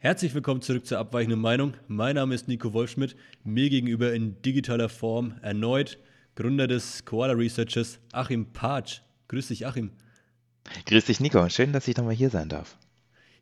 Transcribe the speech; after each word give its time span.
Herzlich 0.00 0.32
willkommen 0.32 0.62
zurück 0.62 0.86
zur 0.86 1.00
abweichenden 1.00 1.40
Meinung. 1.40 1.74
Mein 1.88 2.14
Name 2.14 2.32
ist 2.32 2.46
Nico 2.46 2.72
Wolfschmidt. 2.72 3.16
Mir 3.42 3.68
gegenüber 3.68 4.12
in 4.14 4.40
digitaler 4.42 4.88
Form 4.88 5.34
erneut 5.42 5.98
Gründer 6.36 6.68
des 6.68 7.04
Koala 7.04 7.32
Researchers 7.32 7.98
Achim 8.12 8.46
Patsch. 8.52 9.00
Grüß 9.26 9.48
dich, 9.48 9.66
Achim. 9.66 9.90
Grüß 10.86 11.06
dich, 11.06 11.18
Nico. 11.18 11.48
Schön, 11.48 11.72
dass 11.72 11.88
ich 11.88 11.96
nochmal 11.96 12.14
hier 12.14 12.30
sein 12.30 12.48
darf. 12.48 12.78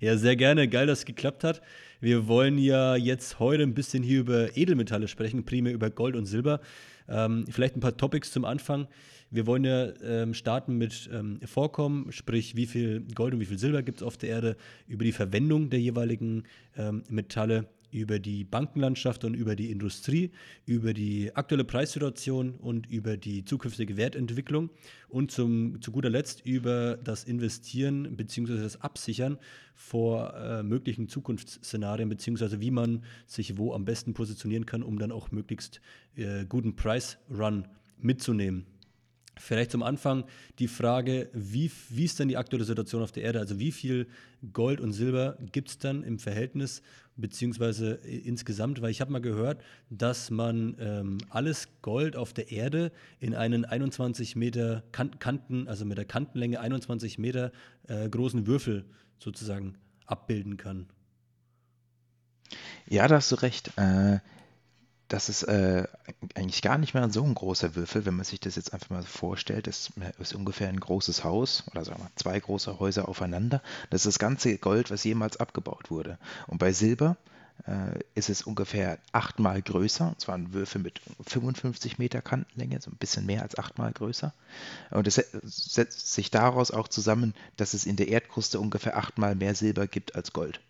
Ja, 0.00 0.16
sehr 0.16 0.34
gerne. 0.34 0.66
Geil, 0.66 0.86
dass 0.86 1.00
es 1.00 1.04
geklappt 1.04 1.44
hat. 1.44 1.60
Wir 2.00 2.26
wollen 2.26 2.56
ja 2.56 2.96
jetzt 2.96 3.38
heute 3.38 3.62
ein 3.62 3.74
bisschen 3.74 4.02
hier 4.02 4.20
über 4.20 4.56
Edelmetalle 4.56 5.08
sprechen, 5.08 5.44
primär 5.44 5.74
über 5.74 5.90
Gold 5.90 6.16
und 6.16 6.24
Silber. 6.24 6.62
Ähm, 7.08 7.44
vielleicht 7.48 7.76
ein 7.76 7.80
paar 7.80 7.96
Topics 7.96 8.30
zum 8.32 8.44
Anfang. 8.44 8.88
Wir 9.30 9.46
wollen 9.46 9.64
ja 9.64 9.88
ähm, 10.02 10.34
starten 10.34 10.76
mit 10.78 11.10
ähm, 11.12 11.40
Vorkommen, 11.44 12.12
sprich 12.12 12.54
wie 12.56 12.66
viel 12.66 13.00
Gold 13.14 13.34
und 13.34 13.40
wie 13.40 13.46
viel 13.46 13.58
Silber 13.58 13.82
gibt 13.82 14.00
es 14.00 14.06
auf 14.06 14.16
der 14.16 14.30
Erde, 14.30 14.56
über 14.86 15.04
die 15.04 15.12
Verwendung 15.12 15.68
der 15.68 15.80
jeweiligen 15.80 16.44
ähm, 16.76 17.02
Metalle, 17.08 17.66
über 17.90 18.18
die 18.18 18.44
Bankenlandschaft 18.44 19.24
und 19.24 19.34
über 19.34 19.56
die 19.56 19.70
Industrie, 19.70 20.30
über 20.64 20.94
die 20.94 21.34
aktuelle 21.34 21.64
Preissituation 21.64 22.54
und 22.54 22.86
über 22.86 23.16
die 23.16 23.44
zukünftige 23.44 23.96
Wertentwicklung 23.96 24.70
und 25.08 25.30
zum, 25.30 25.80
zu 25.80 25.92
guter 25.92 26.10
Letzt 26.10 26.44
über 26.44 26.96
das 26.96 27.24
Investieren 27.24 28.16
bzw. 28.16 28.60
das 28.60 28.80
Absichern 28.80 29.38
vor 29.74 30.34
äh, 30.34 30.62
möglichen 30.62 31.08
Zukunftsszenarien 31.08 32.08
bzw. 32.08 32.60
wie 32.60 32.70
man 32.70 33.04
sich 33.26 33.56
wo 33.56 33.72
am 33.72 33.84
besten 33.84 34.14
positionieren 34.14 34.66
kann, 34.66 34.82
um 34.82 34.98
dann 34.98 35.12
auch 35.12 35.30
möglichst 35.30 35.80
äh, 36.16 36.44
guten 36.46 36.76
Price-Run 36.76 37.66
mitzunehmen. 37.98 38.66
Vielleicht 39.38 39.70
zum 39.70 39.82
Anfang 39.82 40.24
die 40.58 40.68
Frage, 40.68 41.28
wie, 41.34 41.70
wie 41.90 42.04
ist 42.04 42.18
denn 42.18 42.28
die 42.28 42.38
aktuelle 42.38 42.64
Situation 42.64 43.02
auf 43.02 43.12
der 43.12 43.22
Erde? 43.22 43.38
Also 43.38 43.58
wie 43.58 43.70
viel 43.70 44.06
Gold 44.52 44.80
und 44.80 44.92
Silber 44.92 45.36
gibt 45.52 45.68
es 45.68 45.78
dann 45.78 46.02
im 46.02 46.18
Verhältnis 46.18 46.80
beziehungsweise 47.16 47.92
insgesamt? 47.92 48.80
Weil 48.80 48.90
ich 48.90 49.02
habe 49.02 49.12
mal 49.12 49.20
gehört, 49.20 49.62
dass 49.90 50.30
man 50.30 50.76
ähm, 50.80 51.18
alles 51.28 51.68
Gold 51.82 52.16
auf 52.16 52.32
der 52.32 52.50
Erde 52.50 52.92
in 53.20 53.34
einen 53.34 53.66
21 53.66 54.36
Meter 54.36 54.82
Kanten, 54.92 55.68
also 55.68 55.84
mit 55.84 55.98
der 55.98 56.06
Kantenlänge 56.06 56.58
21 56.60 57.18
Meter 57.18 57.52
äh, 57.88 58.08
großen 58.08 58.46
Würfel 58.46 58.86
sozusagen 59.18 59.76
abbilden 60.06 60.56
kann. 60.56 60.86
Ja, 62.88 63.06
da 63.06 63.16
hast 63.16 63.32
du 63.32 63.36
recht. 63.36 63.72
Äh, 63.76 64.20
das 65.08 65.28
ist 65.28 65.44
äh, 65.44 65.86
eigentlich 66.34 66.62
gar 66.62 66.78
nicht 66.78 66.94
mehr 66.94 67.10
so 67.10 67.22
ein 67.22 67.34
großer 67.34 67.76
Würfel, 67.76 68.06
wenn 68.06 68.16
man 68.16 68.24
sich 68.24 68.40
das 68.40 68.56
jetzt 68.56 68.72
einfach 68.72 68.90
mal 68.90 69.02
vorstellt. 69.02 69.66
Das 69.66 69.92
ist 70.18 70.34
ungefähr 70.34 70.68
ein 70.68 70.80
großes 70.80 71.22
Haus 71.22 71.64
oder 71.70 71.84
sagen 71.84 72.02
wir 72.02 72.10
zwei 72.16 72.38
große 72.38 72.78
Häuser 72.80 73.08
aufeinander. 73.08 73.62
Das 73.90 74.00
ist 74.00 74.14
das 74.14 74.18
ganze 74.18 74.58
Gold, 74.58 74.90
was 74.90 75.04
jemals 75.04 75.38
abgebaut 75.38 75.90
wurde. 75.90 76.18
Und 76.48 76.58
bei 76.58 76.72
Silber 76.72 77.16
äh, 77.66 78.00
ist 78.14 78.30
es 78.30 78.42
ungefähr 78.42 78.98
achtmal 79.12 79.62
größer. 79.62 80.08
Und 80.08 80.20
zwar 80.20 80.36
ein 80.36 80.52
Würfel 80.52 80.80
mit 80.80 81.00
55 81.26 81.98
Meter 81.98 82.20
Kantenlänge, 82.20 82.80
so 82.80 82.90
ein 82.90 82.96
bisschen 82.96 83.26
mehr 83.26 83.42
als 83.42 83.58
achtmal 83.58 83.92
größer. 83.92 84.32
Und 84.90 85.06
es 85.06 85.14
setzt 85.14 86.12
sich 86.12 86.30
daraus 86.30 86.70
auch 86.70 86.88
zusammen, 86.88 87.34
dass 87.56 87.74
es 87.74 87.86
in 87.86 87.96
der 87.96 88.08
Erdkruste 88.08 88.58
ungefähr 88.58 88.96
achtmal 88.96 89.34
mehr 89.36 89.54
Silber 89.54 89.86
gibt 89.86 90.16
als 90.16 90.32
Gold. 90.32 90.60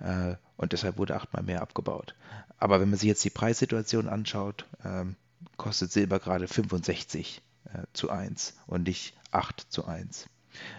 Äh, 0.00 0.36
und 0.56 0.72
deshalb 0.72 0.98
wurde 0.98 1.16
achtmal 1.16 1.42
mehr 1.42 1.62
abgebaut. 1.62 2.14
Aber 2.58 2.80
wenn 2.80 2.90
man 2.90 2.98
sich 2.98 3.08
jetzt 3.08 3.24
die 3.24 3.30
Preissituation 3.30 4.08
anschaut, 4.08 4.66
ähm, 4.84 5.16
kostet 5.56 5.92
Silber 5.92 6.18
gerade 6.18 6.48
65 6.48 7.42
äh, 7.64 7.82
zu 7.92 8.10
1 8.10 8.54
und 8.66 8.86
nicht 8.86 9.14
8 9.30 9.60
zu 9.60 9.86
1. 9.86 10.26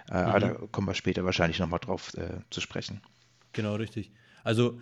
Äh, 0.10 0.14
mhm. 0.14 0.18
Aber 0.18 0.40
da 0.40 0.54
kommen 0.72 0.88
wir 0.88 0.96
später 0.96 1.24
wahrscheinlich 1.26 1.60
nochmal 1.60 1.80
drauf 1.80 2.12
zu 2.50 2.62
sprechen. 2.62 3.02
Genau, 3.54 3.76
richtig. 3.76 4.12
Also 4.44 4.80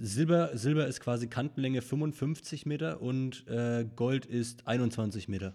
Silber, 0.00 0.56
Silber 0.56 0.86
ist 0.86 1.00
quasi 1.00 1.26
Kantenlänge 1.26 1.82
55 1.82 2.66
Meter 2.66 3.00
und 3.00 3.46
äh, 3.48 3.84
Gold 3.96 4.26
ist 4.26 4.66
21 4.66 5.28
Meter. 5.28 5.54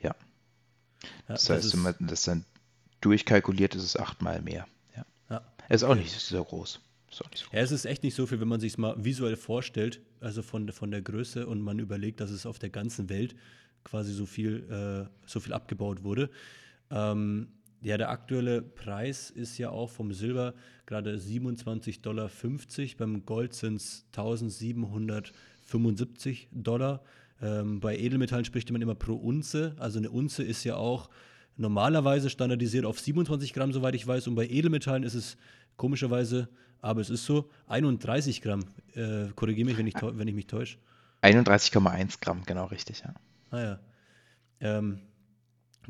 Ja. 0.00 0.10
ja 0.10 0.14
das, 1.28 1.44
das 1.44 1.64
heißt, 1.64 1.74
wenn 1.74 1.82
man 1.82 1.94
das 2.00 2.24
dann 2.24 2.44
durchkalkuliert, 3.00 3.74
ist 3.74 3.84
es 3.84 3.96
achtmal 3.96 4.42
mehr. 4.42 4.66
Ja. 5.70 5.76
Ist 5.76 5.84
auch 5.84 5.94
nicht 5.94 6.10
so 6.10 6.44
groß. 6.44 6.80
So 7.12 7.24
ja, 7.52 7.60
es 7.60 7.72
ist 7.72 7.86
echt 7.86 8.04
nicht 8.04 8.14
so 8.14 8.26
viel, 8.26 8.40
wenn 8.40 8.48
man 8.48 8.60
sich 8.60 8.72
es 8.72 8.78
mal 8.78 8.94
visuell 9.02 9.36
vorstellt, 9.36 10.00
also 10.20 10.42
von, 10.42 10.70
von 10.70 10.90
der 10.90 11.02
Größe 11.02 11.46
und 11.46 11.60
man 11.60 11.78
überlegt, 11.78 12.20
dass 12.20 12.30
es 12.30 12.46
auf 12.46 12.58
der 12.58 12.70
ganzen 12.70 13.08
Welt 13.08 13.34
quasi 13.82 14.12
so 14.12 14.26
viel, 14.26 14.68
äh, 14.70 15.06
so 15.26 15.40
viel 15.40 15.52
abgebaut 15.52 16.04
wurde. 16.04 16.30
Ähm, 16.90 17.48
ja, 17.82 17.96
der 17.96 18.10
aktuelle 18.10 18.62
Preis 18.62 19.30
ist 19.30 19.58
ja 19.58 19.70
auch 19.70 19.90
vom 19.90 20.12
Silber 20.12 20.54
gerade 20.86 21.16
27,50 21.16 22.02
Dollar. 22.02 22.30
Beim 22.98 23.24
Gold 23.24 23.54
sind 23.54 23.76
es 23.76 24.04
1775 24.12 26.48
Dollar. 26.52 27.02
Ähm, 27.40 27.80
bei 27.80 27.96
Edelmetallen 27.96 28.44
spricht 28.44 28.70
man 28.70 28.82
immer 28.82 28.94
pro 28.94 29.14
Unze. 29.14 29.74
Also 29.78 29.98
eine 29.98 30.10
Unze 30.10 30.44
ist 30.44 30.62
ja 30.64 30.76
auch 30.76 31.08
normalerweise 31.56 32.30
standardisiert 32.30 32.84
auf 32.84 33.00
27 33.00 33.52
Gramm, 33.52 33.72
soweit 33.72 33.94
ich 33.94 34.06
weiß. 34.06 34.28
Und 34.28 34.34
bei 34.34 34.46
Edelmetallen 34.46 35.02
ist 35.02 35.14
es 35.14 35.36
komischerweise 35.80 36.48
aber 36.82 37.00
es 37.00 37.10
ist 37.10 37.24
so 37.24 37.50
31 37.66 38.42
Gramm. 38.42 38.64
Äh, 38.94 39.28
Korrigiere 39.34 39.66
mich, 39.66 39.78
wenn 39.78 39.86
ich, 39.86 39.94
wenn 40.00 40.28
ich 40.28 40.34
mich 40.34 40.46
täusche. 40.46 40.78
31,1 41.22 42.20
Gramm, 42.20 42.42
genau 42.46 42.66
richtig, 42.66 43.00
ja. 43.00 43.14
Ah 43.50 43.60
ja. 43.60 43.80
Ähm, 44.60 45.00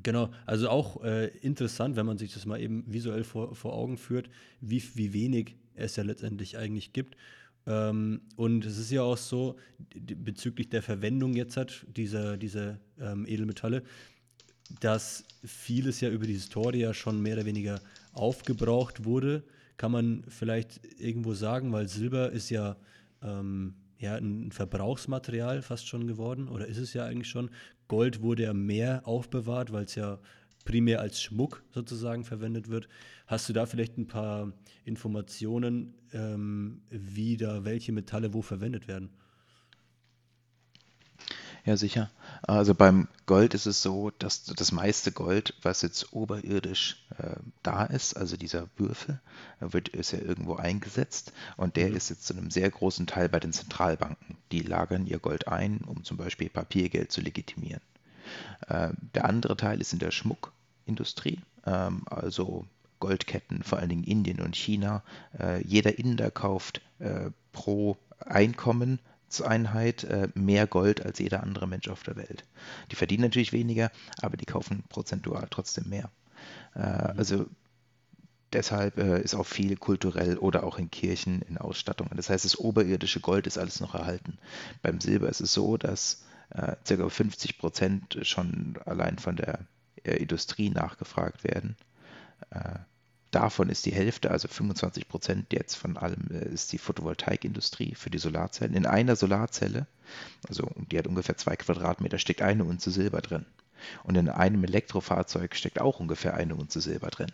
genau, 0.03 0.31
also 0.47 0.69
auch 0.69 1.03
äh, 1.05 1.27
interessant, 1.39 1.97
wenn 1.97 2.06
man 2.06 2.19
sich 2.19 2.34
das 2.34 2.47
mal 2.47 2.61
eben 2.61 2.84
visuell 2.87 3.25
vor, 3.25 3.55
vor 3.55 3.75
Augen 3.75 3.99
führt, 3.99 4.28
wie, 4.61 4.83
wie 4.95 5.12
wenig 5.12 5.56
es 5.75 5.97
ja 5.97 6.03
letztendlich 6.03 6.59
eigentlich 6.59 6.93
gibt. 6.93 7.17
Ähm, 7.67 8.22
und 8.37 8.65
es 8.65 8.78
ist 8.78 8.91
ja 8.91 9.03
auch 9.03 9.17
so, 9.17 9.57
bezüglich 9.95 10.71
der 10.71 10.83
Verwendung 10.83 11.34
jetzt 11.34 11.57
hat, 11.57 11.87
dieser, 11.97 12.37
dieser 12.37 12.78
ähm, 12.99 13.27
Edelmetalle, 13.27 13.84
dass 14.81 15.25
vieles 15.45 16.01
ja 16.01 16.11
über 16.11 16.27
die 16.27 16.33
Historie 16.33 16.81
ja 16.81 16.95
schon 16.95 17.21
mehr 17.22 17.34
oder 17.34 17.45
weniger 17.45 17.81
aufgebraucht 18.12 19.05
wurde 19.05 19.45
kann 19.80 19.92
man 19.92 20.24
vielleicht 20.28 20.82
irgendwo 21.00 21.32
sagen, 21.32 21.72
weil 21.72 21.88
Silber 21.88 22.32
ist 22.32 22.50
ja, 22.50 22.76
ähm, 23.22 23.76
ja 23.96 24.14
ein 24.14 24.52
Verbrauchsmaterial 24.52 25.62
fast 25.62 25.88
schon 25.88 26.06
geworden 26.06 26.48
oder 26.48 26.66
ist 26.66 26.76
es 26.76 26.92
ja 26.92 27.06
eigentlich 27.06 27.30
schon. 27.30 27.48
Gold 27.88 28.20
wurde 28.20 28.42
ja 28.42 28.52
mehr 28.52 29.08
aufbewahrt, 29.08 29.72
weil 29.72 29.84
es 29.84 29.94
ja 29.94 30.18
primär 30.66 31.00
als 31.00 31.22
Schmuck 31.22 31.64
sozusagen 31.70 32.24
verwendet 32.24 32.68
wird. 32.68 32.91
Hast 33.26 33.48
du 33.48 33.54
da 33.54 33.64
vielleicht 33.64 33.96
ein 33.96 34.06
paar 34.06 34.52
Informationen, 34.84 35.94
ähm, 36.12 36.82
wie 36.91 37.38
da 37.38 37.64
welche 37.64 37.92
Metalle 37.92 38.34
wo 38.34 38.42
verwendet 38.42 38.86
werden? 38.86 39.08
Ja, 41.65 41.76
sicher. 41.76 42.10
Also 42.43 42.75
beim 42.75 43.09
Gold 43.26 43.54
ist 43.54 43.66
es 43.66 43.82
so, 43.82 44.10
dass 44.19 44.44
das 44.44 44.72
meiste 44.72 45.12
Gold, 45.12 45.54
was 45.62 45.82
jetzt 45.82 46.12
oberirdisch 46.12 47.04
äh, 47.19 47.37
da 47.62 47.84
ist, 47.84 48.16
also 48.16 48.37
dieser 48.37 48.69
Würfel, 48.76 49.21
wird, 49.60 49.88
ist 49.88 50.12
ja 50.12 50.21
irgendwo 50.21 50.54
eingesetzt 50.54 51.32
und 51.56 51.76
der 51.76 51.91
mhm. 51.91 51.97
ist 51.97 52.09
jetzt 52.09 52.26
zu 52.26 52.34
einem 52.34 52.50
sehr 52.50 52.71
großen 52.71 53.06
Teil 53.06 53.28
bei 53.28 53.41
den 53.41 53.53
Zentralbanken. 53.53 54.37
Die 54.53 54.60
lagern 54.60 55.06
ihr 55.06 55.19
Gold 55.19 55.48
ein, 55.48 55.78
um 55.87 56.03
zum 56.03 56.16
Beispiel 56.16 56.48
Papiergeld 56.48 57.12
zu 57.12 57.21
legitimieren. 57.21 57.82
Äh, 58.69 58.91
der 59.15 59.27
andere 59.27 59.56
Teil 59.56 59.81
ist 59.81 59.92
in 59.92 59.98
der 59.98 60.10
Schmuckindustrie, 60.10 61.41
ähm, 61.66 62.03
also 62.06 62.66
Goldketten, 63.00 63.62
vor 63.62 63.78
allen 63.78 63.88
Dingen 63.88 64.04
Indien 64.04 64.41
und 64.41 64.56
China. 64.56 65.03
Äh, 65.38 65.66
jeder 65.66 65.98
Inder 65.98 66.31
kauft 66.31 66.81
äh, 66.98 67.31
pro 67.53 67.97
Einkommen 68.19 68.98
Einheit 69.41 70.04
äh, 70.04 70.28
mehr 70.34 70.66
Gold 70.66 71.04
als 71.04 71.18
jeder 71.18 71.42
andere 71.42 71.68
Mensch 71.68 71.88
auf 71.88 72.02
der 72.02 72.16
Welt. 72.16 72.44
Die 72.91 72.96
verdienen 72.96 73.22
natürlich 73.22 73.52
weniger, 73.52 73.91
aber 74.20 74.36
die 74.36 74.44
kaufen 74.44 74.82
prozentual 74.88 75.46
trotzdem 75.50 75.88
mehr. 75.88 76.10
Äh, 76.74 76.80
mhm. 76.80 77.18
Also 77.18 77.46
deshalb 78.52 78.98
äh, 78.98 79.20
ist 79.22 79.34
auch 79.34 79.46
viel 79.46 79.76
kulturell 79.76 80.36
oder 80.36 80.64
auch 80.64 80.78
in 80.78 80.91
Kirchen, 80.91 81.42
in 81.42 81.58
Ausstattungen. 81.58 82.16
Das 82.16 82.28
heißt, 82.28 82.44
das 82.44 82.59
oberirdische 82.59 83.21
Gold 83.21 83.47
ist 83.47 83.59
alles 83.59 83.80
noch 83.80 83.94
erhalten. 83.94 84.38
Beim 84.82 85.00
Silber 85.00 85.28
ist 85.28 85.41
es 85.41 85.53
so, 85.53 85.76
dass 85.76 86.24
äh, 86.50 86.74
ca. 86.84 87.09
50 87.09 87.59
Prozent 87.59 88.18
schon 88.22 88.78
allein 88.84 89.18
von 89.18 89.36
der 89.36 89.60
Industrie 90.03 90.71
nachgefragt 90.71 91.44
werden. 91.44 91.76
Davon 93.30 93.68
ist 93.68 93.86
die 93.86 93.92
Hälfte, 93.92 94.30
also 94.30 94.48
25 94.48 95.09
Prozent 95.09 95.53
jetzt 95.53 95.77
von 95.77 95.97
allem, 95.97 96.28
äh, 96.30 96.48
ist 96.48 96.72
die 96.72 96.78
Photovoltaikindustrie 96.78 97.94
für 97.94 98.10
die 98.10 98.18
Solarzellen. 98.18 98.74
In 98.74 98.86
einer 98.86 99.16
Solarzelle, 99.16 99.86
also 100.48 100.68
die 100.91 100.98
hat 100.98 101.06
ungefähr 101.06 101.36
zwei 101.36 101.56
Quadratmeter, 101.56 102.18
steckt 102.18 102.42
eine 102.42 102.65
Unze 102.65 102.91
Silber 102.91 103.21
drin. 103.21 103.47
Und 104.03 104.16
in 104.16 104.28
einem 104.28 104.65
Elektrofahrzeug 104.65 105.54
steckt 105.54 105.80
auch 105.80 106.00
ungefähr 106.00 106.34
eine 106.34 106.54
Unze 106.54 106.80
Silber 106.80 107.09
drin. 107.09 107.30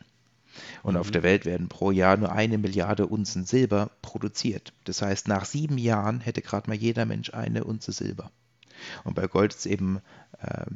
Und 0.83 0.95
mhm. 0.95 1.01
auf 1.01 1.11
der 1.11 1.23
Welt 1.23 1.45
werden 1.45 1.69
pro 1.69 1.91
Jahr 1.91 2.17
nur 2.17 2.33
eine 2.33 2.59
Milliarde 2.59 3.07
Unzen 3.07 3.45
Silber 3.45 3.91
produziert. 4.03 4.73
Das 4.85 5.03
heißt, 5.03 5.29
nach 5.29 5.45
sieben 5.45 5.79
Jahren 5.79 6.21
hätte 6.21 6.43
gerade 6.43 6.69
mal 6.69 6.77
jeder 6.77 7.05
Mensch 7.05 7.33
eine 7.33 7.65
Unze 7.65 7.93
Silber. 7.93 8.31
Und 9.05 9.15
bei 9.15 9.27
Gold 9.27 9.55
ist 9.55 9.67
eben 9.67 10.01
äh, 10.41 10.67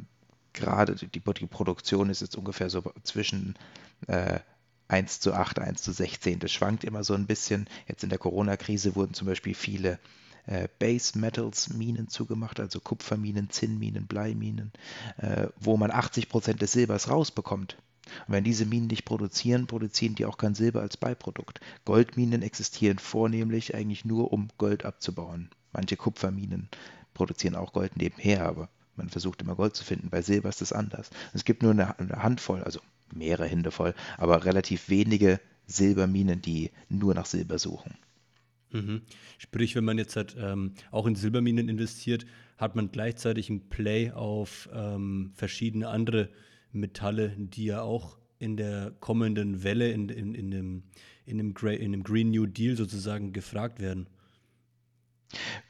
gerade 0.53 0.95
die, 0.95 1.07
die, 1.07 1.19
Produktion 1.19 2.09
ist 2.09 2.21
jetzt 2.21 2.35
ungefähr 2.35 2.69
so 2.69 2.83
zwischen 3.03 3.55
äh, 4.07 4.39
1 4.91 5.21
zu 5.21 5.33
8, 5.33 5.59
1 5.59 5.81
zu 5.81 5.93
16. 5.93 6.39
Das 6.39 6.51
schwankt 6.51 6.83
immer 6.83 7.05
so 7.05 7.13
ein 7.13 7.25
bisschen. 7.25 7.67
Jetzt 7.87 8.03
in 8.03 8.09
der 8.09 8.19
Corona-Krise 8.19 8.95
wurden 8.95 9.13
zum 9.13 9.25
Beispiel 9.25 9.55
viele 9.55 9.99
äh, 10.47 10.67
Base 10.79 11.17
Metals 11.17 11.69
Minen 11.69 12.09
zugemacht, 12.09 12.59
also 12.59 12.81
Kupferminen, 12.81 13.49
Zinnminen, 13.49 14.05
Bleiminen, 14.05 14.73
äh, 15.17 15.47
wo 15.57 15.77
man 15.77 15.91
80 15.91 16.27
Prozent 16.27 16.61
des 16.61 16.73
Silbers 16.73 17.09
rausbekommt. 17.09 17.77
Und 18.27 18.33
wenn 18.33 18.43
diese 18.43 18.65
Minen 18.65 18.87
nicht 18.87 19.05
produzieren, 19.05 19.65
produzieren 19.65 20.15
die 20.15 20.25
auch 20.25 20.37
kein 20.37 20.55
Silber 20.55 20.81
als 20.81 20.97
Beiprodukt. 20.97 21.61
Goldminen 21.85 22.41
existieren 22.41 22.99
vornehmlich 22.99 23.73
eigentlich 23.73 24.03
nur, 24.03 24.33
um 24.33 24.49
Gold 24.57 24.83
abzubauen. 24.83 25.49
Manche 25.71 25.95
Kupferminen 25.95 26.67
produzieren 27.13 27.55
auch 27.55 27.71
Gold 27.71 27.95
nebenher, 27.95 28.45
aber 28.45 28.67
man 28.97 29.07
versucht 29.07 29.41
immer 29.41 29.55
Gold 29.55 29.73
zu 29.77 29.85
finden. 29.85 30.09
Bei 30.09 30.21
Silber 30.21 30.49
ist 30.49 30.59
das 30.59 30.73
anders. 30.73 31.11
Es 31.33 31.45
gibt 31.45 31.63
nur 31.63 31.71
eine, 31.71 31.97
eine 31.97 32.21
Handvoll, 32.21 32.61
also 32.61 32.81
mehrere 33.13 33.47
Hände 33.47 33.71
voll, 33.71 33.93
aber 34.17 34.45
relativ 34.45 34.89
wenige 34.89 35.39
Silberminen, 35.67 36.41
die 36.41 36.71
nur 36.89 37.13
nach 37.13 37.25
Silber 37.25 37.59
suchen. 37.59 37.95
Mhm. 38.71 39.01
Sprich, 39.37 39.75
wenn 39.75 39.83
man 39.83 39.97
jetzt 39.97 40.15
halt, 40.15 40.35
ähm, 40.39 40.73
auch 40.91 41.05
in 41.05 41.15
Silberminen 41.15 41.69
investiert, 41.69 42.25
hat 42.57 42.75
man 42.75 42.91
gleichzeitig 42.91 43.49
ein 43.49 43.69
Play 43.69 44.11
auf 44.11 44.69
ähm, 44.73 45.31
verschiedene 45.35 45.89
andere 45.89 46.29
Metalle, 46.71 47.35
die 47.37 47.65
ja 47.65 47.81
auch 47.81 48.17
in 48.39 48.57
der 48.57 48.91
kommenden 48.99 49.63
Welle, 49.63 49.91
in, 49.91 50.09
in, 50.09 50.33
in, 50.35 50.51
dem, 50.51 50.83
in, 51.25 51.37
dem, 51.37 51.53
in 51.55 51.91
dem 51.91 52.03
Green 52.03 52.31
New 52.31 52.45
Deal 52.45 52.75
sozusagen 52.75 53.33
gefragt 53.33 53.79
werden. 53.79 54.07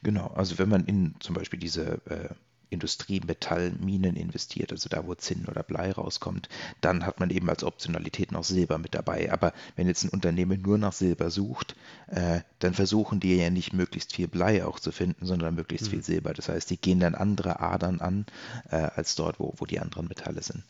Genau, 0.02 0.28
also 0.28 0.58
wenn 0.58 0.68
man 0.68 0.84
in 0.86 1.14
zum 1.20 1.34
Beispiel 1.34 1.60
diese 1.60 2.00
äh, 2.06 2.34
Industriemetallminen 2.72 4.16
investiert, 4.16 4.72
also 4.72 4.88
da, 4.88 5.06
wo 5.06 5.14
Zinn 5.14 5.46
oder 5.46 5.62
Blei 5.62 5.92
rauskommt, 5.92 6.48
dann 6.80 7.06
hat 7.06 7.20
man 7.20 7.30
eben 7.30 7.48
als 7.48 7.64
Optionalität 7.64 8.32
noch 8.32 8.44
Silber 8.44 8.78
mit 8.78 8.94
dabei. 8.94 9.32
Aber 9.32 9.52
wenn 9.76 9.86
jetzt 9.86 10.04
ein 10.04 10.10
Unternehmen 10.10 10.62
nur 10.62 10.78
nach 10.78 10.92
Silber 10.92 11.30
sucht, 11.30 11.76
äh, 12.08 12.40
dann 12.58 12.74
versuchen 12.74 13.20
die 13.20 13.36
ja 13.36 13.50
nicht 13.50 13.72
möglichst 13.72 14.14
viel 14.14 14.28
Blei 14.28 14.64
auch 14.64 14.80
zu 14.80 14.92
finden, 14.92 15.26
sondern 15.26 15.54
möglichst 15.54 15.86
mhm. 15.86 15.90
viel 15.90 16.02
Silber. 16.02 16.32
Das 16.32 16.48
heißt, 16.48 16.70
die 16.70 16.76
gehen 16.76 17.00
dann 17.00 17.14
andere 17.14 17.60
Adern 17.60 18.00
an, 18.00 18.26
äh, 18.70 18.76
als 18.76 19.14
dort, 19.14 19.38
wo, 19.38 19.54
wo 19.56 19.66
die 19.66 19.80
anderen 19.80 20.08
Metalle 20.08 20.42
sind. 20.42 20.62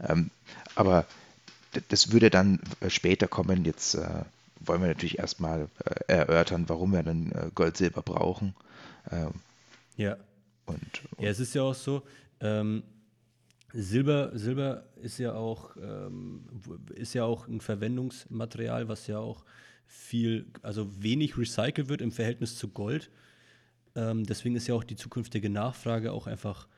Ähm, 0.00 0.30
aber 0.74 1.06
das 1.88 2.12
würde 2.12 2.30
dann 2.30 2.60
äh, 2.80 2.90
später 2.90 3.28
kommen. 3.28 3.64
Jetzt 3.64 3.94
äh, 3.94 4.24
wollen 4.60 4.80
wir 4.80 4.88
natürlich 4.88 5.18
erstmal 5.18 5.68
äh, 5.84 6.12
erörtern, 6.12 6.68
warum 6.68 6.92
wir 6.92 7.02
dann 7.02 7.32
äh, 7.32 7.50
Gold, 7.54 7.76
Silber 7.76 8.02
brauchen. 8.02 8.54
Ähm, 9.10 9.32
ja. 9.96 10.16
Und, 10.66 10.78
und 11.16 11.24
ja, 11.24 11.30
es 11.30 11.40
ist 11.40 11.54
ja 11.54 11.62
auch 11.62 11.74
so, 11.74 12.02
ähm, 12.40 12.82
Silber, 13.72 14.30
Silber 14.34 14.84
ist 15.02 15.18
ja 15.18 15.34
auch 15.34 15.76
ähm, 15.76 16.44
ist 16.94 17.14
ja 17.14 17.24
auch 17.24 17.48
ein 17.48 17.60
Verwendungsmaterial, 17.60 18.88
was 18.88 19.06
ja 19.06 19.18
auch 19.18 19.44
viel, 19.86 20.46
also 20.62 20.90
wenig 21.02 21.36
recycelt 21.36 21.88
wird 21.88 22.00
im 22.00 22.12
Verhältnis 22.12 22.56
zu 22.56 22.68
Gold. 22.68 23.10
Ähm, 23.94 24.24
deswegen 24.24 24.56
ist 24.56 24.66
ja 24.66 24.74
auch 24.74 24.84
die 24.84 24.96
zukünftige 24.96 25.50
Nachfrage 25.50 26.12
auch 26.12 26.26
einfach 26.26 26.68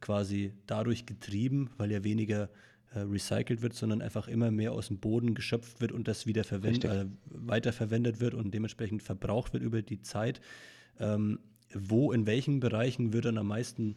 quasi 0.00 0.52
dadurch 0.66 1.06
getrieben, 1.06 1.70
weil 1.76 1.90
ja 1.90 2.04
weniger 2.04 2.48
äh, 2.94 3.00
recycelt 3.00 3.62
wird, 3.62 3.74
sondern 3.74 4.02
einfach 4.02 4.28
immer 4.28 4.50
mehr 4.50 4.72
aus 4.72 4.88
dem 4.88 4.98
Boden 4.98 5.34
geschöpft 5.34 5.80
wird 5.80 5.92
und 5.92 6.08
das 6.08 6.26
wieder 6.26 6.42
äh, 6.50 7.06
weiterverwendet 7.26 8.20
wird 8.20 8.34
und 8.34 8.52
dementsprechend 8.52 9.02
verbraucht 9.02 9.52
wird 9.52 9.62
über 9.62 9.82
die 9.82 10.02
Zeit. 10.02 10.40
Ähm, 10.98 11.40
wo, 11.74 12.12
in 12.12 12.26
welchen 12.26 12.60
Bereichen 12.60 13.12
wird 13.12 13.24
dann 13.26 13.38
am 13.38 13.48
meisten 13.48 13.96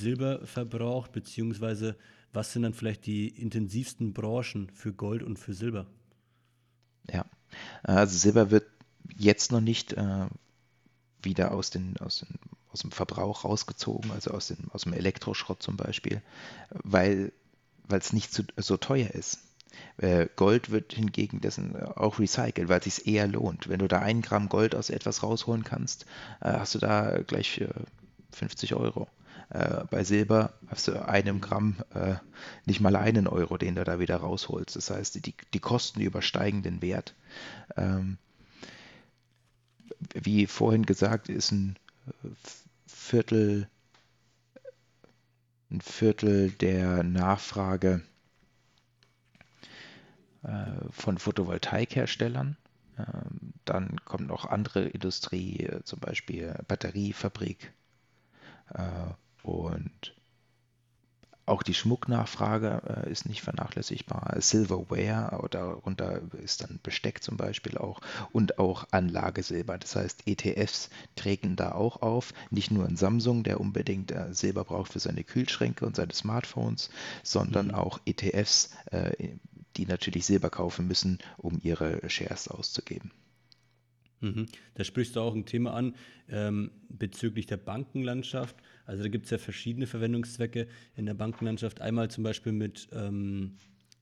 Silber 0.00 0.46
verbraucht, 0.46 1.12
beziehungsweise 1.12 1.96
was 2.32 2.52
sind 2.52 2.62
dann 2.62 2.74
vielleicht 2.74 3.06
die 3.06 3.28
intensivsten 3.28 4.12
Branchen 4.12 4.70
für 4.70 4.92
Gold 4.92 5.22
und 5.22 5.38
für 5.38 5.54
Silber? 5.54 5.86
Ja, 7.10 7.24
also 7.82 8.16
Silber 8.16 8.50
wird 8.50 8.66
jetzt 9.16 9.50
noch 9.50 9.60
nicht 9.60 9.94
äh, 9.94 10.26
wieder 11.22 11.52
aus, 11.52 11.70
den, 11.70 11.96
aus, 11.98 12.20
den, 12.20 12.38
aus 12.70 12.80
dem 12.80 12.92
Verbrauch 12.92 13.44
rausgezogen, 13.44 14.10
also 14.10 14.32
aus, 14.32 14.48
den, 14.48 14.68
aus 14.72 14.82
dem 14.82 14.92
Elektroschrott 14.92 15.62
zum 15.62 15.76
Beispiel, 15.76 16.22
weil 16.70 17.32
es 17.88 18.12
nicht 18.12 18.32
so, 18.32 18.42
so 18.56 18.76
teuer 18.76 19.10
ist. 19.10 19.40
Äh, 19.98 20.28
Gold 20.36 20.70
wird 20.70 20.92
hingegen 20.92 21.40
dessen 21.40 21.76
auch 21.76 22.18
recycelt, 22.18 22.68
weil 22.68 22.80
es 22.80 22.96
sich 22.96 23.06
eher 23.06 23.26
lohnt. 23.26 23.68
Wenn 23.68 23.80
du 23.80 23.88
da 23.88 23.98
ein 24.00 24.22
Gramm 24.22 24.48
Gold 24.48 24.74
aus 24.74 24.90
etwas 24.90 25.22
rausholen 25.22 25.64
kannst, 25.64 26.06
äh, 26.40 26.52
hast 26.52 26.74
du 26.74 26.78
da 26.78 27.18
gleich 27.22 27.64
50 28.32 28.74
Euro. 28.74 29.08
Äh, 29.50 29.84
bei 29.90 30.04
Silber 30.04 30.54
hast 30.68 30.88
du 30.88 31.06
einem 31.06 31.40
Gramm 31.40 31.76
nicht 32.66 32.80
mal 32.80 32.96
einen 32.96 33.26
Euro, 33.26 33.56
den 33.56 33.74
du 33.74 33.84
da 33.84 33.98
wieder 33.98 34.16
rausholst. 34.16 34.76
Das 34.76 34.90
heißt, 34.90 35.26
die, 35.26 35.34
die 35.52 35.60
Kosten 35.60 36.00
übersteigen 36.00 36.62
den 36.62 36.82
Wert. 36.82 37.14
Ähm, 37.76 38.18
wie 40.14 40.46
vorhin 40.46 40.86
gesagt, 40.86 41.28
ist 41.28 41.50
ein 41.52 41.76
Viertel, 42.86 43.68
ein 45.70 45.80
Viertel 45.80 46.50
der 46.50 47.02
Nachfrage 47.02 48.02
äh, 48.02 48.17
von 50.90 51.18
Photovoltaikherstellern. 51.18 52.56
Ähm, 52.98 53.52
dann 53.64 53.96
kommt 54.04 54.26
noch 54.26 54.44
andere 54.44 54.84
Industrie, 54.84 55.60
äh, 55.60 55.82
zum 55.84 56.00
Beispiel 56.00 56.54
Batteriefabrik 56.66 57.72
äh, 58.74 59.12
und 59.42 60.14
auch 61.46 61.62
die 61.62 61.74
Schmucknachfrage 61.74 63.04
äh, 63.06 63.10
ist 63.10 63.26
nicht 63.26 63.40
vernachlässigbar. 63.40 64.34
Silverware, 64.40 65.48
darunter 65.50 66.20
ist 66.42 66.62
dann 66.62 66.78
Besteck 66.82 67.22
zum 67.22 67.38
Beispiel 67.38 67.78
auch 67.78 68.00
und 68.32 68.58
auch 68.58 68.86
Anlagesilber. 68.90 69.78
Das 69.78 69.96
heißt, 69.96 70.26
ETFs 70.26 70.90
treten 71.16 71.56
da 71.56 71.72
auch 71.72 72.02
auf. 72.02 72.34
Nicht 72.50 72.70
nur 72.70 72.86
ein 72.86 72.96
Samsung, 72.96 73.44
der 73.44 73.60
unbedingt 73.60 74.12
äh, 74.12 74.34
Silber 74.34 74.64
braucht 74.64 74.92
für 74.92 75.00
seine 75.00 75.24
Kühlschränke 75.24 75.86
und 75.86 75.96
seine 75.96 76.12
Smartphones, 76.12 76.90
sondern 77.22 77.68
mhm. 77.68 77.74
auch 77.74 78.00
ETFs, 78.04 78.70
äh, 78.90 79.36
die 79.78 79.86
natürlich 79.86 80.26
Silber 80.26 80.50
kaufen 80.50 80.86
müssen, 80.86 81.18
um 81.36 81.58
ihre 81.62 82.00
Shares 82.10 82.48
auszugeben. 82.48 83.12
Mhm. 84.20 84.46
Da 84.74 84.84
sprichst 84.84 85.16
du 85.16 85.20
auch 85.20 85.34
ein 85.34 85.46
Thema 85.46 85.74
an 85.74 85.94
ähm, 86.28 86.70
bezüglich 86.88 87.46
der 87.46 87.56
Bankenlandschaft. 87.56 88.56
Also 88.84 89.02
da 89.02 89.08
gibt 89.08 89.26
es 89.26 89.30
ja 89.30 89.38
verschiedene 89.38 89.86
Verwendungszwecke 89.86 90.66
in 90.96 91.06
der 91.06 91.14
Bankenlandschaft. 91.14 91.80
Einmal 91.80 92.10
zum 92.10 92.24
Beispiel 92.24 92.52
mit, 92.52 92.88
ähm, 92.92 93.52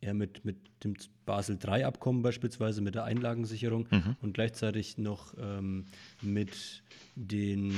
ja, 0.00 0.14
mit, 0.14 0.44
mit 0.44 0.56
dem 0.84 0.94
Basel 1.26 1.58
III-Abkommen 1.62 2.22
beispielsweise, 2.22 2.80
mit 2.80 2.94
der 2.94 3.04
Einlagensicherung 3.04 3.86
mhm. 3.90 4.16
und 4.22 4.32
gleichzeitig 4.32 4.96
noch 4.96 5.34
ähm, 5.38 5.86
mit 6.22 6.82
den, 7.14 7.74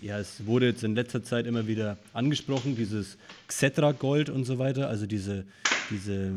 ja, 0.00 0.18
es 0.18 0.46
wurde 0.46 0.66
jetzt 0.66 0.84
in 0.84 0.94
letzter 0.94 1.22
Zeit 1.22 1.46
immer 1.46 1.66
wieder 1.66 1.98
angesprochen, 2.12 2.76
dieses 2.76 3.18
Xetra-Gold 3.48 4.30
und 4.30 4.44
so 4.44 4.58
weiter, 4.58 4.88
also 4.88 5.06
diese, 5.06 5.44
diese, 5.90 6.32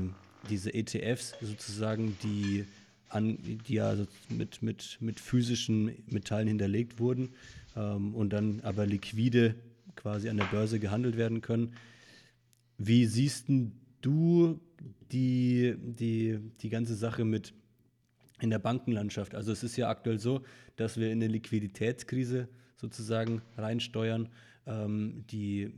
diese 0.50 0.73
ETFs 0.73 1.35
sozusagen, 1.41 2.17
die 2.23 2.65
an, 3.09 3.38
die 3.67 3.73
ja 3.73 3.95
mit, 4.29 4.62
mit, 4.62 4.97
mit 5.00 5.19
physischen 5.19 5.91
Metallen 6.07 6.47
hinterlegt 6.47 7.00
wurden 7.00 7.29
ähm, 7.75 8.15
und 8.15 8.31
dann 8.31 8.62
aber 8.62 8.85
liquide 8.85 9.55
quasi 9.95 10.29
an 10.29 10.38
der 10.38 10.45
Börse 10.45 10.79
gehandelt 10.79 11.17
werden 11.17 11.41
können. 11.41 11.73
Wie 12.77 13.05
siehst 13.05 13.45
du 14.01 14.59
die, 15.12 15.75
die, 15.77 16.39
die 16.62 16.69
ganze 16.69 16.95
Sache 16.95 17.23
mit 17.23 17.53
in 18.41 18.50
der 18.50 18.59
Bankenlandschaft? 18.59 19.35
Also 19.35 19.51
es 19.51 19.63
ist 19.63 19.77
ja 19.77 19.89
aktuell 19.89 20.19
so, 20.19 20.41
dass 20.75 20.97
wir 20.97 21.12
in 21.12 21.21
eine 21.23 21.31
Liquiditätskrise 21.31 22.47
sozusagen 22.75 23.41
reinsteuern. 23.57 24.29
Ähm, 24.65 25.23
die, 25.29 25.71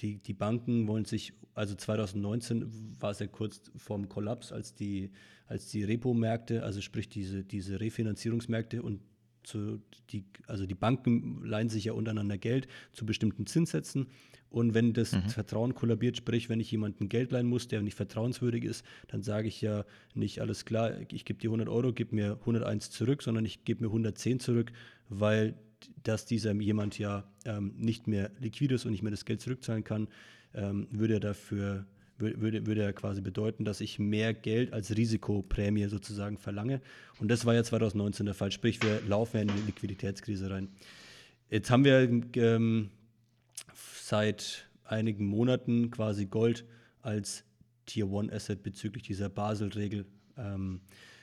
die, 0.00 0.18
die 0.18 0.34
Banken 0.34 0.86
wollen 0.86 1.04
sich, 1.04 1.32
also 1.54 1.74
2019 1.74 2.96
war 3.00 3.10
es 3.10 3.18
ja 3.18 3.26
kurz 3.26 3.70
vorm 3.76 4.08
Kollaps, 4.08 4.52
als 4.52 4.74
die, 4.74 5.10
als 5.46 5.68
die 5.68 5.84
Repo-Märkte, 5.84 6.62
also 6.62 6.80
sprich 6.80 7.08
diese, 7.08 7.44
diese 7.44 7.80
Refinanzierungsmärkte 7.80 8.82
und 8.82 9.00
zu 9.44 9.80
die, 10.10 10.24
also 10.46 10.66
die 10.66 10.74
Banken 10.74 11.44
leihen 11.44 11.68
sich 11.68 11.84
ja 11.84 11.92
untereinander 11.94 12.38
Geld 12.38 12.68
zu 12.92 13.04
bestimmten 13.04 13.46
Zinssätzen. 13.46 14.06
Und 14.50 14.74
wenn 14.74 14.92
das 14.92 15.12
mhm. 15.12 15.30
Vertrauen 15.30 15.74
kollabiert, 15.74 16.16
sprich, 16.16 16.48
wenn 16.48 16.60
ich 16.60 16.70
jemandem 16.70 17.08
Geld 17.08 17.32
leihen 17.32 17.46
muss, 17.46 17.68
der 17.68 17.80
nicht 17.82 17.96
vertrauenswürdig 17.96 18.64
ist, 18.64 18.84
dann 19.08 19.22
sage 19.22 19.48
ich 19.48 19.60
ja 19.62 19.84
nicht, 20.14 20.40
alles 20.40 20.64
klar, 20.64 20.92
ich 21.10 21.24
gebe 21.24 21.40
dir 21.40 21.48
100 21.48 21.68
Euro, 21.68 21.92
gib 21.92 22.12
mir 22.12 22.38
101 22.40 22.90
zurück, 22.90 23.22
sondern 23.22 23.46
ich 23.46 23.64
gebe 23.64 23.82
mir 23.82 23.88
110 23.88 24.40
zurück, 24.40 24.72
weil 25.08 25.54
dass 26.04 26.26
dieser 26.26 26.52
jemand 26.54 26.98
ja 26.98 27.24
ähm, 27.44 27.74
nicht 27.76 28.06
mehr 28.06 28.30
liquid 28.38 28.72
ist 28.72 28.84
und 28.84 28.92
nicht 28.92 29.02
mehr 29.02 29.10
das 29.10 29.24
Geld 29.24 29.40
zurückzahlen 29.40 29.82
kann, 29.82 30.06
ähm, 30.54 30.86
würde 30.90 31.14
er 31.14 31.20
dafür 31.20 31.86
würde, 32.18 32.66
würde 32.66 32.92
quasi 32.92 33.20
bedeuten, 33.20 33.64
dass 33.64 33.80
ich 33.80 33.98
mehr 33.98 34.32
Geld 34.32 34.72
als 34.72 34.96
Risikoprämie 34.96 35.86
sozusagen 35.86 36.38
verlange. 36.38 36.80
Und 37.18 37.30
das 37.30 37.44
war 37.46 37.54
ja 37.54 37.64
2019 37.64 38.26
der 38.26 38.34
Fall. 38.34 38.52
Sprich, 38.52 38.80
wir 38.80 39.00
laufen 39.08 39.38
ja 39.38 39.42
in 39.42 39.50
eine 39.50 39.60
Liquiditätskrise 39.62 40.48
rein. 40.48 40.68
Jetzt 41.50 41.70
haben 41.70 41.84
wir 41.84 42.08
ähm, 42.36 42.90
seit 43.94 44.68
einigen 44.84 45.26
Monaten 45.26 45.90
quasi 45.90 46.26
Gold 46.26 46.64
als 47.00 47.44
Tier 47.86 48.08
One 48.08 48.32
Asset 48.32 48.62
bezüglich 48.62 49.02
dieser 49.02 49.28
Basel-Regel 49.28 50.06
ähm, 50.36 50.80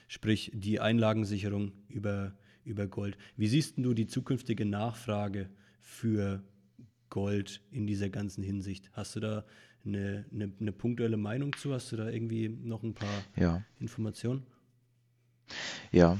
sprich 0.07 0.51
die 0.53 0.79
Einlagensicherung 0.79 1.71
über, 1.87 2.33
über 2.65 2.87
Gold. 2.87 3.17
Wie 3.37 3.47
siehst 3.47 3.77
du 3.77 3.93
die 3.93 4.07
zukünftige 4.07 4.65
Nachfrage 4.65 5.49
für 5.81 6.43
Gold 7.09 7.61
in 7.71 7.87
dieser 7.87 8.09
ganzen 8.09 8.43
Hinsicht? 8.43 8.89
Hast 8.93 9.15
du 9.15 9.19
da 9.19 9.45
eine, 9.85 10.25
eine, 10.33 10.51
eine 10.59 10.71
punktuelle 10.71 11.17
Meinung 11.17 11.55
zu? 11.55 11.73
Hast 11.73 11.91
du 11.91 11.97
da 11.97 12.09
irgendwie 12.09 12.49
noch 12.49 12.83
ein 12.83 12.93
paar 12.93 13.25
Ja, 13.35 13.63
Informationen? 13.79 14.45
ja. 15.91 16.17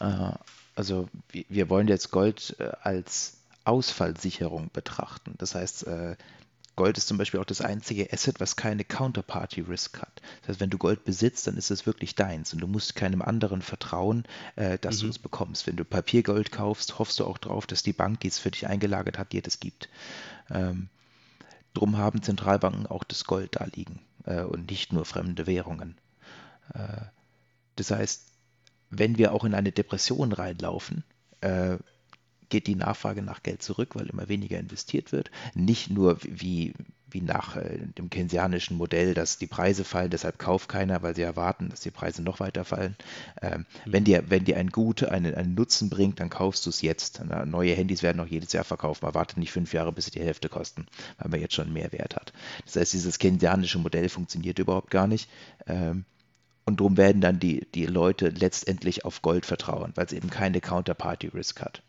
Äh, 0.00 0.32
also 0.74 1.08
wir, 1.30 1.44
wir 1.48 1.68
wollen 1.68 1.88
jetzt 1.88 2.10
Gold 2.10 2.56
äh, 2.58 2.70
als 2.82 3.38
Ausfallsicherung 3.64 4.70
betrachten. 4.72 5.34
Das 5.38 5.54
heißt, 5.54 5.86
äh, 5.86 6.16
Gold 6.80 6.96
ist 6.96 7.08
zum 7.08 7.18
Beispiel 7.18 7.38
auch 7.40 7.44
das 7.44 7.60
einzige 7.60 8.10
Asset, 8.10 8.40
was 8.40 8.56
keine 8.56 8.84
Counterparty 8.84 9.60
Risk 9.60 10.00
hat. 10.00 10.22
Das 10.40 10.48
heißt, 10.48 10.60
wenn 10.60 10.70
du 10.70 10.78
Gold 10.78 11.04
besitzt, 11.04 11.46
dann 11.46 11.58
ist 11.58 11.70
es 11.70 11.84
wirklich 11.84 12.14
deins 12.14 12.54
und 12.54 12.60
du 12.60 12.66
musst 12.66 12.94
keinem 12.94 13.20
anderen 13.20 13.60
vertrauen, 13.60 14.24
äh, 14.56 14.78
dass 14.78 15.00
du 15.00 15.04
Mhm. 15.04 15.10
es 15.10 15.18
bekommst. 15.18 15.66
Wenn 15.66 15.76
du 15.76 15.84
Papiergold 15.84 16.50
kaufst, 16.50 16.98
hoffst 16.98 17.20
du 17.20 17.26
auch 17.26 17.36
darauf, 17.36 17.66
dass 17.66 17.82
die 17.82 17.92
Bank, 17.92 18.20
die 18.20 18.28
es 18.28 18.38
für 18.38 18.50
dich 18.50 18.66
eingelagert 18.66 19.18
hat, 19.18 19.32
dir 19.32 19.42
das 19.42 19.60
gibt. 19.60 19.90
Ähm, 20.50 20.88
drum 21.74 21.98
haben 21.98 22.22
Zentralbanken 22.22 22.86
auch 22.86 23.04
das 23.04 23.24
Gold 23.24 23.56
da 23.56 23.66
liegen 23.66 24.00
äh, 24.24 24.40
und 24.42 24.70
nicht 24.70 24.90
nur 24.94 25.04
fremde 25.04 25.46
Währungen. 25.46 25.98
Äh, 26.72 27.02
das 27.76 27.90
heißt, 27.90 28.26
wenn 28.88 29.18
wir 29.18 29.34
auch 29.34 29.44
in 29.44 29.52
eine 29.54 29.72
Depression 29.72 30.32
reinlaufen, 30.32 31.04
äh, 31.42 31.76
geht 32.50 32.66
die 32.66 32.74
Nachfrage 32.76 33.22
nach 33.22 33.42
Geld 33.42 33.62
zurück, 33.62 33.94
weil 33.94 34.06
immer 34.08 34.28
weniger 34.28 34.58
investiert 34.58 35.12
wird. 35.12 35.30
Nicht 35.54 35.90
nur 35.90 36.18
wie, 36.22 36.74
wie 37.10 37.22
nach 37.22 37.56
äh, 37.56 37.78
dem 37.98 38.10
keynesianischen 38.10 38.76
Modell, 38.76 39.14
dass 39.14 39.38
die 39.38 39.46
Preise 39.46 39.84
fallen, 39.84 40.10
deshalb 40.10 40.38
kauft 40.38 40.68
keiner, 40.68 41.02
weil 41.02 41.14
sie 41.16 41.22
erwarten, 41.22 41.68
dass 41.70 41.80
die 41.80 41.90
Preise 41.90 42.22
noch 42.22 42.40
weiter 42.40 42.64
fallen. 42.64 42.96
Ähm, 43.42 43.66
wenn 43.90 44.02
Mhm. 44.02 44.04
dir, 44.04 44.24
wenn 44.30 44.44
dir 44.44 44.56
ein 44.58 44.70
Gut 44.70 45.04
einen, 45.04 45.34
einen 45.34 45.54
Nutzen 45.54 45.90
bringt, 45.90 46.20
dann 46.20 46.30
kaufst 46.30 46.66
du 46.66 46.70
es 46.70 46.82
jetzt. 46.82 47.20
Na, 47.26 47.44
neue 47.46 47.74
Handys 47.74 48.02
werden 48.02 48.20
auch 48.20 48.26
jedes 48.26 48.52
Jahr 48.52 48.64
verkauft. 48.64 49.02
Man 49.02 49.14
wartet 49.14 49.38
nicht 49.38 49.52
fünf 49.52 49.72
Jahre, 49.72 49.92
bis 49.92 50.06
sie 50.06 50.10
die 50.12 50.20
Hälfte 50.20 50.48
kosten, 50.48 50.86
weil 51.18 51.30
man 51.30 51.40
jetzt 51.40 51.54
schon 51.54 51.72
mehr 51.72 51.92
Wert 51.92 52.16
hat. 52.16 52.32
Das 52.64 52.76
heißt, 52.76 52.92
dieses 52.92 53.18
keynesianische 53.18 53.78
Modell 53.78 54.08
funktioniert 54.08 54.58
überhaupt 54.58 54.90
gar 54.90 55.06
nicht. 55.06 55.28
Ähm, 55.66 56.04
und 56.64 56.80
darum 56.80 56.96
werden 56.96 57.20
dann 57.20 57.38
die, 57.40 57.66
die 57.74 57.86
Leute 57.86 58.28
letztendlich 58.30 59.04
auf 59.04 59.22
Gold 59.22 59.46
vertrauen, 59.46 59.92
weil 59.96 60.06
es 60.06 60.12
eben 60.12 60.30
keine 60.30 60.60
Counterparty 60.60 61.28
Risk 61.28 61.60
hat. 61.60 61.82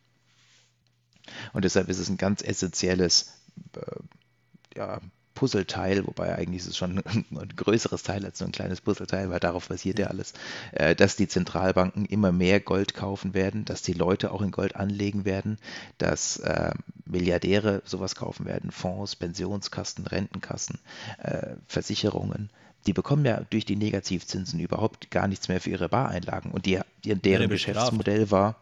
Und 1.53 1.65
deshalb 1.65 1.89
ist 1.89 1.99
es 1.99 2.09
ein 2.09 2.17
ganz 2.17 2.41
essentielles 2.41 3.33
äh, 3.75 4.77
ja, 4.77 5.01
Puzzleteil, 5.41 6.05
wobei 6.05 6.35
eigentlich 6.35 6.61
ist 6.61 6.67
es 6.67 6.77
schon 6.77 6.99
ein, 6.99 7.25
ein 7.31 7.55
größeres 7.55 8.03
Teil 8.03 8.23
als 8.25 8.39
nur 8.39 8.49
ein 8.49 8.53
kleines 8.53 8.81
Puzzleteil, 8.81 9.29
weil 9.29 9.39
darauf 9.39 9.69
basiert 9.69 9.97
ja 9.97 10.07
alles, 10.07 10.33
äh, 10.71 10.95
dass 10.95 11.15
die 11.15 11.27
Zentralbanken 11.27 12.05
immer 12.05 12.31
mehr 12.31 12.59
Gold 12.59 12.93
kaufen 12.93 13.33
werden, 13.33 13.65
dass 13.65 13.81
die 13.81 13.93
Leute 13.93 14.31
auch 14.31 14.41
in 14.41 14.51
Gold 14.51 14.75
anlegen 14.75 15.25
werden, 15.25 15.57
dass 15.97 16.37
äh, 16.37 16.71
Milliardäre 17.05 17.81
sowas 17.85 18.15
kaufen 18.15 18.45
werden, 18.45 18.71
Fonds, 18.71 19.15
Pensionskassen, 19.15 20.05
Rentenkassen, 20.05 20.79
äh, 21.17 21.55
Versicherungen. 21.65 22.51
Die 22.85 22.93
bekommen 22.93 23.25
ja 23.25 23.41
durch 23.49 23.65
die 23.65 23.75
Negativzinsen 23.75 24.59
überhaupt 24.59 25.11
gar 25.11 25.27
nichts 25.27 25.47
mehr 25.47 25.61
für 25.61 25.69
ihre 25.69 25.89
Bareinlagen. 25.89 26.51
Und 26.51 26.65
die, 26.65 26.79
deren. 27.03 27.49
Geschäftsmodell 27.49 28.31
war, 28.31 28.55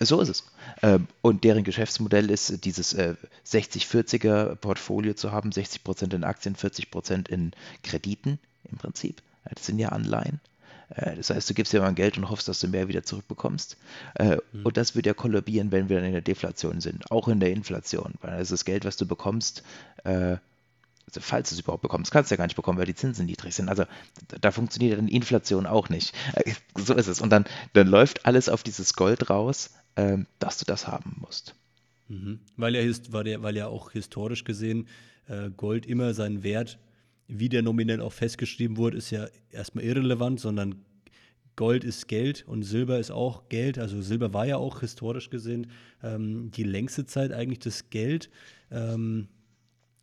so 0.00 0.20
ist 0.20 0.28
es. 0.28 0.44
Ähm, 0.82 1.06
und 1.22 1.44
deren 1.44 1.64
Geschäftsmodell 1.64 2.30
ist, 2.30 2.64
dieses 2.64 2.92
äh, 2.94 3.14
60-40er 3.46 4.56
Portfolio 4.56 5.14
zu 5.14 5.32
haben, 5.32 5.50
60% 5.50 6.14
in 6.14 6.24
Aktien, 6.24 6.56
40% 6.56 7.28
in 7.28 7.52
Krediten 7.82 8.38
im 8.70 8.78
Prinzip. 8.78 9.22
Das 9.52 9.66
sind 9.66 9.78
ja 9.78 9.90
Anleihen. 9.90 10.40
Äh, 10.88 11.16
Das 11.16 11.30
heißt, 11.30 11.48
du 11.48 11.54
gibst 11.54 11.72
dir 11.72 11.80
mal 11.80 11.94
Geld 11.94 12.18
und 12.18 12.30
hoffst, 12.30 12.48
dass 12.48 12.60
du 12.60 12.68
mehr 12.68 12.88
wieder 12.88 13.02
zurückbekommst. 13.02 13.76
Äh, 14.14 14.36
Mhm. 14.52 14.66
Und 14.66 14.76
das 14.76 14.94
wird 14.96 15.06
ja 15.06 15.14
kollabieren, 15.14 15.72
wenn 15.72 15.88
wir 15.88 15.96
dann 15.96 16.06
in 16.06 16.12
der 16.12 16.20
Deflation 16.22 16.80
sind, 16.80 17.10
auch 17.10 17.28
in 17.28 17.40
der 17.40 17.50
Inflation. 17.50 18.14
Weil 18.20 18.32
das 18.32 18.42
ist 18.42 18.52
das 18.52 18.64
Geld, 18.64 18.84
was 18.84 18.96
du 18.96 19.06
bekommst, 19.06 19.62
äh, 20.04 20.36
falls 21.20 21.50
du 21.50 21.54
es 21.54 21.60
überhaupt 21.60 21.82
bekommst, 21.82 22.10
kannst 22.10 22.30
du 22.30 22.34
ja 22.34 22.36
gar 22.36 22.46
nicht 22.46 22.56
bekommen, 22.56 22.78
weil 22.78 22.86
die 22.86 22.94
Zinsen 22.94 23.26
niedrig 23.26 23.54
sind. 23.54 23.68
Also 23.68 23.84
da, 24.40 24.50
funktioniert 24.50 24.98
dann 24.98 25.08
Inflation 25.08 25.66
auch 25.66 25.88
nicht. 25.88 26.14
Äh, 26.34 26.52
So 26.76 26.94
ist 26.94 27.06
es. 27.06 27.20
Und 27.20 27.30
dann, 27.30 27.44
dann 27.72 27.86
läuft 27.86 28.26
alles 28.26 28.48
auf 28.48 28.62
dieses 28.62 28.94
Gold 28.94 29.30
raus, 29.30 29.70
ähm, 29.96 30.26
dass 30.38 30.58
du 30.58 30.64
das 30.64 30.86
haben 30.86 31.16
musst. 31.20 31.54
Mhm. 32.08 32.40
Weil, 32.56 32.76
ja, 32.76 32.94
weil, 33.10 33.28
ja, 33.28 33.42
weil 33.42 33.56
ja 33.56 33.66
auch 33.68 33.90
historisch 33.92 34.44
gesehen 34.44 34.88
äh, 35.28 35.50
Gold 35.50 35.86
immer 35.86 36.14
seinen 36.14 36.42
Wert, 36.42 36.78
wie 37.28 37.48
der 37.48 37.62
nominell 37.62 38.00
auch 38.00 38.12
festgeschrieben 38.12 38.76
wurde, 38.76 38.98
ist 38.98 39.10
ja 39.10 39.26
erstmal 39.50 39.84
irrelevant, 39.84 40.40
sondern 40.40 40.84
Gold 41.56 41.84
ist 41.84 42.08
Geld 42.08 42.44
und 42.46 42.62
Silber 42.64 42.98
ist 42.98 43.10
auch 43.10 43.48
Geld. 43.48 43.78
Also 43.78 44.02
Silber 44.02 44.32
war 44.32 44.46
ja 44.46 44.56
auch 44.56 44.80
historisch 44.80 45.30
gesehen 45.30 45.68
ähm, 46.02 46.50
die 46.50 46.64
längste 46.64 47.06
Zeit 47.06 47.32
eigentlich 47.32 47.60
das 47.60 47.90
Geld. 47.90 48.28
Ähm, 48.70 49.28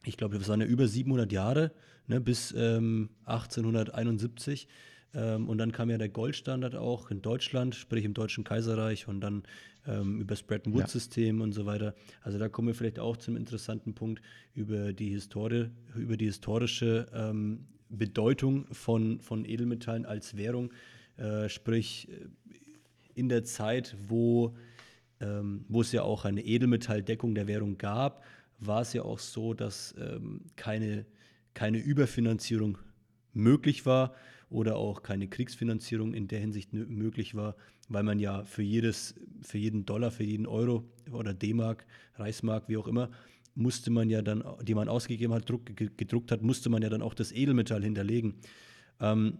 ich 0.06 0.18
glaube, 0.18 0.38
das 0.38 0.48
waren 0.48 0.62
ja 0.62 0.68
über 0.68 0.88
700 0.88 1.32
Jahre, 1.32 1.72
ne, 2.08 2.20
bis 2.20 2.54
ähm, 2.58 3.10
1871. 3.26 4.68
Ähm, 5.14 5.50
und 5.50 5.58
dann 5.58 5.72
kam 5.72 5.90
ja 5.90 5.98
der 5.98 6.10
Goldstandard 6.10 6.76
auch 6.76 7.12
in 7.12 7.22
Deutschland, 7.22 7.76
sprich 7.76 8.06
im 8.06 8.14
Deutschen 8.14 8.44
Kaiserreich 8.44 9.08
und 9.08 9.22
dann 9.22 9.44
ähm, 9.86 10.22
über 10.22 10.30
das 10.30 10.44
Bretton 10.44 10.74
Ja. 10.74 10.80
Woods-System 10.80 11.42
und 11.42 11.54
so 11.54 11.66
weiter. 11.66 11.94
Also 12.22 12.40
da 12.40 12.50
kommen 12.50 12.70
wir 12.70 12.76
vielleicht 12.76 13.00
auch 13.00 13.18
zum 13.18 13.36
interessanten 13.36 13.94
Punkt 13.94 14.22
über 14.54 14.94
die 14.94 15.10
Historie, 15.10 15.70
über 15.96 16.18
die 16.18 16.26
historische 16.26 17.08
ähm, 17.14 17.66
Bedeutung 17.90 18.66
von, 18.72 19.20
von 19.20 19.46
Edelmetallen 19.46 20.06
als 20.06 20.38
Währung. 20.38 20.72
Äh, 21.18 21.50
sprich, 21.50 22.08
äh, 22.10 22.28
in 23.14 23.28
der 23.28 23.44
Zeit, 23.44 23.98
wo 24.08 24.56
ähm, 25.22 25.66
wo 25.70 25.82
es 25.82 25.92
ja 25.92 26.04
auch 26.04 26.26
eine 26.26 26.44
Edelmetalldeckung 26.44 27.36
der 27.36 27.48
Währung 27.48 27.78
gab, 27.78 28.24
war 28.62 28.82
es 28.82 28.94
ja 28.94 29.02
auch 29.04 29.20
so, 29.20 29.54
dass 29.54 29.94
ähm, 29.98 30.46
keine, 30.56 31.06
keine 31.54 31.80
Überfinanzierung 31.80 32.78
möglich 33.34 33.86
war 33.86 34.14
oder 34.50 34.78
auch 34.78 35.04
keine 35.04 35.28
Kriegsfinanzierung 35.28 36.14
in 36.14 36.28
der 36.28 36.40
Hinsicht 36.40 36.72
möglich 36.74 37.36
war, 37.36 37.56
weil 37.90 38.04
man 38.04 38.20
ja 38.20 38.44
für 38.44 38.62
jedes, 38.62 39.16
für 39.42 39.58
jeden 39.58 39.86
Dollar, 39.86 40.12
für 40.12 40.24
jeden 40.24 40.46
Euro 40.46 40.86
oder 41.12 41.34
D-Mark, 41.34 41.86
Reichsmark, 42.16 42.70
wie 42.70 42.78
auch 42.78 42.88
immer, 42.88 43.10
musste 43.56 43.92
man 43.92 44.10
ja 44.10 44.22
dann, 44.22 44.44
die 44.64 44.76
man 44.76 44.88
ausgegeben 44.88 45.34
hat, 45.34 45.50
druck, 45.50 45.76
ge- 45.76 45.90
gedruckt 45.98 46.32
hat, 46.32 46.42
musste 46.42 46.70
man 46.70 46.82
ja 46.82 46.90
dann 46.90 47.02
auch 47.02 47.14
das 47.14 47.32
Edelmetall 47.32 47.84
hinterlegen. 47.84 48.36
Ähm, 49.00 49.40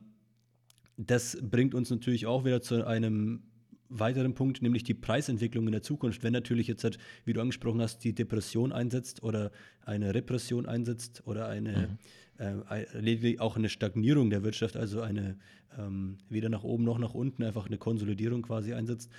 das 0.98 1.38
bringt 1.42 1.74
uns 1.76 1.90
natürlich 1.90 2.26
auch 2.26 2.44
wieder 2.44 2.62
zu 2.62 2.86
einem 2.86 3.44
weiteren 3.92 4.34
Punkt, 4.34 4.62
nämlich 4.62 4.84
die 4.84 4.94
Preisentwicklung 4.94 5.66
in 5.68 5.74
der 5.74 5.82
Zukunft. 5.82 6.24
Wenn 6.24 6.34
natürlich 6.34 6.68
jetzt, 6.68 6.84
halt, 6.84 6.98
wie 7.26 7.34
du 7.34 7.42
angesprochen 7.42 7.82
hast, 7.82 8.04
die 8.04 8.14
Depression 8.14 8.72
einsetzt 8.72 9.22
oder 9.22 9.52
eine 9.86 10.14
Repression 10.14 10.66
einsetzt 10.66 11.24
oder 11.26 11.48
eine 11.48 11.98
äh, 12.38 12.86
lediglich 13.00 13.40
auch 13.40 13.58
eine 13.58 13.70
Stagnierung 13.70 14.30
der 14.30 14.44
Wirtschaft, 14.44 14.76
also 14.76 15.02
eine 15.02 15.38
ähm, 15.78 16.18
weder 16.30 16.50
nach 16.50 16.64
oben 16.64 16.84
noch 16.84 16.98
nach 16.98 17.14
unten, 17.14 17.44
einfach 17.44 17.68
eine 17.68 17.78
Konsolidierung 17.78 18.42
quasi 18.42 18.74
einsetzt, 18.74 19.12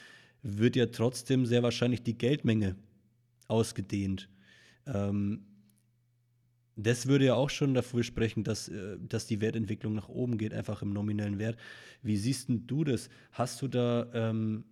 wird 0.43 0.75
ja 0.75 0.87
trotzdem 0.87 1.47
sehr 1.47 1.63
wahrscheinlich 1.63 2.03
die 2.03 2.19
Geldmenge 2.19 2.77
ausgedehnt. 3.49 4.29
Ähm, 4.87 5.45
das 6.83 7.07
würde 7.07 7.27
ja 7.27 7.35
auch 7.35 7.51
schon 7.51 7.75
dafür 7.75 8.03
sprechen, 8.03 8.45
dass, 8.45 8.69
äh, 8.69 8.97
dass 9.01 9.27
die 9.27 9.41
Wertentwicklung 9.41 9.95
nach 9.95 10.09
oben 10.09 10.39
geht, 10.39 10.53
einfach 10.55 10.83
im 10.83 10.93
nominellen 10.93 11.39
Wert. 11.39 11.57
Wie 12.03 12.17
siehst 12.17 12.49
denn 12.49 12.67
du 12.67 12.85
das? 12.85 13.09
Hast 13.33 13.61
du 13.63 13.69
da, 13.69 14.07
ähm, 14.15 14.65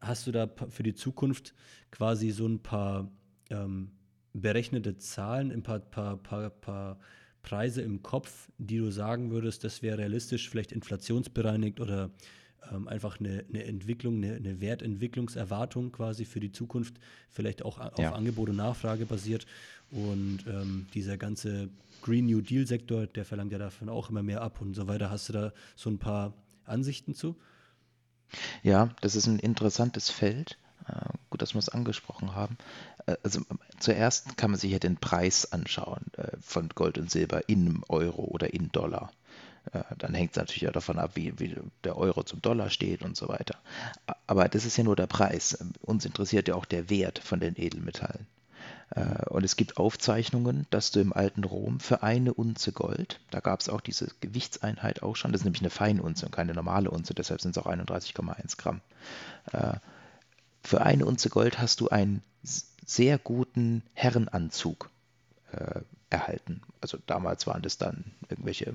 hast 0.00 0.26
du 0.26 0.32
da 0.32 0.48
für 0.68 0.82
die 0.82 0.94
Zukunft 0.94 1.54
quasi 1.90 2.30
so 2.30 2.46
ein 2.46 2.58
paar 2.60 3.10
ähm, 3.50 3.90
berechnete 4.32 4.96
Zahlen, 4.98 5.50
ein 5.50 5.62
paar, 5.62 5.80
paar, 5.80 6.16
paar, 6.18 6.50
paar 6.50 6.98
Preise 7.42 7.80
im 7.82 8.02
Kopf, 8.02 8.48
die 8.58 8.78
du 8.78 8.90
sagen 8.90 9.30
würdest, 9.30 9.62
das 9.64 9.80
wäre 9.82 9.98
realistisch, 9.98 10.50
vielleicht 10.50 10.72
inflationsbereinigt 10.72 11.80
oder 11.80 12.10
ähm, 12.72 12.88
einfach 12.88 13.20
eine, 13.20 13.44
eine 13.48 13.62
Entwicklung, 13.64 14.16
eine, 14.16 14.34
eine 14.34 14.60
Wertentwicklungserwartung 14.60 15.92
quasi 15.92 16.24
für 16.24 16.40
die 16.40 16.50
Zukunft, 16.50 16.96
vielleicht 17.30 17.62
auch 17.64 17.78
a- 17.78 17.88
auf 17.90 17.98
Ja. 18.00 18.12
Angebot 18.14 18.48
und 18.50 18.56
Nachfrage 18.56 19.06
basiert. 19.06 19.46
Und 19.90 20.44
ähm, 20.46 20.86
dieser 20.94 21.16
ganze 21.16 21.68
Green 22.02 22.26
New 22.26 22.40
Deal-Sektor, 22.40 23.06
der 23.06 23.24
verlangt 23.24 23.52
ja 23.52 23.58
davon 23.58 23.88
auch 23.88 24.10
immer 24.10 24.22
mehr 24.22 24.42
ab 24.42 24.60
und 24.60 24.74
so 24.74 24.86
weiter. 24.88 25.10
Hast 25.10 25.28
du 25.28 25.32
da 25.32 25.52
so 25.76 25.90
ein 25.90 25.98
paar 25.98 26.34
Ansichten 26.64 27.14
zu? 27.14 27.36
Ja, 28.62 28.90
das 29.00 29.14
ist 29.16 29.26
ein 29.26 29.38
interessantes 29.38 30.10
Feld. 30.10 30.58
Äh, 30.88 31.08
Gut, 31.30 31.42
dass 31.42 31.54
wir 31.54 31.58
es 31.58 31.68
angesprochen 31.68 32.34
haben. 32.34 32.56
Äh, 33.06 33.16
Also 33.22 33.40
ähm, 33.50 33.58
zuerst 33.78 34.36
kann 34.36 34.50
man 34.50 34.60
sich 34.60 34.72
ja 34.72 34.78
den 34.78 34.96
Preis 34.98 35.50
anschauen 35.52 36.04
äh, 36.16 36.36
von 36.40 36.68
Gold 36.70 36.98
und 36.98 37.10
Silber 37.10 37.48
in 37.48 37.82
Euro 37.88 38.24
oder 38.24 38.52
in 38.54 38.70
Dollar. 38.72 39.12
Dann 39.98 40.14
hängt 40.14 40.30
es 40.30 40.36
natürlich 40.36 40.68
auch 40.68 40.72
davon 40.72 40.98
ab, 41.00 41.12
wie, 41.14 41.40
wie 41.40 41.56
der 41.82 41.96
Euro 41.96 42.22
zum 42.22 42.40
Dollar 42.40 42.70
steht 42.70 43.02
und 43.02 43.16
so 43.16 43.26
weiter. 43.26 43.58
Aber 44.28 44.48
das 44.48 44.64
ist 44.64 44.76
ja 44.76 44.84
nur 44.84 44.94
der 44.94 45.08
Preis. 45.08 45.58
Ähm, 45.60 45.72
Uns 45.80 46.04
interessiert 46.04 46.46
ja 46.46 46.54
auch 46.54 46.66
der 46.66 46.88
Wert 46.88 47.18
von 47.18 47.40
den 47.40 47.56
Edelmetallen. 47.56 48.26
Äh, 48.90 49.24
und 49.28 49.44
es 49.44 49.56
gibt 49.56 49.76
Aufzeichnungen, 49.78 50.66
dass 50.70 50.90
du 50.90 51.00
im 51.00 51.12
alten 51.12 51.44
Rom 51.44 51.80
für 51.80 52.02
eine 52.02 52.34
Unze 52.34 52.72
Gold, 52.72 53.20
da 53.30 53.40
gab 53.40 53.60
es 53.60 53.68
auch 53.68 53.80
diese 53.80 54.08
Gewichtseinheit 54.20 55.02
auch 55.02 55.16
schon, 55.16 55.32
das 55.32 55.40
ist 55.40 55.44
nämlich 55.44 55.62
eine 55.62 55.70
Feinunze 55.70 56.26
und 56.26 56.32
keine 56.32 56.54
normale 56.54 56.90
Unze, 56.90 57.14
deshalb 57.14 57.40
sind 57.40 57.56
es 57.56 57.62
auch 57.62 57.66
31,1 57.66 58.56
Gramm. 58.56 58.80
Äh, 59.52 59.74
für 60.62 60.82
eine 60.82 61.06
Unze 61.06 61.30
Gold 61.30 61.58
hast 61.58 61.80
du 61.80 61.88
einen 61.88 62.22
sehr 62.84 63.18
guten 63.18 63.82
Herrenanzug 63.94 64.90
äh, 65.52 65.80
erhalten. 66.10 66.62
Also 66.80 66.98
damals 67.06 67.46
waren 67.46 67.62
das 67.62 67.78
dann 67.78 68.04
irgendwelche 68.28 68.74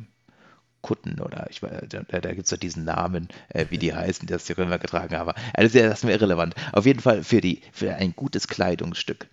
Kutten 0.81 1.19
oder 1.19 1.47
ich 1.49 1.61
weiß, 1.61 1.83
da, 1.89 2.01
da 2.01 2.33
gibt 2.33 2.45
es 2.45 2.51
ja 2.51 2.57
diesen 2.57 2.83
Namen, 2.83 3.29
äh, 3.49 3.67
wie 3.69 3.77
die 3.77 3.93
heißen, 3.95 4.27
die 4.27 4.33
das 4.33 4.45
die 4.45 4.53
Römer 4.53 4.79
getragen 4.79 5.15
haben. 5.17 5.31
Also 5.53 5.79
das 5.79 5.99
ist 5.99 6.03
mir 6.03 6.11
irrelevant. 6.11 6.55
Auf 6.73 6.85
jeden 6.85 6.99
Fall 6.99 7.23
für, 7.23 7.41
die, 7.41 7.61
für 7.71 7.95
ein 7.95 8.13
gutes 8.15 8.47
Kleidungsstück. 8.47 9.27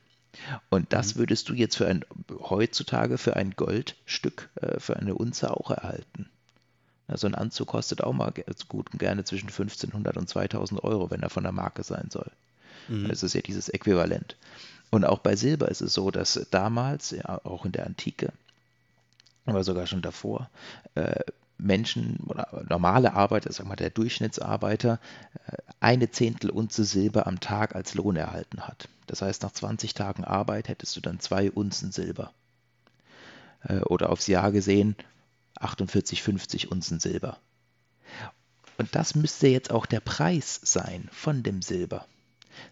Und 0.70 0.92
das 0.92 1.14
mhm. 1.14 1.20
würdest 1.20 1.48
du 1.48 1.54
jetzt 1.54 1.76
für 1.76 1.86
ein 1.86 2.04
heutzutage 2.30 3.18
für 3.18 3.36
ein 3.36 3.54
Goldstück, 3.56 4.48
äh, 4.56 4.80
für 4.80 4.96
eine 4.96 5.14
Unze 5.14 5.56
auch 5.56 5.70
erhalten. 5.70 6.28
So 7.14 7.26
ein 7.26 7.34
Anzug 7.34 7.68
kostet 7.68 8.02
auch 8.02 8.12
mal 8.12 8.32
gut 8.68 8.92
und 8.92 8.98
gerne 8.98 9.24
zwischen 9.24 9.48
1500 9.48 10.18
und 10.18 10.28
2000 10.28 10.84
Euro, 10.84 11.10
wenn 11.10 11.22
er 11.22 11.30
von 11.30 11.42
der 11.42 11.52
Marke 11.52 11.82
sein 11.82 12.08
soll. 12.10 12.30
Mhm. 12.88 13.08
Das 13.08 13.22
ist 13.22 13.34
ja 13.34 13.40
dieses 13.40 13.70
Äquivalent. 13.70 14.36
Und 14.90 15.04
auch 15.04 15.18
bei 15.18 15.34
Silber 15.34 15.68
ist 15.68 15.80
es 15.80 15.94
so, 15.94 16.10
dass 16.10 16.46
damals, 16.50 17.10
ja, 17.10 17.40
auch 17.44 17.64
in 17.64 17.72
der 17.72 17.86
Antike, 17.86 18.32
aber 19.46 19.64
sogar 19.64 19.86
schon 19.86 20.02
davor, 20.02 20.50
äh, 20.94 21.20
Menschen 21.58 22.20
oder 22.26 22.64
normale 22.68 23.14
Arbeiter, 23.14 23.52
sag 23.52 23.66
mal 23.66 23.76
der 23.76 23.90
Durchschnittsarbeiter, 23.90 25.00
äh, 25.46 25.56
eine 25.80 26.10
Zehntel 26.10 26.50
Unze 26.50 26.84
Silber 26.84 27.26
am 27.26 27.40
Tag 27.40 27.74
als 27.74 27.94
Lohn 27.94 28.16
erhalten 28.16 28.62
hat. 28.62 28.88
Das 29.06 29.22
heißt, 29.22 29.42
nach 29.42 29.52
20 29.52 29.94
Tagen 29.94 30.24
Arbeit 30.24 30.68
hättest 30.68 30.96
du 30.96 31.00
dann 31.00 31.20
zwei 31.20 31.50
Unzen 31.50 31.92
Silber. 31.92 32.32
Äh, 33.62 33.80
oder 33.80 34.10
aufs 34.10 34.26
Jahr 34.26 34.52
gesehen 34.52 34.96
48, 35.60 36.22
50 36.22 36.70
Unzen 36.70 37.00
Silber. 37.00 37.38
Und 38.76 38.94
das 38.94 39.14
müsste 39.16 39.48
jetzt 39.48 39.72
auch 39.72 39.86
der 39.86 40.00
Preis 40.00 40.60
sein 40.62 41.08
von 41.12 41.42
dem 41.42 41.62
Silber. 41.62 42.06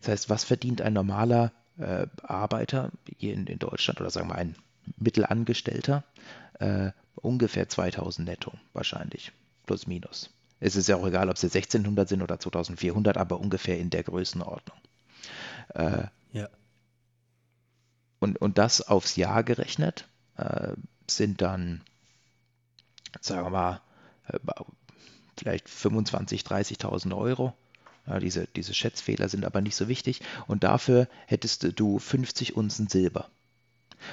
Das 0.00 0.08
heißt, 0.10 0.30
was 0.30 0.44
verdient 0.44 0.80
ein 0.80 0.92
normaler 0.92 1.52
äh, 1.78 2.06
Arbeiter 2.22 2.90
hier 3.18 3.34
in, 3.34 3.46
in, 3.46 3.58
Deutschland 3.58 4.00
oder 4.00 4.10
sagen 4.10 4.28
wir 4.28 4.36
ein 4.36 4.54
Mittelangestellter? 4.98 6.04
Äh, 6.60 6.92
ungefähr 7.16 7.68
2000 7.68 8.28
netto 8.28 8.52
wahrscheinlich, 8.72 9.32
plus 9.66 9.86
minus. 9.86 10.30
Es 10.60 10.76
ist 10.76 10.88
ja 10.88 10.96
auch 10.96 11.06
egal, 11.06 11.28
ob 11.28 11.36
sie 11.36 11.46
1600 11.46 12.08
sind 12.08 12.22
oder 12.22 12.38
2400, 12.38 13.16
aber 13.18 13.40
ungefähr 13.40 13.78
in 13.78 13.90
der 13.90 14.02
Größenordnung. 14.02 14.78
Äh, 15.74 16.04
ja. 16.32 16.48
Und, 18.20 18.40
und 18.40 18.58
das 18.58 18.80
aufs 18.82 19.16
Jahr 19.16 19.44
gerechnet 19.44 20.08
äh, 20.36 20.72
sind 21.06 21.42
dann, 21.42 21.82
sagen 23.20 23.44
wir 23.44 23.50
mal, 23.50 23.80
äh, 24.28 24.38
vielleicht 25.36 25.68
25.000, 25.68 26.46
30.000 26.46 27.16
Euro. 27.16 27.54
Ja, 28.06 28.20
diese, 28.20 28.46
diese 28.46 28.72
Schätzfehler 28.72 29.28
sind 29.28 29.44
aber 29.44 29.60
nicht 29.60 29.76
so 29.76 29.88
wichtig. 29.88 30.22
Und 30.46 30.64
dafür 30.64 31.08
hättest 31.26 31.78
du 31.78 31.98
50 31.98 32.56
Unzen 32.56 32.88
Silber. 32.88 33.28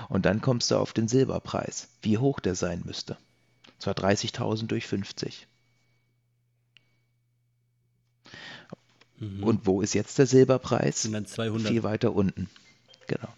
Und 0.09 0.25
dann 0.25 0.41
kommst 0.41 0.71
du 0.71 0.77
auf 0.77 0.93
den 0.93 1.07
Silberpreis, 1.07 1.89
wie 2.01 2.17
hoch 2.17 2.39
der 2.39 2.55
sein 2.55 2.81
müsste. 2.85 3.17
Und 3.67 3.81
zwar 3.81 3.93
30.000 3.93 4.67
durch 4.67 4.87
50. 4.87 5.47
Mhm. 9.19 9.43
Und 9.43 9.65
wo 9.65 9.81
ist 9.81 9.93
jetzt 9.93 10.17
der 10.17 10.27
Silberpreis? 10.27 11.03
Sind 11.03 11.13
dann 11.13 11.25
200. 11.25 11.71
Viel 11.71 11.83
weiter 11.83 12.13
unten. 12.13 12.49
Genau. 13.07 13.29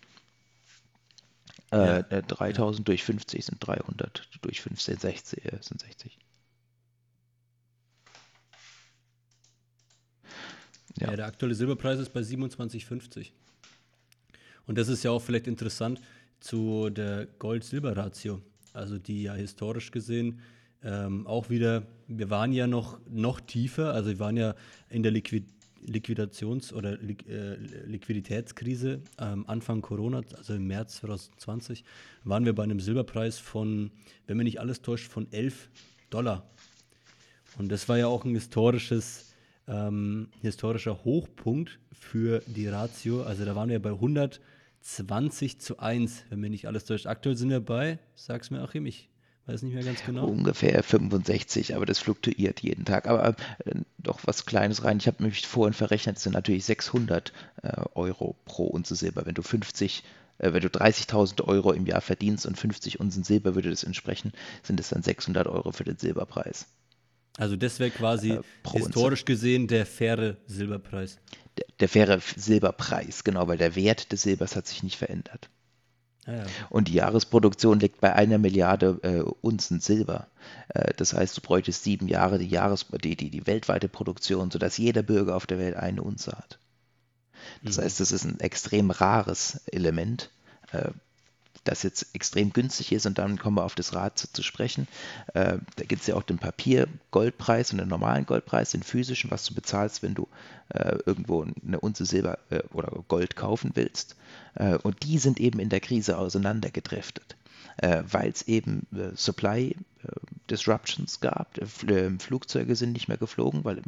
Äh, 1.72 2.04
ja. 2.10 2.22
3000 2.22 2.80
ja. 2.80 2.84
durch 2.86 3.04
50 3.04 3.46
sind 3.46 3.58
300, 3.60 4.30
durch 4.42 4.62
15 4.62 4.98
60, 4.98 5.46
äh, 5.46 5.58
sind 5.62 5.82
60. 5.82 6.18
Ja. 10.98 11.10
ja. 11.10 11.16
der 11.16 11.26
aktuelle 11.26 11.56
Silberpreis 11.56 12.00
ist 12.00 12.14
bei 12.14 12.22
27,50. 12.22 13.32
Und 14.68 14.78
das 14.78 14.88
ist 14.88 15.04
ja 15.04 15.12
auch 15.12 15.22
vielleicht 15.22 15.48
interessant 15.48 16.02
zu 16.46 16.90
der 16.92 17.26
Gold-Silber-Ratio. 17.40 18.42
Also 18.74 19.00
die 19.00 19.24
ja 19.24 19.34
historisch 19.34 19.90
gesehen 19.92 20.42
ähm, 20.84 21.26
auch 21.26 21.50
wieder, 21.50 21.84
wir 22.08 22.30
waren 22.30 22.52
ja 22.52 22.68
noch, 22.68 23.00
noch 23.10 23.42
tiefer, 23.42 23.94
also 23.94 24.12
wir 24.12 24.20
waren 24.20 24.38
ja 24.38 24.56
in 24.90 25.04
der 25.04 25.12
Liquid 25.12 25.46
Liquidations- 25.88 26.74
oder 26.74 26.98
Li 26.98 27.16
äh, 27.30 27.58
Liquiditätskrise 27.86 29.02
ähm, 29.20 29.46
Anfang 29.48 29.82
Corona, 29.82 30.24
also 30.36 30.56
im 30.56 30.66
März 30.66 30.98
2020, 30.98 31.84
waren 32.24 32.44
wir 32.46 32.54
bei 32.54 32.64
einem 32.64 32.80
Silberpreis 32.80 33.38
von, 33.38 33.92
wenn 34.26 34.38
mich 34.38 34.46
nicht 34.46 34.60
alles 34.60 34.82
täuscht, 34.82 35.12
von 35.12 35.32
11 35.32 35.70
Dollar. 36.10 36.50
Und 37.60 37.72
das 37.72 37.88
war 37.88 38.00
ja 38.00 38.08
auch 38.08 38.26
ein 38.26 38.34
historisches, 38.34 39.34
ähm, 39.68 40.30
historischer 40.42 41.04
Hochpunkt 41.04 41.78
für 41.94 42.42
die 42.48 42.68
Ratio. 42.68 43.22
Also 43.22 43.46
da 43.46 43.56
waren 43.56 43.70
wir 43.70 43.80
bei 43.80 43.92
120 44.86 45.60
zu 45.60 45.80
1, 45.80 46.26
wenn 46.30 46.40
mich 46.40 46.52
nicht 46.52 46.68
alles 46.68 46.86
täuscht. 46.86 47.08
Aktuell 47.08 47.36
sind 47.36 47.50
wir 47.50 47.60
bei, 47.60 47.98
sag's 48.14 48.52
mir 48.52 48.62
Achim, 48.62 48.86
ich 48.86 49.10
Weiß 49.48 49.62
nicht 49.62 49.76
mehr 49.76 49.84
ganz 49.84 50.04
genau. 50.04 50.26
Ungefähr 50.26 50.82
65, 50.82 51.76
aber 51.76 51.86
das 51.86 52.00
fluktuiert 52.00 52.62
jeden 52.62 52.84
Tag. 52.84 53.08
Aber 53.08 53.36
äh, 53.66 53.76
doch 54.00 54.22
was 54.24 54.48
Kleines 54.48 54.84
rein. 54.84 54.98
Ich 54.98 55.06
habe 55.06 55.22
mich 55.22 55.46
vorhin 55.46 55.76
verrechnet, 55.76 56.18
es 56.18 56.24
sind 56.24 56.34
natürlich 56.34 56.66
600 56.66 57.32
äh, 57.62 57.74
Euro 57.94 58.36
pro 58.46 58.66
Unze 58.66 58.96
Silber. 58.96 59.28
Wenn 59.28 59.36
du 59.36 59.44
50 59.44 60.04
äh, 60.40 60.52
wenn 60.52 60.62
du 60.62 60.70
30.000 60.70 61.44
Euro 61.44 61.74
im 61.74 61.86
Jahr 61.86 62.02
verdienst 62.02 62.48
und 62.48 62.58
50 62.58 63.00
Unzen 63.00 63.24
Silber 63.24 63.54
würde 63.54 63.70
das 63.70 63.84
entsprechen, 63.84 64.32
sind 64.64 64.80
es 64.80 64.90
dann 64.90 65.04
600 65.04 65.46
Euro 65.48 65.72
für 65.72 65.84
den 65.84 65.98
Silberpreis. 65.98 66.66
Also 67.38 67.56
das 67.56 67.80
wäre 67.80 67.92
quasi 67.92 68.32
äh, 68.32 68.42
historisch 68.72 69.22
Unze. 69.22 69.26
gesehen 69.26 69.68
der 69.68 69.86
faire 69.86 70.38
Silberpreis. 70.48 71.20
Der, 71.58 71.66
der 71.80 71.90
faire 71.90 72.20
Silberpreis, 72.20 73.24
genau, 73.24 73.48
weil 73.48 73.58
der 73.58 73.76
Wert 73.76 74.12
des 74.12 74.24
Silbers 74.24 74.56
hat 74.56 74.68
sich 74.68 74.84
nicht 74.84 74.98
verändert. 74.98 75.50
Ja, 76.28 76.44
Und 76.70 76.88
die 76.88 76.94
Jahresproduktion 76.94 77.80
liegt 77.80 78.02
bei 78.02 78.14
einer 78.14 78.40
Milliarde 78.40 79.00
äh, 79.04 79.22
Unzen 79.42 79.80
Silber. 79.80 80.28
Äh, 80.70 80.94
das 80.96 81.14
heißt, 81.14 81.38
du 81.38 81.42
bräuchtest 81.42 81.84
sieben 81.84 82.08
Jahre 82.08 82.40
die, 82.40 82.48
Jahres 82.48 82.88
die, 83.04 83.16
die, 83.16 83.30
die 83.30 83.46
weltweite 83.46 83.88
Produktion, 83.88 84.50
sodass 84.50 84.78
jeder 84.78 85.04
Bürger 85.04 85.36
auf 85.36 85.46
der 85.46 85.60
Welt 85.60 85.76
eine 85.76 86.02
Unze 86.02 86.32
hat. 86.32 86.60
Das 87.64 87.78
mhm. 87.78 87.84
heißt, 87.84 88.00
das 88.00 88.12
ist 88.12 88.26
ein 88.26 88.40
extrem 88.40 88.90
rares 88.90 89.62
Element. 89.68 90.32
Äh, 90.72 90.90
das 91.66 91.84
jetzt 91.84 92.08
extrem 92.14 92.54
günstig 92.54 92.92
ist 92.92 93.06
und 93.06 93.18
dann 93.18 93.38
kommen 93.38 93.58
wir 93.58 93.66
auf 93.66 93.76
das 93.76 93.94
Rad 93.94 94.18
zu, 94.18 94.32
zu 94.32 94.44
sprechen. 94.44 94.88
Äh, 95.34 95.58
da 95.76 95.84
gibt 95.86 96.02
es 96.02 96.08
ja 96.08 96.16
auch 96.16 96.24
den 96.24 96.38
Papier-Goldpreis 96.38 97.72
und 97.72 97.80
den 97.80 97.90
normalen 97.90 98.26
Goldpreis, 98.26 98.72
den 98.72 98.84
physischen, 98.84 99.32
was 99.32 99.44
du 99.46 99.54
bezahlst, 99.54 100.04
wenn 100.04 100.14
du 100.14 100.28
äh, 100.70 100.98
irgendwo 101.06 101.44
eine 101.44 101.80
Unze 101.80 102.06
Silber 102.06 102.40
äh, 102.50 102.62
oder 102.74 102.92
Gold 103.08 103.36
kaufen 103.36 103.72
willst. 103.74 104.16
Äh, 104.56 104.76
und 104.78 105.04
die 105.04 105.18
sind 105.18 105.40
eben 105.40 105.60
in 105.60 105.70
der 105.70 105.80
Krise 105.80 106.18
auseinandergedriftet, 106.18 107.36
äh, 107.78 108.04
weil 108.10 108.30
es 108.30 108.44
eben 108.44 108.88
äh, 108.96 109.16
Supply 109.16 109.76
Disruptions 110.52 111.20
gab. 111.20 111.58
Flugzeuge 112.20 112.76
sind 112.76 112.92
nicht 112.92 113.08
mehr 113.08 113.18
geflogen, 113.18 113.64
weil 113.64 113.82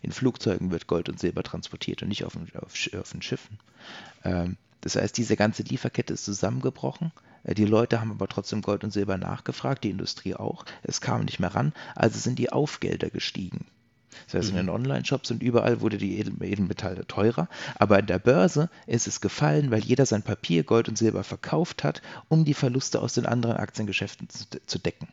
in 0.00 0.12
Flugzeugen 0.12 0.70
wird 0.70 0.86
Gold 0.86 1.08
und 1.08 1.18
Silber 1.18 1.42
transportiert 1.42 2.02
und 2.02 2.08
nicht 2.08 2.24
auf, 2.24 2.36
auf, 2.54 2.72
auf 2.94 3.10
den 3.10 3.20
Schiffen. 3.20 3.58
Ähm, 4.22 4.56
das 4.80 4.96
heißt, 4.96 5.16
diese 5.16 5.36
ganze 5.36 5.62
Lieferkette 5.62 6.14
ist 6.14 6.24
zusammengebrochen. 6.24 7.12
Äh, 7.44 7.54
die 7.54 7.64
Leute 7.64 8.00
haben 8.00 8.10
aber 8.10 8.28
trotzdem 8.28 8.62
Gold 8.62 8.84
und 8.84 8.92
Silber 8.92 9.16
nachgefragt, 9.16 9.84
die 9.84 9.90
Industrie 9.90 10.34
auch. 10.34 10.64
Es 10.82 11.00
kam 11.00 11.24
nicht 11.24 11.40
mehr 11.40 11.54
ran, 11.54 11.72
also 11.94 12.18
sind 12.18 12.38
die 12.38 12.52
Aufgelder 12.52 13.10
gestiegen. 13.10 13.66
Das 14.26 14.34
heißt, 14.34 14.52
mhm. 14.52 14.58
in 14.58 14.66
den 14.66 14.74
Online-Shops 14.74 15.30
und 15.30 15.42
überall 15.42 15.80
wurde 15.80 15.98
die 15.98 16.18
Edelmetalle 16.18 17.06
teurer, 17.06 17.48
aber 17.74 17.98
in 17.98 18.06
der 18.06 18.18
Börse 18.18 18.70
ist 18.86 19.06
es 19.06 19.20
gefallen, 19.20 19.70
weil 19.70 19.84
jeder 19.84 20.06
sein 20.06 20.22
Papier, 20.22 20.64
Gold 20.64 20.88
und 20.88 20.96
Silber 20.96 21.22
verkauft 21.22 21.84
hat, 21.84 22.02
um 22.28 22.44
die 22.44 22.54
Verluste 22.54 23.00
aus 23.00 23.12
den 23.12 23.26
anderen 23.26 23.56
Aktiengeschäften 23.56 24.28
zu, 24.28 24.46
zu 24.64 24.78
decken. 24.78 25.08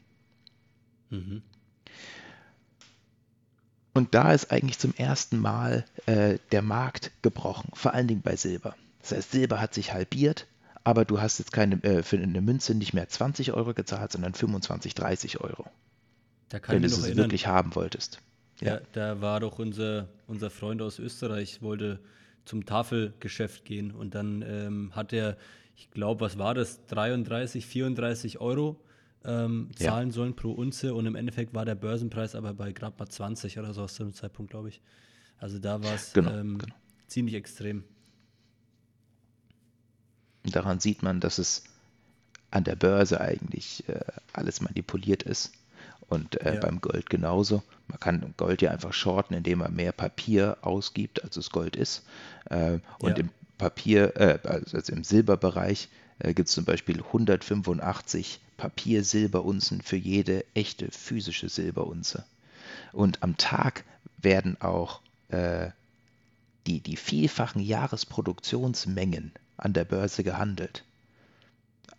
Mhm. 1.10 1.42
Und 3.94 4.16
da 4.16 4.34
ist 4.34 4.52
eigentlich 4.52 4.80
zum 4.80 4.94
ersten 4.96 5.38
Mal 5.38 5.86
äh, 6.08 6.40
der 6.52 6.64
Markt 6.64 7.12
gebrochen, 7.22 7.70
vor 7.74 7.94
allen 7.94 8.08
Dingen 8.08 8.22
bei 8.22 8.36
Silber. 8.36 8.76
Das 9.04 9.12
heißt, 9.12 9.32
Silber 9.32 9.62
hat 9.62 9.74
sich 9.74 9.94
halbiert, 9.94 10.48
aber 10.84 11.06
du 11.06 11.22
hast 11.22 11.38
jetzt 11.38 11.52
keine, 11.52 11.82
äh, 11.84 12.04
für 12.04 12.18
eine 12.18 12.42
Münze 12.42 12.74
nicht 12.74 12.94
mehr 12.94 13.08
20 13.08 13.54
Euro 13.54 13.74
gezahlt, 13.74 14.14
sondern 14.14 14.34
25, 14.34 14.96
30 14.96 15.42
Euro. 15.42 15.66
Da 16.50 16.60
kann 16.60 16.76
wenn 16.76 16.82
du 16.82 16.88
es 16.88 17.16
wirklich 17.16 17.46
haben 17.46 17.76
wolltest. 17.76 18.20
Ja, 18.60 18.76
ja, 18.76 18.82
da 18.94 19.22
war 19.22 19.42
doch 19.42 19.60
unser, 19.60 20.08
unser 20.26 20.50
Freund 20.50 20.82
aus 20.82 21.00
Österreich, 21.00 21.62
wollte 21.62 22.00
zum 22.46 22.66
Tafelgeschäft 22.66 23.66
gehen 23.66 23.92
und 23.92 24.16
dann 24.16 24.42
ähm, 24.48 24.96
hat 24.96 25.12
er, 25.12 25.38
ich 25.76 25.92
glaube, 25.92 26.22
was 26.22 26.38
war 26.38 26.54
das, 26.54 26.86
33, 26.88 27.66
34 27.66 28.40
Euro 28.40 28.80
ähm, 29.26 29.70
zahlen 29.76 30.10
ja. 30.10 30.14
sollen 30.14 30.36
pro 30.36 30.52
Unze 30.52 30.94
und 30.94 31.06
im 31.06 31.16
Endeffekt 31.16 31.54
war 31.54 31.66
der 31.66 31.76
Börsenpreis 31.76 32.36
aber 32.36 32.54
bei 32.54 32.72
gerade 32.72 32.96
mal 32.98 33.08
20 33.08 33.60
oder 33.60 33.74
so 33.74 33.84
aus 33.84 33.96
dem 33.96 34.14
Zeitpunkt, 34.14 34.52
glaube 34.52 34.70
ich. 34.70 34.82
Also 35.38 35.60
da 35.60 35.84
war 35.84 35.94
es 35.94 36.14
genau, 36.14 36.32
ähm, 36.32 36.58
genau. 36.58 36.76
ziemlich 37.08 37.36
extrem. 37.36 37.84
Daran 40.44 40.80
sieht 40.80 41.04
man, 41.04 41.20
dass 41.20 41.38
es 41.38 41.64
an 42.52 42.64
der 42.64 42.76
Börse 42.76 43.20
eigentlich 43.22 43.88
äh, 43.88 44.00
alles 44.34 44.62
manipuliert 44.62 45.24
ist. 45.24 45.54
Und 46.10 46.42
äh, 46.42 46.56
ja. 46.56 46.60
beim 46.60 46.82
Gold 46.82 47.10
genauso. 47.10 47.64
Man 47.88 48.00
kann 48.00 48.34
Gold 48.38 48.62
ja 48.62 48.72
einfach 48.72 48.94
shorten, 48.94 49.34
indem 49.34 49.60
man 49.60 49.74
mehr 49.74 49.92
Papier 49.92 50.58
ausgibt, 50.62 51.24
als 51.24 51.38
es 51.38 51.50
Gold 51.50 51.76
ist. 51.76 52.04
Äh, 52.50 52.80
und 53.00 53.18
ja. 53.18 53.24
im 53.24 53.30
Papier, 53.58 54.16
äh, 54.18 54.40
also 54.44 54.92
im 54.92 55.04
Silberbereich, 55.04 55.90
äh, 56.20 56.34
gibt 56.34 56.50
es 56.50 56.56
zum 56.56 56.66
Beispiel 56.66 57.02
185 57.02 58.40
Papier-Silberunzen 58.58 59.82
für 59.82 59.98
jede 59.98 60.46
echte 60.54 60.92
physische 60.92 61.50
Silberunze. 61.50 62.26
Und 62.92 63.24
am 63.24 63.38
Tag 63.38 63.84
werden 64.18 64.60
auch 64.62 65.02
äh, 65.30 65.70
die, 66.68 66.80
die 66.80 66.96
vielfachen 66.96 67.62
Jahresproduktionsmengen 67.62 69.32
an 69.58 69.74
der 69.74 69.86
Börse 69.86 70.24
gehandelt 70.24 70.84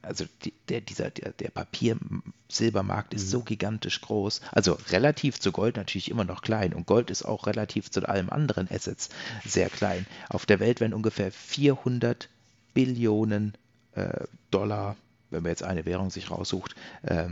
also 0.04 0.26
die, 0.44 0.52
der, 0.68 0.80
dieser, 0.80 1.10
der, 1.10 1.32
der 1.32 1.50
Papier-Silbermarkt 1.50 3.14
ist 3.14 3.26
mhm. 3.26 3.30
so 3.30 3.40
gigantisch 3.42 4.00
groß. 4.00 4.40
Also 4.52 4.78
relativ 4.90 5.40
zu 5.40 5.52
Gold 5.52 5.76
natürlich 5.76 6.10
immer 6.10 6.24
noch 6.24 6.42
klein. 6.42 6.74
Und 6.74 6.86
Gold 6.86 7.10
ist 7.10 7.24
auch 7.24 7.46
relativ 7.46 7.90
zu 7.90 8.06
allem 8.08 8.30
anderen 8.30 8.70
Assets 8.70 9.08
sehr 9.44 9.70
klein. 9.70 10.06
Auf 10.28 10.46
der 10.46 10.60
Welt 10.60 10.80
werden 10.80 10.94
ungefähr 10.94 11.32
400 11.32 12.28
Billionen 12.74 13.54
äh, 13.94 14.24
Dollar, 14.50 14.96
wenn 15.30 15.42
man 15.42 15.50
jetzt 15.50 15.62
eine 15.62 15.84
Währung 15.84 16.10
sich 16.10 16.30
raussucht, 16.30 16.74
äh, 17.02 17.28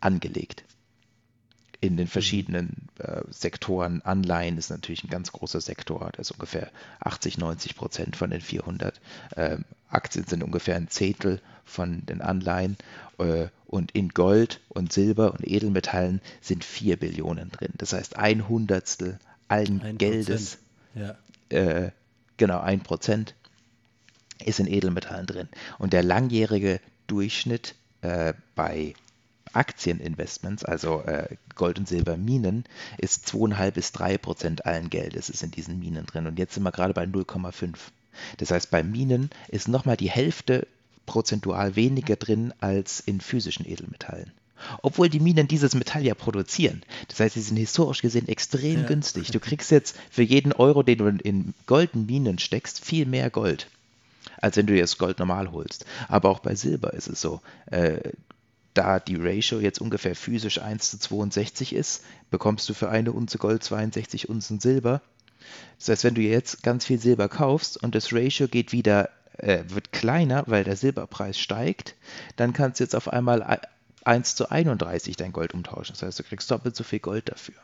angelegt 0.00 0.64
in 1.84 1.96
den 1.96 2.06
mhm. 2.06 2.10
verschiedenen 2.10 2.88
äh, 2.98 3.22
Sektoren. 3.30 4.02
Anleihen 4.02 4.58
ist 4.58 4.70
natürlich 4.70 5.04
ein 5.04 5.10
ganz 5.10 5.32
großer 5.32 5.60
Sektor, 5.60 6.10
das 6.12 6.30
ist 6.30 6.32
ungefähr 6.32 6.70
80, 7.00 7.38
90 7.38 7.76
Prozent 7.76 8.16
von 8.16 8.30
den 8.30 8.40
400. 8.40 9.00
Ähm, 9.36 9.64
Aktien 9.90 10.26
sind 10.26 10.42
ungefähr 10.42 10.76
ein 10.76 10.88
Zehntel 10.88 11.40
von 11.64 12.04
den 12.06 12.20
Anleihen. 12.20 12.76
Äh, 13.18 13.48
und 13.66 13.90
in 13.90 14.10
Gold 14.10 14.60
und 14.68 14.92
Silber 14.92 15.32
und 15.32 15.46
Edelmetallen 15.46 16.20
sind 16.40 16.64
4 16.64 16.96
Billionen 16.96 17.50
drin. 17.50 17.72
Das 17.76 17.92
heißt, 17.92 18.16
ein 18.16 18.48
Hundertstel 18.48 19.18
allen 19.48 19.82
ein 19.82 19.98
Geldes, 19.98 20.58
ja. 20.94 21.16
äh, 21.48 21.90
genau 22.36 22.60
ein 22.60 22.82
Prozent, 22.82 23.34
ist 24.44 24.60
in 24.60 24.66
Edelmetallen 24.66 25.26
drin. 25.26 25.48
Und 25.78 25.92
der 25.92 26.02
langjährige 26.02 26.80
Durchschnitt 27.08 27.74
äh, 28.02 28.34
bei 28.54 28.94
Aktieninvestments, 29.54 30.64
also 30.64 31.02
äh, 31.02 31.36
Gold- 31.54 31.78
und 31.78 31.88
Silberminen, 31.88 32.64
ist 32.98 33.26
2,5 33.28 33.70
bis 33.70 33.92
3 33.92 34.18
Prozent 34.18 34.66
allen 34.66 34.90
Geldes 34.90 35.30
ist 35.30 35.42
in 35.42 35.50
diesen 35.50 35.78
Minen 35.78 36.06
drin. 36.06 36.26
Und 36.26 36.38
jetzt 36.38 36.54
sind 36.54 36.62
wir 36.62 36.72
gerade 36.72 36.94
bei 36.94 37.04
0,5. 37.04 37.74
Das 38.38 38.50
heißt, 38.50 38.70
bei 38.70 38.82
Minen 38.82 39.30
ist 39.48 39.68
nochmal 39.68 39.96
die 39.96 40.10
Hälfte 40.10 40.66
prozentual 41.06 41.76
weniger 41.76 42.16
drin 42.16 42.52
als 42.60 43.00
in 43.00 43.20
physischen 43.20 43.68
Edelmetallen. 43.68 44.32
Obwohl 44.82 45.08
die 45.08 45.20
Minen 45.20 45.48
dieses 45.48 45.74
Metall 45.74 46.04
ja 46.04 46.14
produzieren. 46.14 46.82
Das 47.08 47.20
heißt, 47.20 47.34
sie 47.34 47.42
sind 47.42 47.56
historisch 47.56 48.02
gesehen 48.02 48.28
extrem 48.28 48.82
ja. 48.82 48.86
günstig. 48.86 49.30
Du 49.30 49.40
kriegst 49.40 49.70
jetzt 49.70 49.96
für 50.10 50.22
jeden 50.22 50.52
Euro, 50.52 50.82
den 50.82 50.98
du 50.98 51.06
in 51.06 51.54
Goldminen 51.66 52.38
steckst, 52.38 52.82
viel 52.84 53.04
mehr 53.04 53.30
Gold, 53.30 53.68
als 54.40 54.56
wenn 54.56 54.66
du 54.66 54.74
jetzt 54.74 54.98
Gold 54.98 55.18
normal 55.18 55.52
holst. 55.52 55.84
Aber 56.08 56.30
auch 56.30 56.38
bei 56.38 56.54
Silber 56.54 56.94
ist 56.94 57.08
es 57.08 57.20
so. 57.20 57.40
Äh, 57.66 57.98
da 58.74 58.98
die 59.00 59.16
Ratio 59.16 59.60
jetzt 59.60 59.80
ungefähr 59.80 60.14
physisch 60.14 60.60
1 60.60 60.90
zu 60.90 60.98
62 60.98 61.74
ist, 61.74 62.04
bekommst 62.30 62.68
du 62.68 62.74
für 62.74 62.90
eine 62.90 63.12
Unze 63.12 63.38
Gold 63.38 63.62
62 63.62 64.28
Unzen 64.28 64.60
Silber. 64.60 65.00
Das 65.78 65.88
heißt, 65.88 66.04
wenn 66.04 66.14
du 66.14 66.20
jetzt 66.20 66.62
ganz 66.62 66.84
viel 66.84 66.98
Silber 66.98 67.28
kaufst 67.28 67.82
und 67.82 67.94
das 67.94 68.12
Ratio 68.12 68.48
geht 68.48 68.72
wieder, 68.72 69.10
äh, 69.38 69.64
wird 69.68 69.92
kleiner, 69.92 70.44
weil 70.46 70.64
der 70.64 70.76
Silberpreis 70.76 71.38
steigt, 71.38 71.94
dann 72.36 72.52
kannst 72.52 72.80
du 72.80 72.84
jetzt 72.84 72.96
auf 72.96 73.08
einmal 73.08 73.60
1 74.04 74.36
zu 74.36 74.50
31 74.50 75.16
dein 75.16 75.32
Gold 75.32 75.54
umtauschen. 75.54 75.94
Das 75.94 76.02
heißt, 76.02 76.18
du 76.18 76.22
kriegst 76.24 76.50
doppelt 76.50 76.76
so 76.76 76.84
viel 76.84 77.00
Gold 77.00 77.28
dafür. 77.28 77.54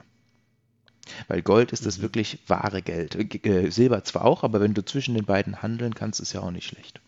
Weil 1.29 1.42
Gold 1.42 1.73
ist 1.73 1.87
das 1.87 1.99
mhm. 1.99 2.03
wirklich 2.03 2.38
wahre 2.46 2.83
Geld. 2.83 3.16
Äh, 3.44 3.70
Silber 3.70 4.05
zwar 4.05 4.25
auch, 4.25 4.44
aber 4.44 4.61
wenn 4.61 4.75
du 4.75 4.85
zwischen 4.85 5.14
den 5.14 5.25
beiden 5.25 5.62
handeln 5.62 5.94
kannst, 5.94 6.20
ist 6.20 6.33
ja 6.33 6.40
auch 6.40 6.51
nicht 6.51 6.68
schlecht. 6.68 7.01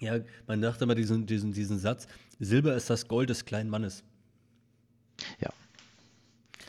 Ja, 0.00 0.18
man 0.46 0.62
dachte 0.62 0.84
immer 0.84 0.94
diesen, 0.94 1.26
diesen, 1.26 1.52
diesen 1.52 1.78
Satz, 1.78 2.08
Silber 2.40 2.74
ist 2.74 2.90
das 2.90 3.06
Gold 3.06 3.30
des 3.30 3.44
kleinen 3.44 3.70
Mannes. 3.70 4.02
Ja. 5.40 5.50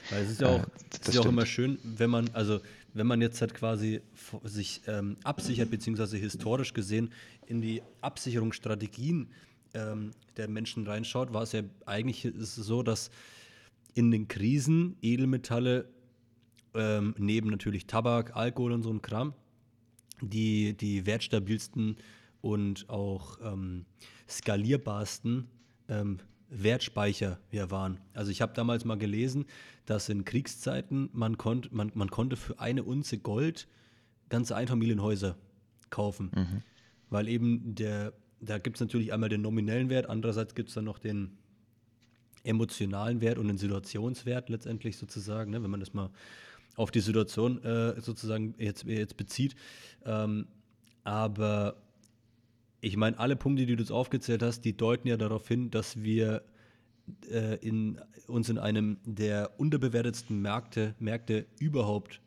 Weil 0.10 0.24
es 0.24 0.32
ist 0.32 0.42
ja 0.42 0.50
auch, 0.50 0.60
äh, 0.60 1.00
ist 1.00 1.14
ja 1.14 1.22
auch 1.22 1.26
immer 1.26 1.46
schön, 1.46 1.80
wenn 1.84 2.10
man, 2.10 2.30
also 2.34 2.60
wenn 2.94 3.08
man 3.08 3.22
jetzt 3.22 3.40
halt 3.42 3.54
quasi 3.54 4.02
sich 4.44 4.82
ähm, 4.88 5.16
absichert, 5.24 5.72
beziehungsweise 5.72 6.18
historisch 6.18 6.74
gesehen 6.74 7.12
in 7.48 7.62
die 7.62 7.82
Absicherungsstrategien 8.02 9.30
ähm, 9.74 10.12
der 10.36 10.50
Menschen 10.50 10.86
reinschaut, 10.86 11.34
war 11.34 11.44
es 11.44 11.54
ja 11.54 11.62
eigentlich 11.86 12.26
ist 12.26 12.58
es 12.58 12.66
so, 12.66 12.84
dass 12.84 13.10
in 13.94 14.12
den 14.12 14.28
Krisen 14.28 14.98
Edelmetalle 15.02 15.88
ähm, 16.74 17.16
neben 17.18 17.50
natürlich 17.50 17.88
Tabak, 17.88 18.36
Alkohol 18.36 18.74
und 18.74 18.84
so 18.84 18.90
ein 18.92 19.02
Kram 19.02 19.34
die, 20.22 20.74
die 20.74 21.06
wertstabilsten 21.06 21.98
und 22.42 22.90
auch 22.90 23.38
ähm, 23.44 23.86
skalierbarsten 24.28 25.48
ähm, 25.92 26.18
Wertspeicher 26.50 27.40
ja 27.52 27.70
waren. 27.72 28.00
Also 28.14 28.32
ich 28.32 28.42
habe 28.42 28.54
damals 28.54 28.84
mal 28.84 28.98
gelesen, 28.98 29.46
dass 29.86 30.10
in 30.10 30.26
Kriegszeiten 30.26 31.10
man, 31.14 31.38
konnt, 31.38 31.72
man, 31.72 31.92
man 31.94 32.10
konnte 32.10 32.36
für 32.36 32.60
eine 32.60 32.84
Unze 32.84 33.18
Gold 33.18 33.68
ganze 34.30 34.56
Einfamilienhäuser 34.56 35.38
kaufen. 35.90 36.32
Mhm. 36.36 36.62
Weil 37.10 37.28
eben 37.28 37.76
der, 37.76 38.14
da 38.40 38.58
gibt 38.58 38.78
es 38.78 38.82
natürlich 38.82 39.14
einmal 39.14 39.30
den 39.30 39.42
nominellen 39.42 39.90
Wert, 39.90 40.10
andererseits 40.10 40.56
gibt 40.56 40.70
es 40.70 40.76
dann 40.76 40.86
noch 40.86 41.00
den 41.00 41.38
emotionalen 42.44 43.22
Wert 43.22 43.38
und 43.38 43.48
den 43.48 43.58
Situationswert 43.58 44.50
letztendlich 44.50 44.98
sozusagen, 44.98 45.52
ne, 45.52 45.62
wenn 45.62 45.70
man 45.70 45.80
das 45.80 45.94
mal 45.94 46.10
auf 46.76 46.92
die 46.92 47.02
Situation 47.02 47.64
äh, 47.64 48.00
sozusagen 48.02 48.56
jetzt, 48.58 48.86
jetzt 48.86 49.18
bezieht. 49.18 49.56
Ähm, 50.06 50.48
aber 51.04 51.76
ich 52.82 52.98
meine, 52.98 53.18
alle 53.20 53.36
Punkte, 53.36 53.66
die 53.66 53.76
du 53.76 53.84
jetzt 53.84 53.92
aufgezählt 53.92 54.42
hast, 54.42 54.62
die 54.62 54.76
deuten 54.76 55.08
ja 55.08 55.16
darauf 55.16 55.48
hin, 55.48 55.70
dass 55.70 56.02
wir 56.02 56.44
äh, 57.30 57.56
in, 57.58 58.00
uns 58.28 58.50
in 58.50 58.58
einem 58.58 58.98
der 59.06 59.60
unterbewertetsten 59.60 60.42
Märkte, 60.42 60.96
Märkte 61.00 61.46
überhaupt 61.60 62.22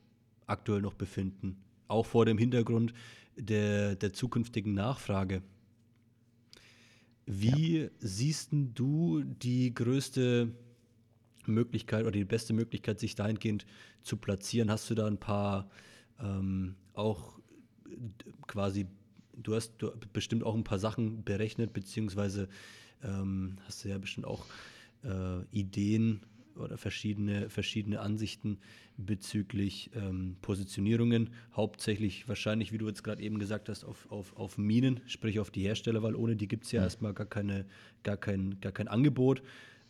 aktuell 0.46 0.80
noch 0.80 0.94
befinden. 0.94 1.56
Auch 1.88 2.06
vor 2.06 2.24
dem 2.24 2.38
Hintergrund 2.38 2.94
der, 3.36 3.96
der 3.96 4.12
zukünftigen 4.12 4.74
Nachfrage. 4.74 5.42
Wie 7.26 7.80
ja. 7.80 7.88
siehst 7.98 8.50
du 8.52 9.22
die 9.24 9.74
größte 9.74 10.52
Möglichkeit 11.46 12.02
oder 12.02 12.12
die 12.12 12.24
beste 12.24 12.52
Möglichkeit, 12.52 13.00
sich 13.00 13.16
dahingehend 13.16 13.66
zu 14.02 14.18
platzieren? 14.18 14.70
Hast 14.70 14.88
du 14.88 14.94
da 14.94 15.06
ein 15.06 15.18
paar 15.18 15.68
ähm, 16.20 16.76
auch 16.92 17.38
quasi 18.46 18.86
du 19.44 19.54
hast 19.54 19.74
du 19.78 19.92
bestimmt 20.12 20.42
auch 20.42 20.54
ein 20.54 20.64
paar 20.64 20.78
Sachen 20.78 21.22
berechnet, 21.24 21.72
beziehungsweise 21.72 22.48
ähm, 23.02 23.58
hast 23.66 23.84
du 23.84 23.88
ja 23.88 23.98
bestimmt 23.98 24.26
auch 24.26 24.46
äh, 25.04 25.42
Ideen 25.52 26.20
oder 26.56 26.76
verschiedene, 26.76 27.50
verschiedene 27.50 28.00
Ansichten 28.00 28.58
bezüglich 28.96 29.90
ähm, 29.94 30.36
Positionierungen. 30.40 31.30
Hauptsächlich 31.54 32.28
wahrscheinlich, 32.28 32.72
wie 32.72 32.78
du 32.78 32.86
jetzt 32.86 33.02
gerade 33.02 33.22
eben 33.22 33.38
gesagt 33.38 33.68
hast, 33.68 33.84
auf, 33.84 34.10
auf, 34.10 34.36
auf 34.36 34.58
Minen, 34.58 35.00
sprich 35.06 35.40
auf 35.40 35.50
die 35.50 35.62
Hersteller, 35.62 36.02
weil 36.02 36.14
ohne 36.14 36.36
die 36.36 36.48
gibt 36.48 36.64
es 36.64 36.72
ja 36.72 36.80
mhm. 36.80 36.84
erstmal 36.84 37.14
gar, 37.14 37.26
keine, 37.26 37.66
gar, 38.02 38.16
kein, 38.16 38.60
gar 38.60 38.72
kein 38.72 38.88
Angebot. 38.88 39.42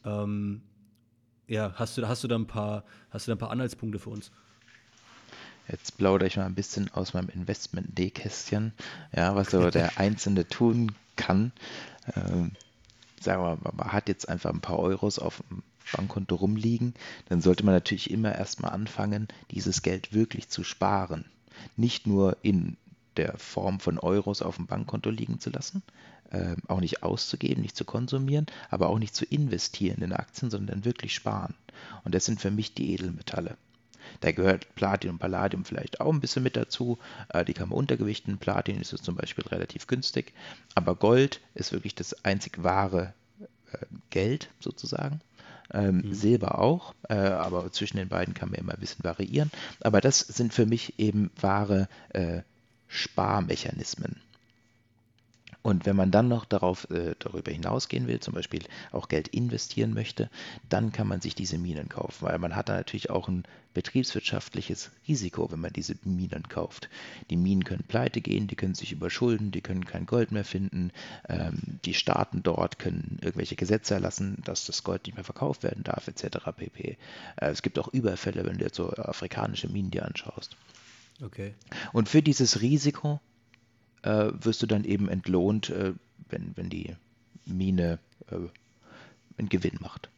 Ähm, 0.05 0.63
ja, 1.47 1.75
hast 1.75 1.99
du, 1.99 2.09
hast, 2.09 2.25
du 2.25 2.29
da 2.29 2.37
ein 2.37 2.47
paar, 2.47 2.85
hast 3.11 3.27
du 3.27 3.31
da 3.31 3.37
ein 3.37 3.39
paar 3.39 3.51
Anhaltspunkte 3.51 3.99
für 3.99 4.11
uns? 4.11 4.33
Jetzt 5.69 5.97
plaudere 5.97 6.29
ich 6.29 6.37
mal 6.37 6.47
ein 6.47 6.55
bisschen 6.55 6.93
aus 6.93 7.15
meinem 7.15 7.31
Investment-D-Kästchen, 7.31 8.73
ja, 9.15 9.35
was 9.35 9.51
so 9.51 9.71
der 9.71 9.99
Einzelne 9.99 10.47
tun 10.47 10.93
kann. 11.17 11.53
Ähm, 12.15 12.53
sagen 13.21 13.43
wir 13.43 13.57
mal, 13.57 13.73
man 13.75 13.93
hat 13.93 14.09
jetzt 14.09 14.29
einfach 14.29 14.53
ein 14.53 14.61
paar 14.61 14.79
Euros 14.79 15.19
auf 15.19 15.43
dem 15.49 15.63
Bankkonto 15.93 16.35
rumliegen, 16.37 16.95
dann 17.29 17.41
sollte 17.41 17.65
man 17.65 17.75
natürlich 17.75 18.11
immer 18.11 18.35
erstmal 18.35 18.73
anfangen, 18.73 19.29
dieses 19.51 19.83
Geld 19.83 20.13
wirklich 20.13 20.49
zu 20.49 20.65
sparen. 20.65 21.25
Nicht 21.77 22.07
nur 22.07 22.37
in 22.43 22.77
der 23.17 23.39
Form 23.39 23.81
von 23.81 23.99
Euros 23.99 24.43
auf 24.43 24.57
dem 24.57 24.67
Bankkonto 24.67 25.11
liegen 25.11 25.41
zu 25.41 25.51
lassen, 25.51 25.83
äh, 26.31 26.57
auch 26.69 26.81
nicht 26.81 27.03
auszugeben, 27.03 27.63
nicht 27.63 27.77
zu 27.77 27.85
konsumieren, 27.85 28.47
aber 28.71 28.89
auch 28.89 28.99
nicht 28.99 29.15
zu 29.15 29.25
investieren 29.25 30.03
in 30.03 30.13
Aktien, 30.13 30.51
sondern 30.51 30.85
wirklich 30.85 31.15
sparen. 31.15 31.55
Und 32.05 32.15
das 32.15 32.25
sind 32.25 32.41
für 32.41 32.51
mich 32.51 32.75
die 32.75 32.93
Edelmetalle. 32.93 33.57
Da 34.21 34.33
gehört 34.33 34.75
Platin 34.75 35.11
und 35.11 35.19
Palladium 35.19 35.65
vielleicht 35.65 36.01
auch 36.01 36.13
ein 36.13 36.21
bisschen 36.21 36.43
mit 36.43 36.57
dazu. 36.57 36.99
Äh, 37.29 37.45
die 37.45 37.55
kann 37.55 37.69
man 37.69 37.79
untergewichten. 37.79 38.39
Platin 38.39 38.81
ist 38.81 38.91
zum 38.91 39.17
Beispiel 39.17 39.47
relativ 39.47 39.87
günstig. 39.87 40.33
Aber 40.75 40.95
Gold 40.95 41.41
ist 41.55 41.73
wirklich 41.73 41.95
das 41.95 42.25
einzig 42.25 42.63
wahre 42.63 43.13
äh, 43.73 43.79
Geld 44.11 44.49
sozusagen. 44.61 45.21
Ähm, 45.73 46.03
mhm. 46.05 46.15
Silber 46.15 46.59
auch, 46.59 46.95
äh, 47.09 47.15
aber 47.15 47.73
zwischen 47.73 47.97
den 47.97 48.09
beiden 48.09 48.35
kann 48.35 48.51
man 48.51 48.61
immer 48.61 48.75
ein 48.75 48.81
bisschen 48.81 49.03
variieren. 49.03 49.51
Aber 49.81 50.01
das 50.01 50.21
sind 50.21 50.53
für 50.53 50.67
mich 50.67 50.99
eben 50.99 51.31
wahre 51.41 51.89
äh, 52.11 52.43
Sparmechanismen. 52.87 54.21
Und 55.65 55.87
wenn 55.87 55.97
man 55.97 56.11
dann 56.11 56.29
noch 56.29 56.45
darauf, 56.45 56.91
äh, 56.91 57.15
darüber 57.19 57.51
hinausgehen 57.51 58.07
will, 58.07 58.21
zum 58.21 58.35
Beispiel 58.35 58.65
auch 58.93 59.09
Geld 59.09 59.29
investieren 59.29 59.95
möchte, 59.95 60.29
dann 60.69 60.93
kann 60.93 61.09
man 61.09 61.23
sich 61.23 61.35
diese 61.35 61.57
Minen 61.57 61.89
kaufen, 61.89 62.27
weil 62.27 62.39
man 62.39 62.55
hat 62.55 62.69
da 62.69 62.75
natürlich 62.75 63.09
auch 63.09 63.29
ein 63.29 63.45
betriebswirtschaftliches 63.73 64.91
Risiko, 65.09 65.51
wenn 65.51 65.61
man 65.61 65.73
diese 65.73 65.97
Minen 66.05 66.43
kauft. 66.51 66.91
Die 67.31 67.39
Minen 67.39 67.65
können 67.65 67.83
pleite 67.89 68.21
gehen, 68.21 68.47
die 68.47 68.57
können 68.57 68.75
sich 68.75 68.93
überschulden, 68.93 69.53
die 69.53 69.63
können 69.63 69.87
kein 69.87 70.05
Gold 70.05 70.33
mehr 70.33 70.45
finden, 70.45 70.93
ähm, 71.31 71.81
die 71.87 71.95
Staaten 71.95 72.43
dort 72.43 72.79
können 72.79 73.19
irgendwelche 73.23 73.57
Gesetze 73.57 73.95
erlassen, 73.95 74.43
dass 74.45 74.67
das 74.67 74.85
Gold 74.85 75.07
nicht 75.07 75.15
mehr 75.15 75.25
verkauft 75.25 75.63
werden 75.63 75.83
darf, 75.83 76.09
etc. 76.09 76.45
pp. 76.55 76.99
Äh, 77.37 77.47
es 77.47 77.63
gibt 77.63 77.79
auch 77.79 77.89
Überfälle, 77.89 78.45
wenn 78.45 78.59
du 78.59 78.65
jetzt 78.67 78.77
so 78.77 78.91
afrikanische 78.91 79.71
Minen 79.71 79.91
dir 79.91 80.05
anschaust. 80.05 80.59
Okay. 81.23 81.55
Und 81.95 82.11
für 82.11 82.21
dieses 82.21 82.61
Risiko 82.61 83.19
äh, 84.05 84.33
wirst 84.41 84.63
du 84.63 84.67
dann 84.67 84.85
eben 84.85 85.09
entlohnt, 85.09 85.71
äh, 85.71 85.95
wenn, 86.29 86.57
wenn 86.57 86.71
die 86.71 86.95
Mine 87.47 87.99
äh, 88.31 88.37
einen 89.39 89.49
Gewinn 89.49 89.79
macht. 89.81 90.09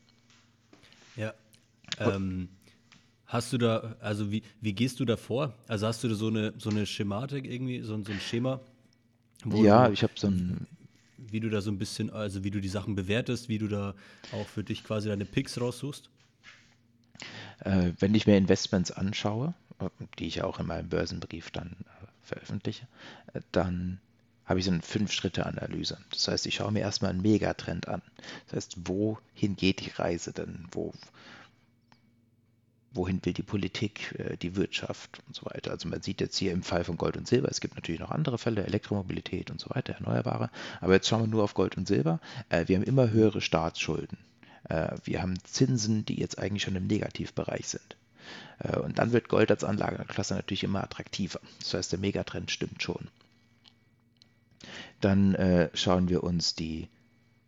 Ja. 1.16 1.32
Ähm, 1.98 2.48
hast 3.26 3.52
du 3.52 3.58
da, 3.58 3.96
also 4.00 4.30
wie, 4.30 4.42
wie 4.60 4.72
gehst 4.72 5.00
du 5.00 5.04
da 5.04 5.16
vor? 5.16 5.54
Also 5.68 5.86
hast 5.86 6.04
du 6.04 6.08
da 6.08 6.14
so 6.14 6.28
eine, 6.28 6.52
so 6.58 6.68
eine 6.70 6.84
Schematik 6.84 7.46
irgendwie, 7.46 7.80
so, 7.80 8.02
so 8.02 8.12
ein 8.12 8.20
Schema? 8.20 8.60
ja, 9.44 9.86
du, 9.86 9.92
ich 9.92 10.02
habe 10.02 10.12
so 10.16 10.28
ein. 10.28 10.66
Wie 11.18 11.40
du 11.40 11.50
da 11.50 11.60
so 11.60 11.70
ein 11.70 11.78
bisschen, 11.78 12.10
also 12.10 12.44
wie 12.44 12.50
du 12.50 12.60
die 12.60 12.68
Sachen 12.68 12.94
bewertest, 12.94 13.48
wie 13.48 13.58
du 13.58 13.66
da 13.66 13.94
auch 14.32 14.46
für 14.46 14.62
dich 14.62 14.84
quasi 14.84 15.08
deine 15.08 15.24
Picks 15.24 15.60
raussuchst? 15.60 16.08
Äh, 17.60 17.92
wenn 17.98 18.14
ich 18.14 18.26
mir 18.26 18.36
Investments 18.36 18.92
anschaue, 18.92 19.54
die 20.18 20.26
ich 20.26 20.42
auch 20.42 20.60
in 20.60 20.66
meinem 20.66 20.88
Börsenbrief 20.88 21.50
dann 21.50 21.76
äh, 21.95 21.95
veröffentliche, 22.26 22.86
äh, 23.32 23.40
dann 23.52 24.00
habe 24.44 24.60
ich 24.60 24.64
so 24.64 24.70
eine 24.70 24.82
Fünf-Schritte-Analyse. 24.82 25.98
Das 26.10 26.28
heißt, 26.28 26.46
ich 26.46 26.54
schaue 26.56 26.70
mir 26.70 26.80
erstmal 26.80 27.10
einen 27.10 27.22
Megatrend 27.22 27.88
an. 27.88 28.02
Das 28.46 28.56
heißt, 28.56 28.76
wohin 28.84 29.56
geht 29.56 29.80
die 29.80 29.90
Reise 29.90 30.32
denn? 30.32 30.68
Wo, 30.70 30.92
wohin 32.92 33.24
will 33.24 33.32
die 33.32 33.42
Politik, 33.42 34.14
äh, 34.18 34.36
die 34.36 34.54
Wirtschaft 34.54 35.20
und 35.26 35.34
so 35.34 35.46
weiter. 35.46 35.72
Also 35.72 35.88
man 35.88 36.02
sieht 36.02 36.20
jetzt 36.20 36.36
hier 36.36 36.52
im 36.52 36.62
Fall 36.62 36.84
von 36.84 36.96
Gold 36.96 37.16
und 37.16 37.26
Silber, 37.26 37.48
es 37.48 37.60
gibt 37.60 37.74
natürlich 37.74 38.00
noch 38.00 38.12
andere 38.12 38.38
Fälle, 38.38 38.64
Elektromobilität 38.64 39.50
und 39.50 39.60
so 39.60 39.70
weiter, 39.70 39.94
Erneuerbare. 39.94 40.50
Aber 40.80 40.94
jetzt 40.94 41.08
schauen 41.08 41.22
wir 41.22 41.28
nur 41.28 41.42
auf 41.42 41.54
Gold 41.54 41.76
und 41.76 41.88
Silber. 41.88 42.20
Wir 42.48 42.76
haben 42.76 42.84
immer 42.84 43.10
höhere 43.10 43.40
Staatsschulden. 43.40 44.18
Wir 45.04 45.22
haben 45.22 45.38
Zinsen, 45.44 46.04
die 46.04 46.18
jetzt 46.18 46.38
eigentlich 46.38 46.62
schon 46.62 46.74
im 46.74 46.86
Negativbereich 46.86 47.68
sind. 47.68 47.96
Äh, 48.58 48.78
und 48.78 48.98
dann 48.98 49.12
wird 49.12 49.28
Gold 49.28 49.50
als 49.50 49.64
Anlageklasse 49.64 50.34
natürlich 50.34 50.64
immer 50.64 50.82
attraktiver. 50.82 51.40
Das 51.60 51.74
heißt, 51.74 51.92
der 51.92 51.98
Megatrend 51.98 52.50
stimmt 52.50 52.82
schon. 52.82 53.08
Dann 55.00 55.34
äh, 55.34 55.70
schauen 55.74 56.08
wir 56.08 56.24
uns 56.24 56.54
die 56.54 56.88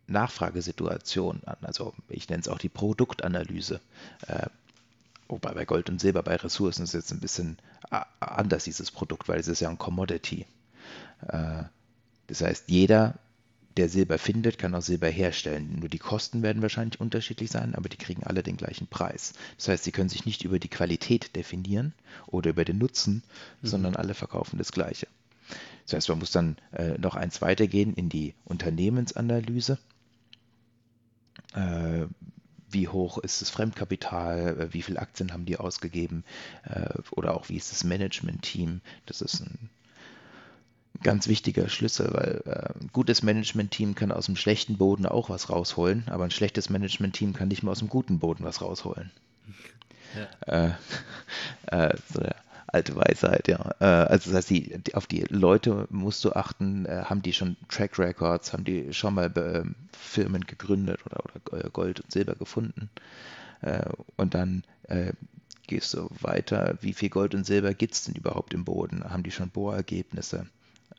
Nachfragesituation 0.07 1.41
an. 1.45 1.57
Also 1.61 1.93
ich 2.07 2.29
nenne 2.29 2.41
es 2.41 2.47
auch 2.47 2.57
die 2.57 2.69
Produktanalyse. 2.69 3.79
Äh, 4.27 4.47
wobei 5.27 5.53
bei 5.53 5.65
Gold 5.65 5.89
und 5.89 6.01
Silber, 6.01 6.23
bei 6.23 6.35
Ressourcen 6.35 6.83
ist 6.83 6.93
jetzt 6.93 7.11
ein 7.11 7.19
bisschen 7.19 7.57
anders 8.19 8.63
dieses 8.63 8.91
Produkt, 8.91 9.27
weil 9.27 9.39
es 9.39 9.47
ist 9.47 9.59
ja 9.61 9.69
ein 9.69 9.77
Commodity. 9.77 10.45
das 11.21 12.41
heißt, 12.41 12.65
jeder 12.67 13.15
der 13.77 13.89
Silber 13.89 14.17
findet, 14.17 14.57
kann 14.57 14.75
auch 14.75 14.81
Silber 14.81 15.07
herstellen. 15.07 15.77
Nur 15.79 15.89
die 15.89 15.99
Kosten 15.99 16.41
werden 16.41 16.61
wahrscheinlich 16.61 16.99
unterschiedlich 16.99 17.49
sein, 17.51 17.75
aber 17.75 17.89
die 17.89 17.97
kriegen 17.97 18.23
alle 18.23 18.43
den 18.43 18.57
gleichen 18.57 18.87
Preis. 18.87 19.33
Das 19.57 19.67
heißt, 19.67 19.83
sie 19.83 19.91
können 19.91 20.09
sich 20.09 20.25
nicht 20.25 20.43
über 20.43 20.59
die 20.59 20.67
Qualität 20.67 21.35
definieren 21.35 21.93
oder 22.27 22.49
über 22.49 22.65
den 22.65 22.77
Nutzen, 22.77 23.23
mhm. 23.61 23.67
sondern 23.67 23.95
alle 23.95 24.13
verkaufen 24.13 24.57
das 24.57 24.71
Gleiche. 24.71 25.07
Das 25.85 25.93
heißt, 25.93 26.09
man 26.09 26.19
muss 26.19 26.31
dann 26.31 26.57
äh, 26.71 26.97
noch 26.97 27.15
eins 27.15 27.41
weitergehen 27.41 27.93
in 27.93 28.09
die 28.09 28.35
Unternehmensanalyse. 28.45 29.79
Äh, 31.53 32.05
wie 32.71 32.87
hoch 32.87 33.17
ist 33.17 33.41
das 33.41 33.49
Fremdkapital, 33.49 34.59
äh, 34.59 34.73
wie 34.73 34.83
viele 34.83 34.99
Aktien 34.99 35.33
haben 35.33 35.45
die 35.45 35.57
ausgegeben 35.57 36.23
äh, 36.63 36.93
oder 37.11 37.35
auch 37.35 37.49
wie 37.49 37.57
ist 37.57 37.71
das 37.71 37.83
Management-Team. 37.83 38.81
Das 39.05 39.21
ist 39.21 39.41
ein 39.41 39.69
ganz 41.03 41.27
wichtiger 41.27 41.69
Schlüssel, 41.69 42.09
weil 42.13 42.41
äh, 42.45 42.79
ein 42.81 42.89
gutes 42.91 43.23
Management-Team 43.23 43.95
kann 43.95 44.11
aus 44.11 44.25
dem 44.25 44.35
schlechten 44.35 44.77
Boden 44.77 45.05
auch 45.05 45.29
was 45.29 45.49
rausholen, 45.49 46.03
aber 46.07 46.25
ein 46.25 46.31
schlechtes 46.31 46.69
Management-Team 46.69 47.33
kann 47.33 47.47
nicht 47.47 47.63
mehr 47.63 47.71
aus 47.71 47.79
dem 47.79 47.89
guten 47.89 48.19
Boden 48.19 48.43
was 48.43 48.61
rausholen. 48.61 49.11
Ja. 50.15 50.67
Äh, 50.67 50.71
äh, 51.87 51.97
so 52.11 52.19
eine 52.19 52.35
alte 52.67 52.95
Weisheit, 52.95 53.47
ja. 53.47 53.75
Äh, 53.79 53.85
also 53.85 54.31
das 54.31 54.37
heißt, 54.37 54.49
die, 54.49 54.77
die, 54.79 54.95
auf 54.95 55.07
die 55.07 55.25
Leute 55.29 55.87
musst 55.89 56.23
du 56.25 56.33
achten, 56.33 56.85
äh, 56.85 57.03
haben 57.05 57.21
die 57.21 57.33
schon 57.33 57.55
Track 57.69 57.97
Records, 57.97 58.53
haben 58.53 58.63
die 58.63 58.93
schon 58.93 59.13
mal 59.13 59.31
ähm, 59.37 59.75
Firmen 59.97 60.45
gegründet 60.45 60.99
oder, 61.05 61.23
oder 61.51 61.69
Gold 61.69 62.01
und 62.01 62.11
Silber 62.11 62.35
gefunden. 62.35 62.89
Äh, 63.61 63.89
und 64.15 64.33
dann 64.33 64.63
gehst 65.67 65.93
du 65.93 66.09
weiter, 66.19 66.79
wie 66.81 66.93
viel 66.93 67.09
Gold 67.09 67.35
und 67.35 67.45
Silber 67.45 67.75
gibt 67.75 67.93
es 67.93 68.05
denn 68.05 68.15
überhaupt 68.15 68.55
im 68.55 68.65
Boden? 68.65 69.03
Haben 69.03 69.21
die 69.21 69.29
schon 69.29 69.51
Bohrergebnisse? 69.51 70.47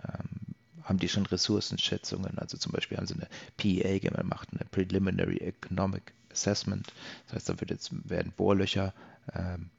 Ähm, 0.05 0.55
haben 0.85 0.99
die 0.99 1.09
schon 1.09 1.27
Ressourcenschätzungen. 1.27 2.39
Also 2.39 2.57
zum 2.57 2.73
Beispiel 2.73 2.99
haben 2.99 3.07
sie 3.07 3.15
eine 3.15 3.29
PEA 3.57 3.99
gemacht, 3.99 4.49
eine 4.53 4.65
Preliminary 4.71 5.37
Economic 5.39 6.13
Assessment. 6.33 6.93
Das 7.27 7.37
heißt, 7.37 7.49
da 7.49 7.61
wird 7.61 7.71
jetzt, 7.71 7.91
werden 8.09 8.33
Bohrlöcher 8.37 8.93
ähm, 9.35 9.71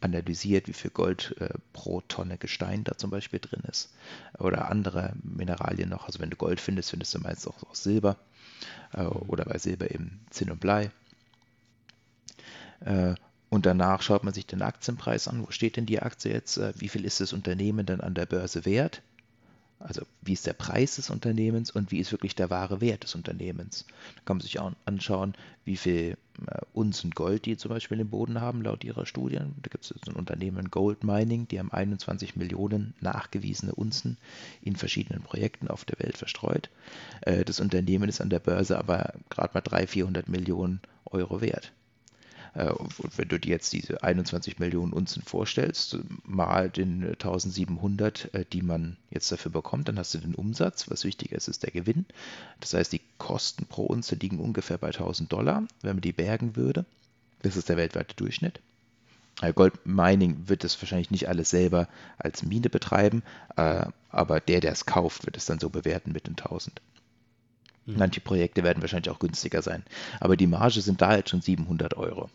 analysiert, 0.00 0.68
wie 0.68 0.72
viel 0.72 0.90
Gold 0.90 1.36
äh, 1.38 1.50
pro 1.72 2.00
Tonne 2.02 2.38
Gestein 2.38 2.84
da 2.84 2.96
zum 2.96 3.10
Beispiel 3.10 3.38
drin 3.38 3.62
ist. 3.68 3.94
Oder 4.38 4.70
andere 4.70 5.14
Mineralien 5.22 5.88
noch. 5.88 6.06
Also 6.06 6.18
wenn 6.18 6.30
du 6.30 6.36
Gold 6.36 6.60
findest, 6.60 6.90
findest 6.90 7.14
du 7.14 7.20
meistens 7.20 7.46
auch, 7.46 7.62
auch 7.62 7.74
Silber. 7.74 8.16
Äh, 8.92 9.02
oder 9.02 9.44
bei 9.44 9.58
Silber 9.58 9.90
eben 9.90 10.24
Zinn 10.30 10.50
und 10.50 10.60
Blei. 10.60 10.90
Äh, 12.80 13.14
und 13.48 13.66
danach 13.66 14.02
schaut 14.02 14.24
man 14.24 14.34
sich 14.34 14.46
den 14.46 14.62
Aktienpreis 14.62 15.28
an. 15.28 15.46
Wo 15.46 15.50
steht 15.50 15.76
denn 15.76 15.86
die 15.86 16.00
Aktie 16.00 16.32
jetzt? 16.32 16.56
Äh, 16.56 16.72
wie 16.76 16.88
viel 16.88 17.04
ist 17.04 17.20
das 17.20 17.32
Unternehmen 17.32 17.86
denn 17.86 18.00
an 18.00 18.14
der 18.14 18.26
Börse 18.26 18.64
wert? 18.64 19.02
Also 19.82 20.02
wie 20.20 20.32
ist 20.32 20.46
der 20.46 20.52
Preis 20.52 20.96
des 20.96 21.10
Unternehmens 21.10 21.70
und 21.70 21.90
wie 21.90 21.98
ist 21.98 22.12
wirklich 22.12 22.34
der 22.34 22.50
wahre 22.50 22.80
Wert 22.80 23.04
des 23.04 23.14
Unternehmens. 23.14 23.84
Da 24.14 24.22
kann 24.24 24.36
man 24.36 24.42
sich 24.42 24.58
auch 24.58 24.72
anschauen, 24.84 25.34
wie 25.64 25.76
viel 25.76 26.16
äh, 26.46 26.60
Unzen 26.72 27.10
Gold 27.10 27.46
die 27.46 27.56
zum 27.56 27.70
Beispiel 27.70 28.00
im 28.00 28.08
Boden 28.08 28.40
haben, 28.40 28.62
laut 28.62 28.84
ihrer 28.84 29.06
Studien. 29.06 29.54
Da 29.62 29.68
gibt 29.70 29.84
es 29.84 29.94
ein 30.06 30.14
Unternehmen 30.14 30.70
Gold 30.70 31.04
Mining, 31.04 31.48
die 31.48 31.58
haben 31.58 31.72
21 31.72 32.36
Millionen 32.36 32.94
nachgewiesene 33.00 33.74
Unzen 33.74 34.18
in 34.62 34.76
verschiedenen 34.76 35.22
Projekten 35.22 35.68
auf 35.68 35.84
der 35.84 35.98
Welt 35.98 36.16
verstreut. 36.16 36.70
Äh, 37.22 37.44
das 37.44 37.60
Unternehmen 37.60 38.08
ist 38.08 38.20
an 38.20 38.30
der 38.30 38.40
Börse 38.40 38.78
aber 38.78 39.14
gerade 39.30 39.54
mal 39.54 39.60
300, 39.60 39.90
400 39.90 40.28
Millionen 40.28 40.80
Euro 41.04 41.40
wert. 41.40 41.72
Äh, 42.54 42.70
und 42.70 43.18
wenn 43.18 43.28
du 43.28 43.38
dir 43.38 43.50
jetzt 43.50 43.72
diese 43.72 44.02
21 44.02 44.58
Millionen 44.58 44.92
Unzen 44.92 45.22
vorstellst, 45.22 45.98
mal 46.24 46.70
den 46.70 47.04
1700, 47.04 48.34
äh, 48.34 48.44
die 48.52 48.62
man 48.62 48.96
jetzt 49.10 49.30
dafür 49.32 49.50
bekommt, 49.50 49.88
dann 49.88 49.98
hast 49.98 50.14
du 50.14 50.18
den 50.18 50.34
Umsatz. 50.34 50.90
Was 50.90 51.04
wichtiger 51.04 51.36
ist, 51.36 51.48
ist 51.48 51.62
der 51.62 51.72
Gewinn. 51.72 52.06
Das 52.60 52.74
heißt, 52.74 52.92
die 52.92 53.00
Kosten 53.18 53.66
pro 53.66 53.84
Unze 53.84 54.14
liegen 54.16 54.38
ungefähr 54.38 54.78
bei 54.78 54.88
1000 54.88 55.32
Dollar, 55.32 55.64
wenn 55.82 55.96
man 55.96 56.02
die 56.02 56.12
bergen 56.12 56.56
würde. 56.56 56.84
Das 57.42 57.56
ist 57.56 57.68
der 57.68 57.76
weltweite 57.76 58.14
Durchschnitt. 58.16 58.60
Gold 59.54 59.86
Mining 59.86 60.44
wird 60.46 60.62
es 60.62 60.80
wahrscheinlich 60.80 61.10
nicht 61.10 61.28
alles 61.28 61.50
selber 61.50 61.88
als 62.18 62.42
Mine 62.44 62.68
betreiben, 62.68 63.22
äh, 63.56 63.86
aber 64.10 64.40
der, 64.40 64.60
der 64.60 64.72
es 64.72 64.86
kauft, 64.86 65.26
wird 65.26 65.36
es 65.36 65.46
dann 65.46 65.58
so 65.58 65.70
bewerten 65.70 66.12
mit 66.12 66.26
den 66.28 66.36
1000. 66.36 66.80
Mhm. 67.86 67.96
Manche 67.98 68.20
Projekte 68.20 68.62
werden 68.62 68.82
wahrscheinlich 68.82 69.10
auch 69.10 69.18
günstiger 69.18 69.62
sein, 69.62 69.82
aber 70.20 70.36
die 70.36 70.46
Marge 70.46 70.80
sind 70.80 71.00
da 71.00 71.16
jetzt 71.16 71.30
schon 71.30 71.40
700 71.40 71.96
Euro. 71.96 72.30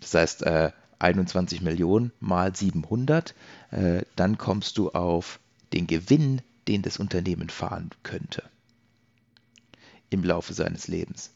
Das 0.00 0.14
heißt, 0.14 0.42
äh, 0.42 0.72
21 0.98 1.62
Millionen 1.62 2.12
mal 2.20 2.54
700, 2.54 3.34
äh, 3.70 4.02
dann 4.16 4.38
kommst 4.38 4.78
du 4.78 4.90
auf 4.90 5.38
den 5.72 5.86
Gewinn, 5.86 6.42
den 6.66 6.82
das 6.82 6.98
Unternehmen 6.98 7.48
fahren 7.48 7.90
könnte 8.02 8.42
im 10.10 10.24
Laufe 10.24 10.54
seines 10.54 10.88
Lebens. 10.88 11.32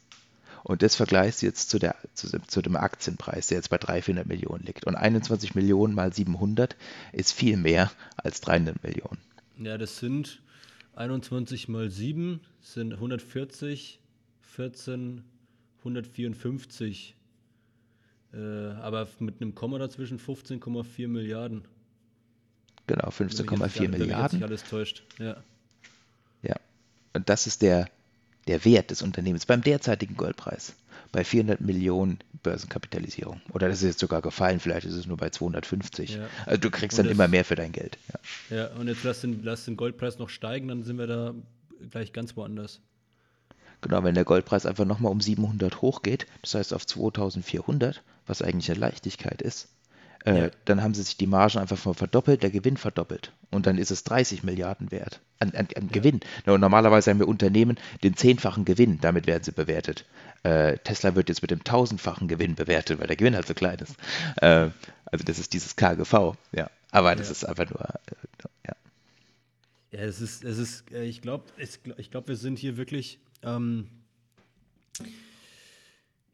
Und 0.64 0.82
das 0.82 0.94
vergleichst 0.94 1.42
du 1.42 1.46
jetzt 1.46 1.70
zu, 1.70 1.78
der, 1.78 1.96
zu, 2.14 2.28
zu, 2.46 2.62
dem 2.62 2.76
Aktienpreis, 2.76 3.48
der 3.48 3.58
jetzt 3.58 3.70
bei 3.70 3.78
300 3.78 4.26
Millionen 4.26 4.64
liegt. 4.64 4.86
Und 4.86 4.94
21 4.94 5.54
Millionen 5.54 5.94
mal 5.94 6.12
700 6.12 6.76
ist 7.12 7.32
viel 7.32 7.56
mehr 7.56 7.90
als 8.16 8.40
300 8.42 8.82
Millionen. 8.82 9.18
Ja, 9.58 9.76
das 9.76 9.98
sind 9.98 10.40
21 10.94 11.68
mal 11.68 11.90
7 11.90 12.40
sind 12.60 12.92
140, 12.92 14.00
14, 14.42 15.24
154 15.78 17.16
äh, 18.32 18.70
aber 18.80 19.08
mit 19.18 19.40
einem 19.40 19.54
Komma 19.54 19.78
dazwischen 19.78 20.18
15,4 20.18 21.08
Milliarden. 21.08 21.64
Genau, 22.86 23.08
15,4 23.08 23.88
Milliarden. 23.88 24.38
Sich 24.38 24.44
alles 24.44 24.64
täuscht, 24.64 25.04
ja. 25.18 25.36
Ja, 26.42 26.56
und 27.12 27.28
das 27.28 27.46
ist 27.46 27.62
der, 27.62 27.88
der 28.48 28.64
Wert 28.64 28.90
des 28.90 29.02
Unternehmens 29.02 29.46
beim 29.46 29.62
derzeitigen 29.62 30.16
Goldpreis. 30.16 30.74
Bei 31.12 31.24
400 31.24 31.60
Millionen 31.60 32.18
Börsenkapitalisierung. 32.42 33.40
Oder 33.52 33.68
das 33.68 33.82
ist 33.82 33.88
jetzt 33.88 34.00
sogar 34.00 34.22
gefallen, 34.22 34.60
vielleicht 34.60 34.86
ist 34.86 34.94
es 34.94 35.06
nur 35.06 35.18
bei 35.18 35.30
250. 35.30 36.16
Ja. 36.16 36.26
Also 36.46 36.60
du 36.60 36.70
kriegst 36.70 36.98
und 36.98 37.04
dann 37.04 37.10
das, 37.10 37.14
immer 37.14 37.28
mehr 37.28 37.44
für 37.44 37.54
dein 37.54 37.72
Geld. 37.72 37.98
Ja, 38.50 38.56
ja 38.56 38.66
und 38.74 38.88
jetzt 38.88 39.04
lass 39.04 39.20
den, 39.20 39.42
lass 39.42 39.66
den 39.66 39.76
Goldpreis 39.76 40.18
noch 40.18 40.30
steigen, 40.30 40.68
dann 40.68 40.82
sind 40.82 40.98
wir 40.98 41.06
da 41.06 41.34
gleich 41.90 42.12
ganz 42.12 42.36
woanders. 42.36 42.80
Genau, 43.82 44.02
wenn 44.04 44.14
der 44.14 44.24
Goldpreis 44.24 44.64
einfach 44.64 44.84
nochmal 44.84 45.12
um 45.12 45.20
700 45.20 45.82
hochgeht, 45.82 46.26
das 46.40 46.54
heißt 46.54 46.72
auf 46.72 46.86
2400, 46.86 48.02
was 48.26 48.42
eigentlich 48.42 48.70
eine 48.70 48.80
Leichtigkeit 48.80 49.42
ist, 49.42 49.68
äh, 50.24 50.42
ja. 50.42 50.50
dann 50.64 50.82
haben 50.82 50.94
sie 50.94 51.02
sich 51.02 51.16
die 51.16 51.26
Margen 51.26 51.58
einfach 51.58 51.78
verdoppelt, 51.78 52.42
der 52.42 52.50
Gewinn 52.50 52.76
verdoppelt. 52.76 53.32
Und 53.50 53.66
dann 53.66 53.78
ist 53.78 53.90
es 53.90 54.04
30 54.04 54.44
Milliarden 54.44 54.90
wert 54.92 55.20
an, 55.40 55.50
an, 55.50 55.68
an 55.76 55.88
ja. 55.88 55.92
Gewinn. 55.92 56.20
Und 56.46 56.60
normalerweise 56.60 57.10
haben 57.10 57.18
wir 57.18 57.28
Unternehmen 57.28 57.78
den 58.02 58.16
zehnfachen 58.16 58.64
Gewinn, 58.64 59.00
damit 59.00 59.26
werden 59.26 59.42
sie 59.42 59.52
bewertet. 59.52 60.06
Äh, 60.44 60.78
Tesla 60.78 61.14
wird 61.14 61.28
jetzt 61.28 61.42
mit 61.42 61.50
dem 61.50 61.64
tausendfachen 61.64 62.28
Gewinn 62.28 62.54
bewertet, 62.54 63.00
weil 63.00 63.08
der 63.08 63.16
Gewinn 63.16 63.34
halt 63.34 63.46
so 63.46 63.54
klein 63.54 63.78
ist. 63.78 63.96
Äh, 64.36 64.70
also 65.06 65.24
das 65.24 65.38
ist 65.38 65.52
dieses 65.52 65.76
KGV, 65.76 66.34
ja. 66.52 66.70
Aber 66.90 67.16
das 67.16 67.28
ja. 67.28 67.32
ist 67.32 67.44
einfach 67.44 67.68
nur, 67.68 67.80
äh, 67.80 68.68
ja. 68.68 68.74
Ja, 69.92 70.00
es 70.00 70.20
ist, 70.20 70.44
es 70.44 70.58
ist, 70.58 70.90
äh, 70.92 71.04
ich 71.04 71.20
glaube, 71.20 71.44
ich 71.58 72.10
glaube, 72.10 72.28
wir 72.28 72.36
sind 72.36 72.58
hier 72.58 72.76
wirklich 72.76 73.18
ähm, 73.42 73.88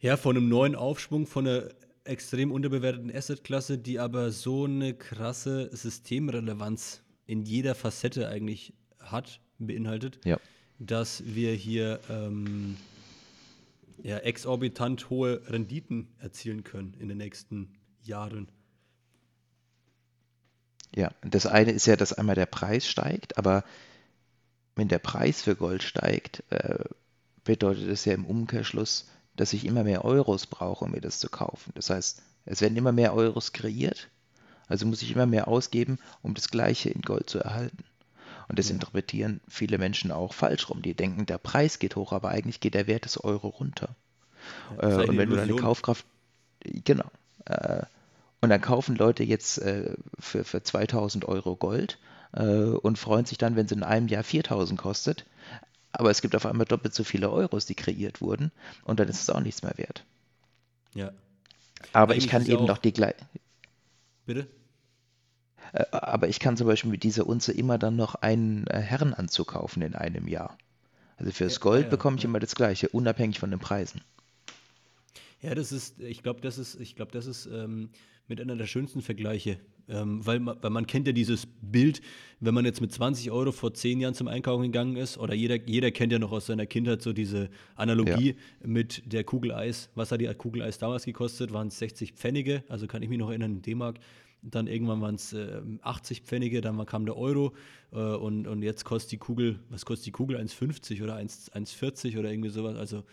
ja, 0.01 0.17
von 0.17 0.37
einem 0.37 0.49
neuen 0.49 0.75
Aufschwung, 0.75 1.27
von 1.27 1.47
einer 1.47 1.69
extrem 2.05 2.53
unterbewerteten 2.53 3.15
Assetklasse, 3.15 3.79
die 3.79 3.99
aber 3.99 4.31
so 4.33 4.65
eine 4.65 4.95
krasse 4.95 5.69
Systemrelevanz 5.77 7.03
in 7.27 7.43
jeder 7.43 7.75
Facette 7.75 8.29
eigentlich 8.29 8.73
hat, 8.99 9.41
beinhaltet, 9.59 10.19
ja. 10.25 10.39
dass 10.79 11.23
wir 11.27 11.53
hier 11.53 12.01
ähm, 12.09 12.77
ja, 14.03 14.19
exorbitant 14.19 15.11
hohe 15.11 15.43
Renditen 15.49 16.09
erzielen 16.19 16.65
können 16.65 16.95
in 16.99 17.09
den 17.09 17.19
nächsten 17.19 17.75
Jahren. 18.03 18.51
Ja, 20.95 21.11
das 21.21 21.47
eine 21.47 21.73
ist 21.73 21.87
ja, 21.87 21.97
dass 21.97 22.15
einmal 22.15 22.35
der 22.35 22.47
Preis 22.47 22.89
steigt, 22.89 23.37
aber 23.37 23.65
wenn 24.75 24.89
der 24.89 25.01
Preis 25.01 25.43
für 25.43 25.57
Gold 25.57 25.83
steigt, 25.83 26.45
äh, 26.51 26.85
bedeutet 27.45 27.89
es 27.89 28.05
ja 28.05 28.15
im 28.15 28.25
Umkehrschluss, 28.25 29.09
dass 29.40 29.53
ich 29.53 29.64
immer 29.64 29.85
mehr 29.85 30.05
Euros 30.05 30.46
brauche, 30.46 30.85
um 30.85 30.90
mir 30.90 31.01
das 31.01 31.18
zu 31.18 31.29
kaufen. 31.29 31.72
Das 31.74 31.90
heißt, 31.90 32.22
es 32.44 32.61
werden 32.61 32.77
immer 32.77 32.92
mehr 32.92 33.14
Euros 33.14 33.53
kreiert, 33.53 34.09
also 34.66 34.87
muss 34.87 35.03
ich 35.03 35.12
immer 35.12 35.27
mehr 35.27 35.48
ausgeben, 35.48 35.98
um 36.22 36.35
das 36.35 36.48
Gleiche 36.48 36.90
in 36.90 37.03
Gold 37.03 37.31
zu 37.31 37.38
erhalten. 37.38 37.85
Und 38.48 38.59
das 38.59 38.68
ja. 38.68 38.74
interpretieren 38.74 39.40
viele 39.48 39.79
Menschen 39.79 40.11
auch 40.11 40.33
falsch 40.33 40.70
rum. 40.70 40.83
Die 40.83 40.94
denken, 40.94 41.27
der 41.27 41.38
Preis 41.38 41.79
geht 41.79 41.96
hoch, 41.96 42.12
aber 42.12 42.31
eigentlich 42.31 42.61
geht 42.61 42.74
der 42.74 42.87
Wert 42.87 43.05
des 43.05 43.22
Euro 43.22 43.48
runter. 43.48 43.94
Ja, 44.81 45.03
äh, 45.03 45.09
und 45.09 45.18
wenn 45.18 45.31
du 45.31 45.37
deine 45.37 45.57
Kaufkraft, 45.57 46.07
genau, 46.85 47.11
äh, 47.44 47.83
und 48.40 48.51
dann 48.51 48.61
kaufen 48.61 48.96
Leute 48.96 49.24
jetzt 49.24 49.59
äh, 49.59 49.94
für, 50.18 50.44
für 50.44 50.62
2000 50.62 51.27
Euro 51.27 51.57
Gold 51.57 51.98
äh, 52.33 52.44
und 52.44 52.98
freuen 52.98 53.24
sich 53.24 53.38
dann, 53.38 53.57
wenn 53.57 53.66
es 53.66 53.72
in 53.72 53.83
einem 53.83 54.09
Jahr 54.09 54.22
4000 54.22 54.81
kostet. 54.81 55.27
Aber 55.92 56.11
es 56.11 56.20
gibt 56.20 56.37
auf 56.37 56.46
einmal 56.46 56.66
doppelt 56.66 56.94
so 56.94 57.05
viele 57.05 57.31
Euros, 57.31 57.66
die 57.66 57.74
kreiert 57.74 58.20
wurden 58.20 58.53
und 58.85 59.01
dann 59.01 59.09
ist 59.09 59.22
es 59.22 59.31
auch 59.31 59.40
nichts 59.40 59.62
mehr 59.62 59.77
wert. 59.77 60.05
Ja. 60.94 61.12
Aber 61.92 62.12
Eigentlich 62.12 62.24
ich 62.24 62.31
kann 62.31 62.46
eben 62.46 62.66
noch 62.66 62.79
die 62.79 62.92
gleiche. 62.92 63.16
Bitte? 64.27 64.46
Äh, 65.72 65.85
aber 65.92 66.29
ich 66.29 66.40
kann 66.40 66.57
zum 66.57 66.66
Beispiel 66.66 66.90
mit 66.90 67.03
dieser 67.03 67.27
Unze 67.27 67.53
immer 67.53 67.79
dann 67.79 67.96
noch 67.96 68.16
einen 68.16 68.66
äh, 68.66 68.81
Herrenanzug 68.81 69.48
kaufen 69.48 69.83
in 69.83 69.94
einem 69.94 70.29
Jahr. 70.29 70.57
Also 71.16 71.33
fürs 71.33 71.55
ja, 71.55 71.61
Gold 71.61 71.85
ja, 71.85 71.90
bekomme 71.90 72.16
ich 72.16 72.22
ja. 72.22 72.29
immer 72.29 72.40
das 72.40 72.55
Gleiche, 72.55 72.88
unabhängig 72.88 73.38
von 73.38 73.51
den 73.51 73.61
Preisen. 73.61 74.03
Ja, 75.40 75.55
das 75.55 75.72
ist, 75.72 76.01
ich 76.01 76.22
glaube, 76.22 76.40
das 76.40 76.59
ist, 76.59 76.81
ich 76.81 76.96
glaube, 76.96 77.12
das 77.12 77.27
ist 77.27 77.46
ähm, 77.46 77.90
mit 78.29 78.41
einer 78.41 78.57
der 78.57 78.67
schönsten 78.67 79.03
Vergleiche. 79.03 79.59
Ähm, 79.91 80.25
weil, 80.25 80.38
man, 80.38 80.59
weil 80.61 80.71
man 80.71 80.87
kennt 80.87 81.07
ja 81.07 81.14
dieses 81.14 81.47
Bild, 81.62 82.03
wenn 82.41 82.53
man 82.53 82.67
jetzt 82.67 82.83
mit 82.83 82.93
20 82.93 83.31
Euro 83.31 83.53
vor 83.53 83.73
zehn 83.73 84.01
Jahren 84.01 84.14
zum 84.14 84.29
Einkaufen 84.29 84.64
gegangen 84.64 84.97
ist, 84.97 85.17
oder 85.17 85.35
jeder, 85.35 85.57
jeder 85.67 85.91
kennt 85.91 86.12
ja 86.12 86.19
noch 86.19 86.31
aus 86.31 86.47
seiner 86.47 86.67
Kindheit 86.67 87.01
so 87.01 87.14
diese 87.14 87.49
Analogie 87.75 88.29
ja. 88.29 88.67
mit 88.67 89.03
der 89.11 89.25
Kugel 89.25 89.53
Eis. 89.53 89.88
Was 89.95 90.12
hat 90.12 90.21
die 90.21 90.27
Kugel 90.35 90.62
Eis 90.62 90.79
damals 90.79 91.07
gekostet? 91.07 91.53
Waren 91.53 91.69
es 91.69 91.79
60 91.79 92.12
Pfennige, 92.12 92.64
also 92.69 92.87
kann 92.87 93.03
ich 93.03 93.09
mich 93.09 93.19
noch 93.19 93.31
erinnern, 93.31 93.53
in 93.53 93.62
D-Mark. 93.62 93.99
Dann 94.43 94.67
irgendwann 94.67 95.01
waren 95.01 95.14
es 95.17 95.33
äh, 95.33 95.62
80 95.81 96.21
Pfennige, 96.23 96.61
dann 96.61 96.85
kam 96.87 97.07
der 97.07 97.17
Euro 97.17 97.55
äh, 97.93 97.97
und, 97.97 98.47
und 98.47 98.62
jetzt 98.62 98.85
kostet 98.85 99.12
die 99.12 99.19
Kugel, 99.19 99.59
was 99.71 99.85
kostet 99.85 100.07
die 100.07 100.12
Kugel? 100.12 100.37
1,50 100.37 101.03
oder 101.03 101.17
1,40 101.17 102.19
oder 102.19 102.31
irgendwie 102.31 102.51
sowas. 102.51 102.77
Also 102.77 103.05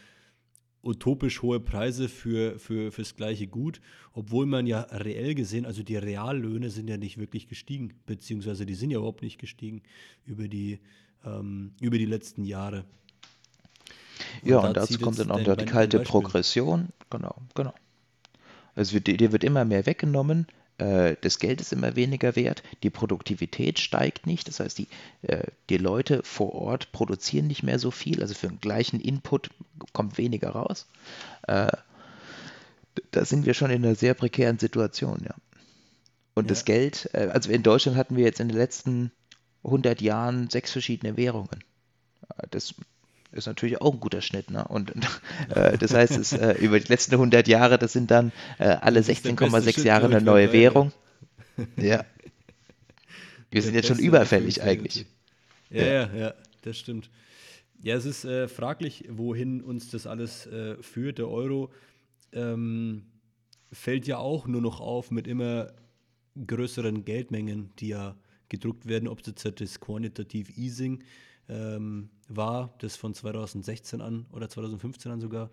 utopisch 0.85 1.41
hohe 1.41 1.59
Preise 1.59 2.07
für, 2.07 2.59
für, 2.59 2.91
fürs 2.91 3.15
gleiche 3.15 3.47
Gut, 3.47 3.81
obwohl 4.13 4.45
man 4.45 4.67
ja 4.67 4.81
reell 4.81 5.35
gesehen, 5.35 5.65
also 5.65 5.83
die 5.83 5.97
Reallöhne 5.97 6.69
sind 6.69 6.87
ja 6.87 6.97
nicht 6.97 7.17
wirklich 7.17 7.47
gestiegen, 7.47 7.93
beziehungsweise 8.05 8.65
die 8.65 8.75
sind 8.75 8.91
ja 8.91 8.99
überhaupt 8.99 9.23
nicht 9.23 9.39
gestiegen 9.39 9.81
über 10.25 10.47
die, 10.47 10.79
ähm, 11.25 11.71
über 11.81 11.97
die 11.97 12.05
letzten 12.05 12.45
Jahre. 12.45 12.85
Und 14.41 14.49
ja, 14.49 14.59
und 14.59 14.77
dazu 14.77 14.99
kommt 14.99 15.19
dann 15.19 15.31
auch 15.31 15.45
noch 15.45 15.57
die 15.57 15.65
kalte 15.65 15.99
Progression. 15.99 16.89
Genau, 17.09 17.35
genau. 17.55 17.73
Also 18.75 18.99
dir 18.99 19.31
wird 19.31 19.43
immer 19.43 19.65
mehr 19.65 19.85
weggenommen, 19.85 20.47
das 20.77 21.39
Geld 21.39 21.61
ist 21.61 21.71
immer 21.71 21.95
weniger 21.95 22.35
wert, 22.35 22.61
die 22.83 22.89
Produktivität 22.89 23.79
steigt 23.79 24.27
nicht, 24.27 24.47
das 24.49 24.59
heißt, 24.59 24.77
die, 24.77 24.87
äh, 25.21 25.43
die 25.69 25.77
Leute 25.77 26.21
vor 26.23 26.53
Ort 26.53 26.91
produzieren 26.91 27.47
nicht 27.47 27.63
mehr 27.63 27.79
so 27.79 27.91
viel, 27.91 28.21
also 28.21 28.33
für 28.33 28.47
den 28.47 28.59
gleichen 28.59 28.99
Input 28.99 29.49
kommt 29.93 30.17
weniger 30.17 30.49
raus. 30.49 30.87
Äh, 31.47 31.71
da 33.11 33.23
sind 33.23 33.45
wir 33.45 33.53
schon 33.53 33.71
in 33.71 33.85
einer 33.85 33.95
sehr 33.95 34.13
prekären 34.13 34.59
Situation, 34.59 35.21
ja. 35.23 35.35
Und 36.33 36.45
ja. 36.45 36.49
das 36.49 36.65
Geld, 36.65 37.09
also 37.15 37.49
in 37.49 37.63
Deutschland 37.63 37.97
hatten 37.97 38.17
wir 38.17 38.25
jetzt 38.25 38.41
in 38.41 38.49
den 38.49 38.57
letzten 38.57 39.11
100 39.63 40.01
Jahren 40.01 40.49
sechs 40.49 40.73
verschiedene 40.73 41.15
Währungen. 41.15 41.63
Das 42.51 42.75
ist 43.35 43.47
natürlich 43.47 43.81
auch 43.81 43.93
ein 43.93 43.99
guter 43.99 44.21
Schnitt. 44.21 44.49
Ne? 44.49 44.65
Und 44.67 44.93
äh, 45.49 45.77
das 45.77 45.93
heißt, 45.93 46.17
es, 46.17 46.33
äh, 46.33 46.53
über 46.53 46.79
die 46.79 46.87
letzten 46.87 47.15
100 47.15 47.47
Jahre, 47.47 47.77
das 47.77 47.93
sind 47.93 48.11
dann 48.11 48.31
äh, 48.57 48.65
alle 48.65 49.01
16,6 49.01 49.83
Jahre 49.83 50.07
eine 50.07 50.21
neue 50.21 50.51
Währung. 50.51 50.91
Ja. 51.77 52.03
Wir 53.49 53.61
sind 53.61 53.75
jetzt 53.75 53.87
schon 53.87 53.99
überfällig 53.99 54.61
eigentlich. 54.61 55.05
Ja, 55.69 55.85
ja, 55.85 56.13
ja, 56.13 56.33
das 56.63 56.77
stimmt. 56.77 57.09
Ja, 57.81 57.95
es 57.95 58.03
ist 58.03 58.25
äh, 58.25 58.49
fraglich, 58.49 59.05
wohin 59.09 59.61
uns 59.61 59.89
das 59.89 60.05
alles 60.05 60.47
äh, 60.47 60.75
führt. 60.83 61.17
Der 61.17 61.29
Euro 61.29 61.71
ähm, 62.33 63.03
fällt 63.71 64.05
ja 64.05 64.17
auch 64.17 64.47
nur 64.47 64.61
noch 64.61 64.81
auf 64.81 65.11
mit 65.11 65.27
immer 65.27 65.71
größeren 66.45 67.05
Geldmengen, 67.05 67.69
die 67.79 67.89
ja 67.89 68.17
gedruckt 68.49 68.85
werden, 68.87 69.07
ob 69.07 69.23
das 69.23 69.43
jetzt 69.43 69.61
das 69.61 69.79
Quantitative 69.79 70.51
Easing 70.53 71.03
ähm, 71.49 72.09
war, 72.27 72.73
das 72.79 72.95
von 72.95 73.13
2016 73.13 74.01
an 74.01 74.25
oder 74.31 74.49
2015 74.49 75.11
an 75.11 75.21
sogar 75.21 75.51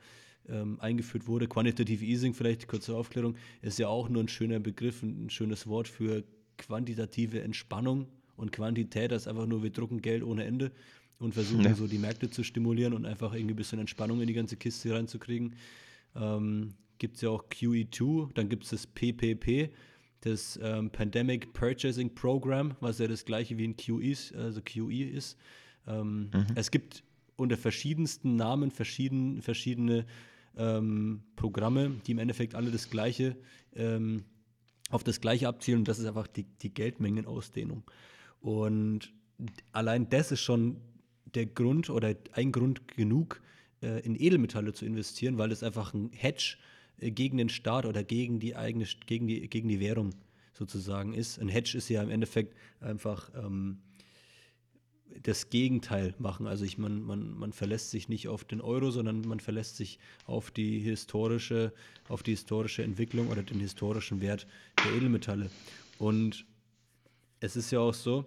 ähm, 0.48 0.80
eingeführt 0.80 1.26
wurde. 1.26 1.46
Quantitative 1.46 2.04
Easing, 2.04 2.34
vielleicht 2.34 2.66
kurze 2.68 2.96
Aufklärung, 2.96 3.36
ist 3.60 3.78
ja 3.78 3.88
auch 3.88 4.08
nur 4.08 4.22
ein 4.22 4.28
schöner 4.28 4.60
Begriff, 4.60 5.02
ein 5.02 5.30
schönes 5.30 5.66
Wort 5.66 5.88
für 5.88 6.24
quantitative 6.58 7.42
Entspannung. 7.42 8.06
Und 8.36 8.52
Quantität 8.52 9.12
ist 9.12 9.28
einfach 9.28 9.46
nur, 9.46 9.62
wir 9.62 9.70
drucken 9.70 10.00
Geld 10.00 10.22
ohne 10.22 10.44
Ende 10.44 10.72
und 11.18 11.34
versuchen 11.34 11.64
ja. 11.64 11.74
so 11.74 11.86
die 11.86 11.98
Märkte 11.98 12.30
zu 12.30 12.42
stimulieren 12.42 12.94
und 12.94 13.06
einfach 13.06 13.34
irgendwie 13.34 13.54
ein 13.54 13.56
bisschen 13.56 13.78
Entspannung 13.78 14.20
in 14.20 14.26
die 14.26 14.32
ganze 14.32 14.56
Kiste 14.56 14.94
reinzukriegen. 14.94 15.54
Ähm, 16.16 16.74
gibt 16.98 17.16
es 17.16 17.22
ja 17.22 17.30
auch 17.30 17.44
QE2, 17.48 18.32
dann 18.34 18.48
gibt 18.48 18.64
es 18.64 18.70
das 18.70 18.86
PPP, 18.86 19.70
das 20.20 20.58
ähm, 20.62 20.90
Pandemic 20.90 21.52
Purchasing 21.52 22.14
Program, 22.14 22.76
was 22.80 22.98
ja 22.98 23.08
das 23.08 23.24
gleiche 23.24 23.58
wie 23.58 23.68
ein 23.68 23.76
QE 23.76 24.14
also 24.36 24.60
QE 24.62 25.04
ist. 25.04 25.36
Ähm, 25.86 26.30
mhm. 26.32 26.46
Es 26.54 26.70
gibt 26.70 27.02
unter 27.36 27.56
verschiedensten 27.56 28.36
Namen 28.36 28.70
verschieden, 28.70 29.42
verschiedene 29.42 30.06
ähm, 30.56 31.22
Programme, 31.36 31.92
die 32.06 32.12
im 32.12 32.18
Endeffekt 32.18 32.54
alle 32.54 32.70
das 32.70 32.90
gleiche, 32.90 33.36
ähm, 33.74 34.24
auf 34.90 35.02
das 35.04 35.20
gleiche 35.20 35.48
abzielen 35.48 35.80
und 35.80 35.88
das 35.88 35.98
ist 35.98 36.06
einfach 36.06 36.26
die, 36.26 36.44
die 36.44 36.72
Geldmengenausdehnung. 36.72 37.82
Und 38.40 39.12
allein 39.72 40.08
das 40.10 40.32
ist 40.32 40.40
schon 40.40 40.76
der 41.34 41.46
Grund 41.46 41.88
oder 41.90 42.14
ein 42.32 42.52
Grund 42.52 42.88
genug, 42.88 43.40
äh, 43.82 44.00
in 44.00 44.14
Edelmetalle 44.20 44.72
zu 44.72 44.84
investieren, 44.84 45.38
weil 45.38 45.52
es 45.52 45.62
einfach 45.62 45.94
ein 45.94 46.10
Hedge 46.12 46.56
äh, 46.98 47.10
gegen 47.10 47.38
den 47.38 47.48
Staat 47.48 47.86
oder 47.86 48.04
gegen 48.04 48.38
die 48.38 48.56
eigene, 48.56 48.86
gegen 49.06 49.26
die, 49.26 49.48
gegen 49.48 49.68
die 49.68 49.80
Währung 49.80 50.10
sozusagen 50.52 51.14
ist. 51.14 51.38
Ein 51.38 51.48
Hedge 51.48 51.78
ist 51.78 51.88
ja 51.88 52.02
im 52.02 52.10
Endeffekt 52.10 52.54
einfach 52.80 53.30
ähm, 53.34 53.78
das 55.22 55.50
Gegenteil 55.50 56.14
machen. 56.18 56.46
Also 56.46 56.64
ich, 56.64 56.78
man, 56.78 57.02
man, 57.02 57.36
man 57.38 57.52
verlässt 57.52 57.90
sich 57.90 58.08
nicht 58.08 58.28
auf 58.28 58.44
den 58.44 58.60
Euro, 58.60 58.90
sondern 58.90 59.22
man 59.22 59.40
verlässt 59.40 59.76
sich 59.76 59.98
auf 60.26 60.50
die 60.50 60.80
historische, 60.80 61.72
auf 62.08 62.22
die 62.22 62.32
historische 62.32 62.82
Entwicklung 62.82 63.28
oder 63.28 63.42
den 63.42 63.60
historischen 63.60 64.20
Wert 64.20 64.46
der 64.84 64.92
Edelmetalle. 64.92 65.50
Und 65.98 66.46
es 67.40 67.56
ist 67.56 67.70
ja 67.70 67.80
auch 67.80 67.94
so, 67.94 68.26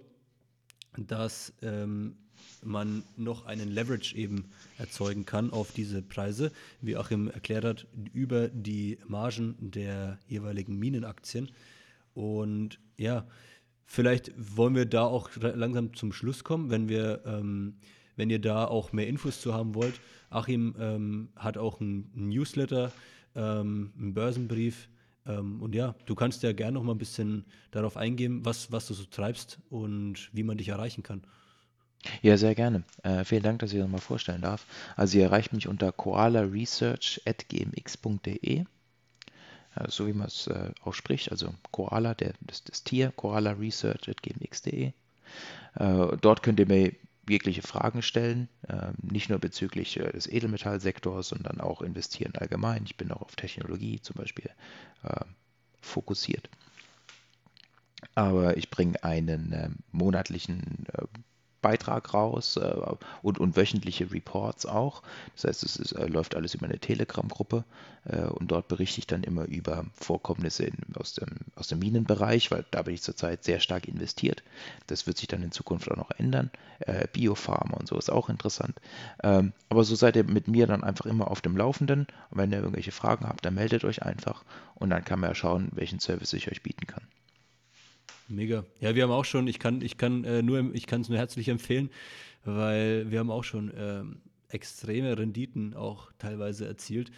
dass 0.98 1.54
ähm, 1.62 2.16
man 2.64 3.04
noch 3.16 3.46
einen 3.46 3.70
Leverage 3.70 4.16
eben 4.16 4.50
erzeugen 4.78 5.26
kann 5.26 5.52
auf 5.52 5.72
diese 5.72 6.02
Preise, 6.02 6.52
wie 6.82 6.98
Achim 6.98 7.30
erklärt 7.30 7.66
hat, 7.66 7.88
über 8.14 8.50
die 8.50 8.98
Margen 9.08 9.56
der 9.60 10.20
jeweiligen 10.28 10.78
Minenaktien. 10.78 11.52
Und 12.14 12.80
ja, 12.98 13.28
Vielleicht 13.86 14.32
wollen 14.38 14.76
wir 14.76 14.86
da 14.86 15.04
auch 15.04 15.30
langsam 15.36 15.94
zum 15.94 16.12
Schluss 16.12 16.44
kommen, 16.44 16.70
wenn 16.70 16.90
wir 16.90 17.22
ähm, 17.26 17.76
wenn 18.16 18.30
ihr 18.30 18.40
da 18.40 18.66
auch 18.66 18.94
mehr 18.94 19.08
Infos 19.08 19.42
zu 19.42 19.54
haben 19.54 19.76
wollt. 19.76 20.00
Achim 20.30 20.74
ähm, 20.80 21.28
hat 21.36 21.58
auch 21.58 21.82
einen 21.82 22.10
Newsletter, 22.14 22.94
ähm, 23.36 23.92
einen 23.98 24.14
Börsenbrief. 24.14 24.88
Ähm, 25.26 25.62
und 25.62 25.76
ja, 25.76 25.96
du 26.06 26.16
kannst 26.16 26.44
ja 26.44 26.54
gerne 26.54 26.74
noch 26.74 26.84
mal 26.84 26.94
ein 26.94 26.98
bisschen 26.98 27.44
darauf 27.72 27.98
eingehen, 27.98 28.46
was, 28.46 28.72
was 28.72 28.88
du 28.88 28.94
so 28.94 29.04
treibst 29.06 29.60
und 29.70 30.30
wie 30.34 30.44
man 30.44 30.58
dich 30.58 30.70
erreichen 30.70 31.04
kann. 31.04 31.24
Ja, 32.22 32.38
sehr 32.38 32.54
gerne. 32.54 32.84
Äh, 33.02 33.26
vielen 33.26 33.42
Dank, 33.42 33.58
dass 33.60 33.74
ich 33.74 33.80
das 33.80 33.90
mal 33.90 33.98
vorstellen 33.98 34.44
darf. 34.44 34.68
Also 34.96 35.18
ihr 35.18 35.24
erreicht 35.24 35.54
mich 35.54 35.68
unter 35.68 35.92
koalaresearch.gmx.de, 35.92 38.66
so 39.88 40.08
wie 40.08 40.14
man 40.14 40.28
es 40.28 40.48
äh, 40.48 40.72
ausspricht, 40.82 41.32
also 41.32 41.54
Koala, 41.72 42.14
der, 42.14 42.34
das, 42.42 42.64
das 42.64 42.84
Tier, 42.84 43.12
koalaresearch.gmx.de. 43.12 44.88
Äh, 44.88 44.94
dort 46.22 46.44
könnt 46.44 46.60
ihr 46.60 46.68
mir 46.68 46.94
jegliche 47.28 47.62
Fragen 47.62 48.02
stellen, 48.02 48.48
äh, 48.68 48.92
nicht 49.02 49.30
nur 49.30 49.40
bezüglich 49.40 50.00
äh, 50.00 50.12
des 50.12 50.28
Edelmetallsektors, 50.28 51.30
sondern 51.30 51.60
auch 51.60 51.82
investieren 51.82 52.34
allgemein. 52.36 52.84
Ich 52.86 52.98
bin 52.98 53.12
auch 53.12 53.22
auf 53.22 53.36
Technologie 53.36 54.00
zum 54.02 54.16
Beispiel 54.16 54.50
äh, 55.04 55.26
fokussiert. 55.82 56.50
Aber 58.14 58.58
ich 58.58 58.70
bringe 58.70 59.04
einen 59.04 59.52
äh, 59.52 59.70
monatlichen 59.92 60.86
äh, 60.94 61.06
Beitrag 61.66 62.14
raus 62.14 62.58
äh, 62.58 62.76
und, 63.24 63.40
und 63.40 63.58
wöchentliche 63.58 64.12
Reports 64.12 64.68
auch. 64.68 65.02
Das 65.34 65.46
heißt, 65.46 65.64
es 65.64 65.78
ist, 65.78 65.94
äh, 65.94 66.06
läuft 66.06 66.36
alles 66.36 66.54
über 66.54 66.68
eine 66.68 66.78
Telegram-Gruppe 66.78 67.64
äh, 68.06 68.26
und 68.26 68.52
dort 68.52 68.68
berichte 68.68 69.00
ich 69.00 69.08
dann 69.08 69.24
immer 69.24 69.46
über 69.46 69.84
Vorkommnisse 69.96 70.66
in, 70.66 70.78
aus, 70.96 71.16
dem, 71.16 71.30
aus 71.56 71.68
dem 71.68 71.80
Minenbereich, 71.80 72.52
weil 72.52 72.66
da 72.70 72.84
bin 72.84 72.94
ich 72.94 73.02
zurzeit 73.02 73.44
sehr 73.44 73.60
stark 73.60 73.88
investiert. 73.88 74.44
Das 74.86 75.08
wird 75.08 75.18
sich 75.18 75.28
dann 75.28 75.42
in 75.42 75.52
Zukunft 75.52 75.90
auch 75.90 75.98
noch 75.98 76.12
ändern. 76.12 76.52
Äh, 76.82 77.08
Biopharma 77.12 77.78
und 77.78 77.88
so 77.88 77.98
ist 77.98 78.12
auch 78.12 78.30
interessant. 78.30 78.80
Ähm, 79.24 79.52
aber 79.70 79.84
so 79.84 79.96
seid 79.96 80.16
ihr 80.18 80.24
mit 80.24 80.48
mir 80.48 80.68
dann 80.68 80.84
einfach 80.84 81.08
immer 81.08 81.32
auf 81.32 81.42
dem 81.42 81.58
Laufenden. 81.58 82.02
Und 82.30 82.38
wenn 82.38 82.52
ihr 82.52 82.60
irgendwelche 82.60 82.92
Fragen 82.92 83.26
habt, 83.28 83.44
dann 83.44 83.56
meldet 83.56 83.86
euch 83.86 84.04
einfach 84.04 84.44
und 84.76 84.92
dann 84.92 85.04
kann 85.04 85.20
man 85.20 85.32
ja 85.32 85.36
schauen, 85.36 85.70
welchen 85.72 86.00
Service 86.00 86.34
ich 86.34 86.52
euch 86.52 86.62
bieten 86.62 86.86
kann. 86.86 87.02
Mega. 88.28 88.66
Ja, 88.80 88.96
wir 88.96 89.04
haben 89.04 89.12
auch 89.12 89.26
schon, 89.26 89.48
ich 89.48 89.60
kann, 89.60 89.82
ich 89.82 89.98
kann 89.98 90.24
äh, 90.24 90.42
nur, 90.42 90.74
ich 90.74 90.88
kann 90.88 91.02
es 91.02 91.10
nur 91.10 91.18
herzlich 91.18 91.48
empfehlen, 91.48 91.90
weil 92.44 93.12
wir 93.12 93.20
haben 93.20 93.30
auch 93.30 93.44
schon 93.44 93.72
ähm, 93.78 94.18
extreme 94.50 95.18
Renditen 95.18 95.76
auch 95.76 96.12
teilweise 96.18 96.66
erzielt. 96.68 97.12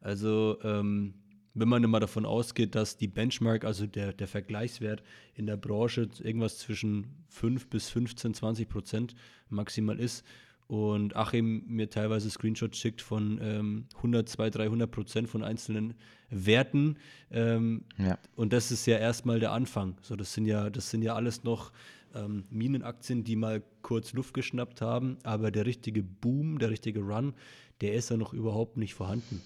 Also 0.00 0.58
ähm, 0.62 1.14
wenn 1.54 1.68
man 1.68 1.84
immer 1.84 2.00
davon 2.00 2.26
ausgeht, 2.26 2.74
dass 2.74 2.96
die 2.96 3.08
Benchmark, 3.08 3.64
also 3.64 3.86
der, 3.86 4.12
der 4.12 4.26
Vergleichswert 4.26 5.02
in 5.34 5.46
der 5.46 5.56
Branche 5.56 6.08
irgendwas 6.22 6.58
zwischen 6.58 7.24
5 7.28 7.68
bis 7.68 7.90
15, 7.90 8.34
20 8.34 8.68
Prozent 8.68 9.14
maximal 9.50 10.00
ist 10.00 10.24
und 10.66 11.14
Achim 11.14 11.64
mir 11.66 11.90
teilweise 11.90 12.30
Screenshots 12.30 12.78
schickt 12.78 13.02
von 13.02 13.38
ähm, 13.42 13.86
100, 13.96 14.28
200, 14.28 14.56
300 14.56 14.90
Prozent 14.90 15.28
von 15.28 15.44
einzelnen 15.44 15.94
Werten. 16.34 16.96
Ähm, 17.30 17.84
ja. 17.98 18.18
Und 18.36 18.52
das 18.52 18.70
ist 18.70 18.86
ja 18.86 18.98
erstmal 18.98 19.40
der 19.40 19.52
Anfang. 19.52 19.96
So, 20.02 20.16
das 20.16 20.32
sind 20.34 20.46
ja, 20.46 20.70
das 20.70 20.90
sind 20.90 21.02
ja 21.02 21.14
alles 21.14 21.44
noch 21.44 21.72
ähm, 22.14 22.44
Minenaktien, 22.50 23.24
die 23.24 23.36
mal 23.36 23.62
kurz 23.82 24.12
Luft 24.12 24.34
geschnappt 24.34 24.80
haben, 24.80 25.18
aber 25.22 25.50
der 25.50 25.66
richtige 25.66 26.02
Boom, 26.02 26.58
der 26.58 26.70
richtige 26.70 27.00
Run, 27.00 27.34
der 27.80 27.94
ist 27.94 28.10
ja 28.10 28.16
noch 28.16 28.32
überhaupt 28.32 28.76
nicht 28.76 28.94
vorhanden. 28.94 29.42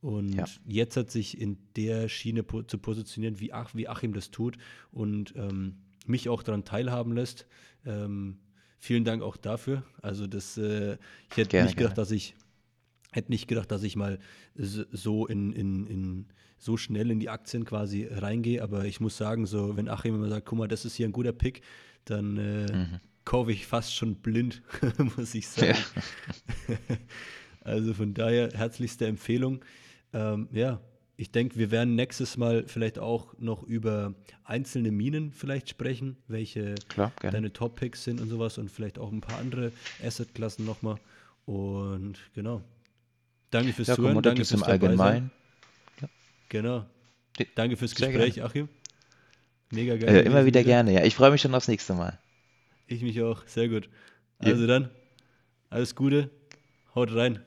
Und 0.00 0.34
ja. 0.34 0.46
jetzt 0.66 0.96
hat 0.96 1.10
sich 1.10 1.40
in 1.40 1.58
der 1.76 2.08
Schiene 2.08 2.42
po 2.42 2.62
zu 2.62 2.76
positionieren, 2.76 3.38
wie, 3.38 3.52
Ach, 3.52 3.72
wie 3.74 3.88
Achim 3.88 4.12
das 4.12 4.32
tut 4.32 4.58
und 4.90 5.32
ähm, 5.36 5.76
mich 6.06 6.28
auch 6.28 6.42
daran 6.42 6.64
teilhaben 6.64 7.12
lässt. 7.12 7.46
Ähm, 7.86 8.38
vielen 8.78 9.04
Dank 9.04 9.22
auch 9.22 9.36
dafür. 9.36 9.84
Also 10.02 10.26
das, 10.26 10.58
äh, 10.58 10.94
ich 11.30 11.36
hätte 11.36 11.50
gerne, 11.50 11.66
nicht 11.66 11.76
gedacht, 11.76 11.94
gerne. 11.94 11.94
dass 11.94 12.10
ich 12.10 12.34
hätte 13.12 13.30
nicht 13.30 13.46
gedacht, 13.46 13.70
dass 13.70 13.82
ich 13.82 13.94
mal 13.94 14.18
so 14.54 15.26
in, 15.26 15.52
in, 15.52 15.86
in 15.86 16.26
so 16.58 16.76
schnell 16.76 17.10
in 17.10 17.20
die 17.20 17.28
Aktien 17.28 17.64
quasi 17.64 18.08
reingehe, 18.10 18.62
aber 18.62 18.84
ich 18.84 19.00
muss 19.00 19.16
sagen, 19.16 19.46
so 19.46 19.76
wenn 19.76 19.88
Achim 19.88 20.14
immer 20.14 20.28
sagt, 20.28 20.46
guck 20.46 20.58
mal, 20.58 20.68
das 20.68 20.84
ist 20.84 20.96
hier 20.96 21.06
ein 21.06 21.12
guter 21.12 21.32
Pick, 21.32 21.62
dann 22.04 22.36
äh, 22.38 22.72
mhm. 22.72 23.00
kaufe 23.24 23.52
ich 23.52 23.66
fast 23.66 23.94
schon 23.94 24.16
blind, 24.16 24.62
muss 25.16 25.34
ich 25.34 25.48
sagen. 25.48 25.78
Ja. 26.68 26.76
also 27.62 27.94
von 27.94 28.14
daher 28.14 28.50
herzlichste 28.52 29.06
Empfehlung. 29.06 29.64
Ähm, 30.12 30.48
ja, 30.52 30.80
ich 31.16 31.30
denke, 31.30 31.56
wir 31.56 31.70
werden 31.70 31.94
nächstes 31.94 32.36
Mal 32.36 32.64
vielleicht 32.66 32.98
auch 32.98 33.34
noch 33.38 33.62
über 33.62 34.14
einzelne 34.44 34.90
Minen 34.90 35.32
vielleicht 35.32 35.68
sprechen, 35.68 36.16
welche 36.26 36.74
Klar, 36.88 37.12
deine 37.20 37.52
Top-Picks 37.52 38.04
sind 38.04 38.20
und 38.20 38.28
sowas 38.28 38.58
und 38.58 38.70
vielleicht 38.70 38.98
auch 38.98 39.12
ein 39.12 39.20
paar 39.20 39.38
andere 39.38 39.72
Asset-Klassen 40.02 40.64
nochmal. 40.64 40.96
Und 41.44 42.18
genau. 42.34 42.62
Danke 43.52 43.72
fürs 43.74 43.88
ja, 43.88 43.94
Zuhören. 43.94 44.20
Danke 44.22 44.44
fürs 44.44 44.62
Allgemeinen. 44.62 45.30
Ja. 46.00 46.08
Genau. 46.48 46.86
Danke 47.54 47.76
fürs 47.76 47.92
Sehr 47.92 48.08
Gespräch, 48.08 48.34
gerne. 48.34 48.48
Achim. 48.48 48.68
Mega 49.70 49.96
geil. 49.96 50.08
Äh, 50.08 50.22
immer 50.22 50.46
wieder 50.46 50.64
gerne, 50.64 50.92
ja. 50.92 51.04
Ich 51.04 51.14
freue 51.14 51.30
mich 51.30 51.42
schon 51.42 51.54
aufs 51.54 51.68
nächste 51.68 51.94
Mal. 51.94 52.18
Ich 52.86 53.02
mich 53.02 53.20
auch. 53.22 53.46
Sehr 53.46 53.68
gut. 53.68 53.88
Also 54.38 54.62
ja. 54.62 54.66
dann, 54.66 54.90
alles 55.68 55.94
Gute. 55.94 56.30
Haut 56.94 57.14
rein. 57.14 57.42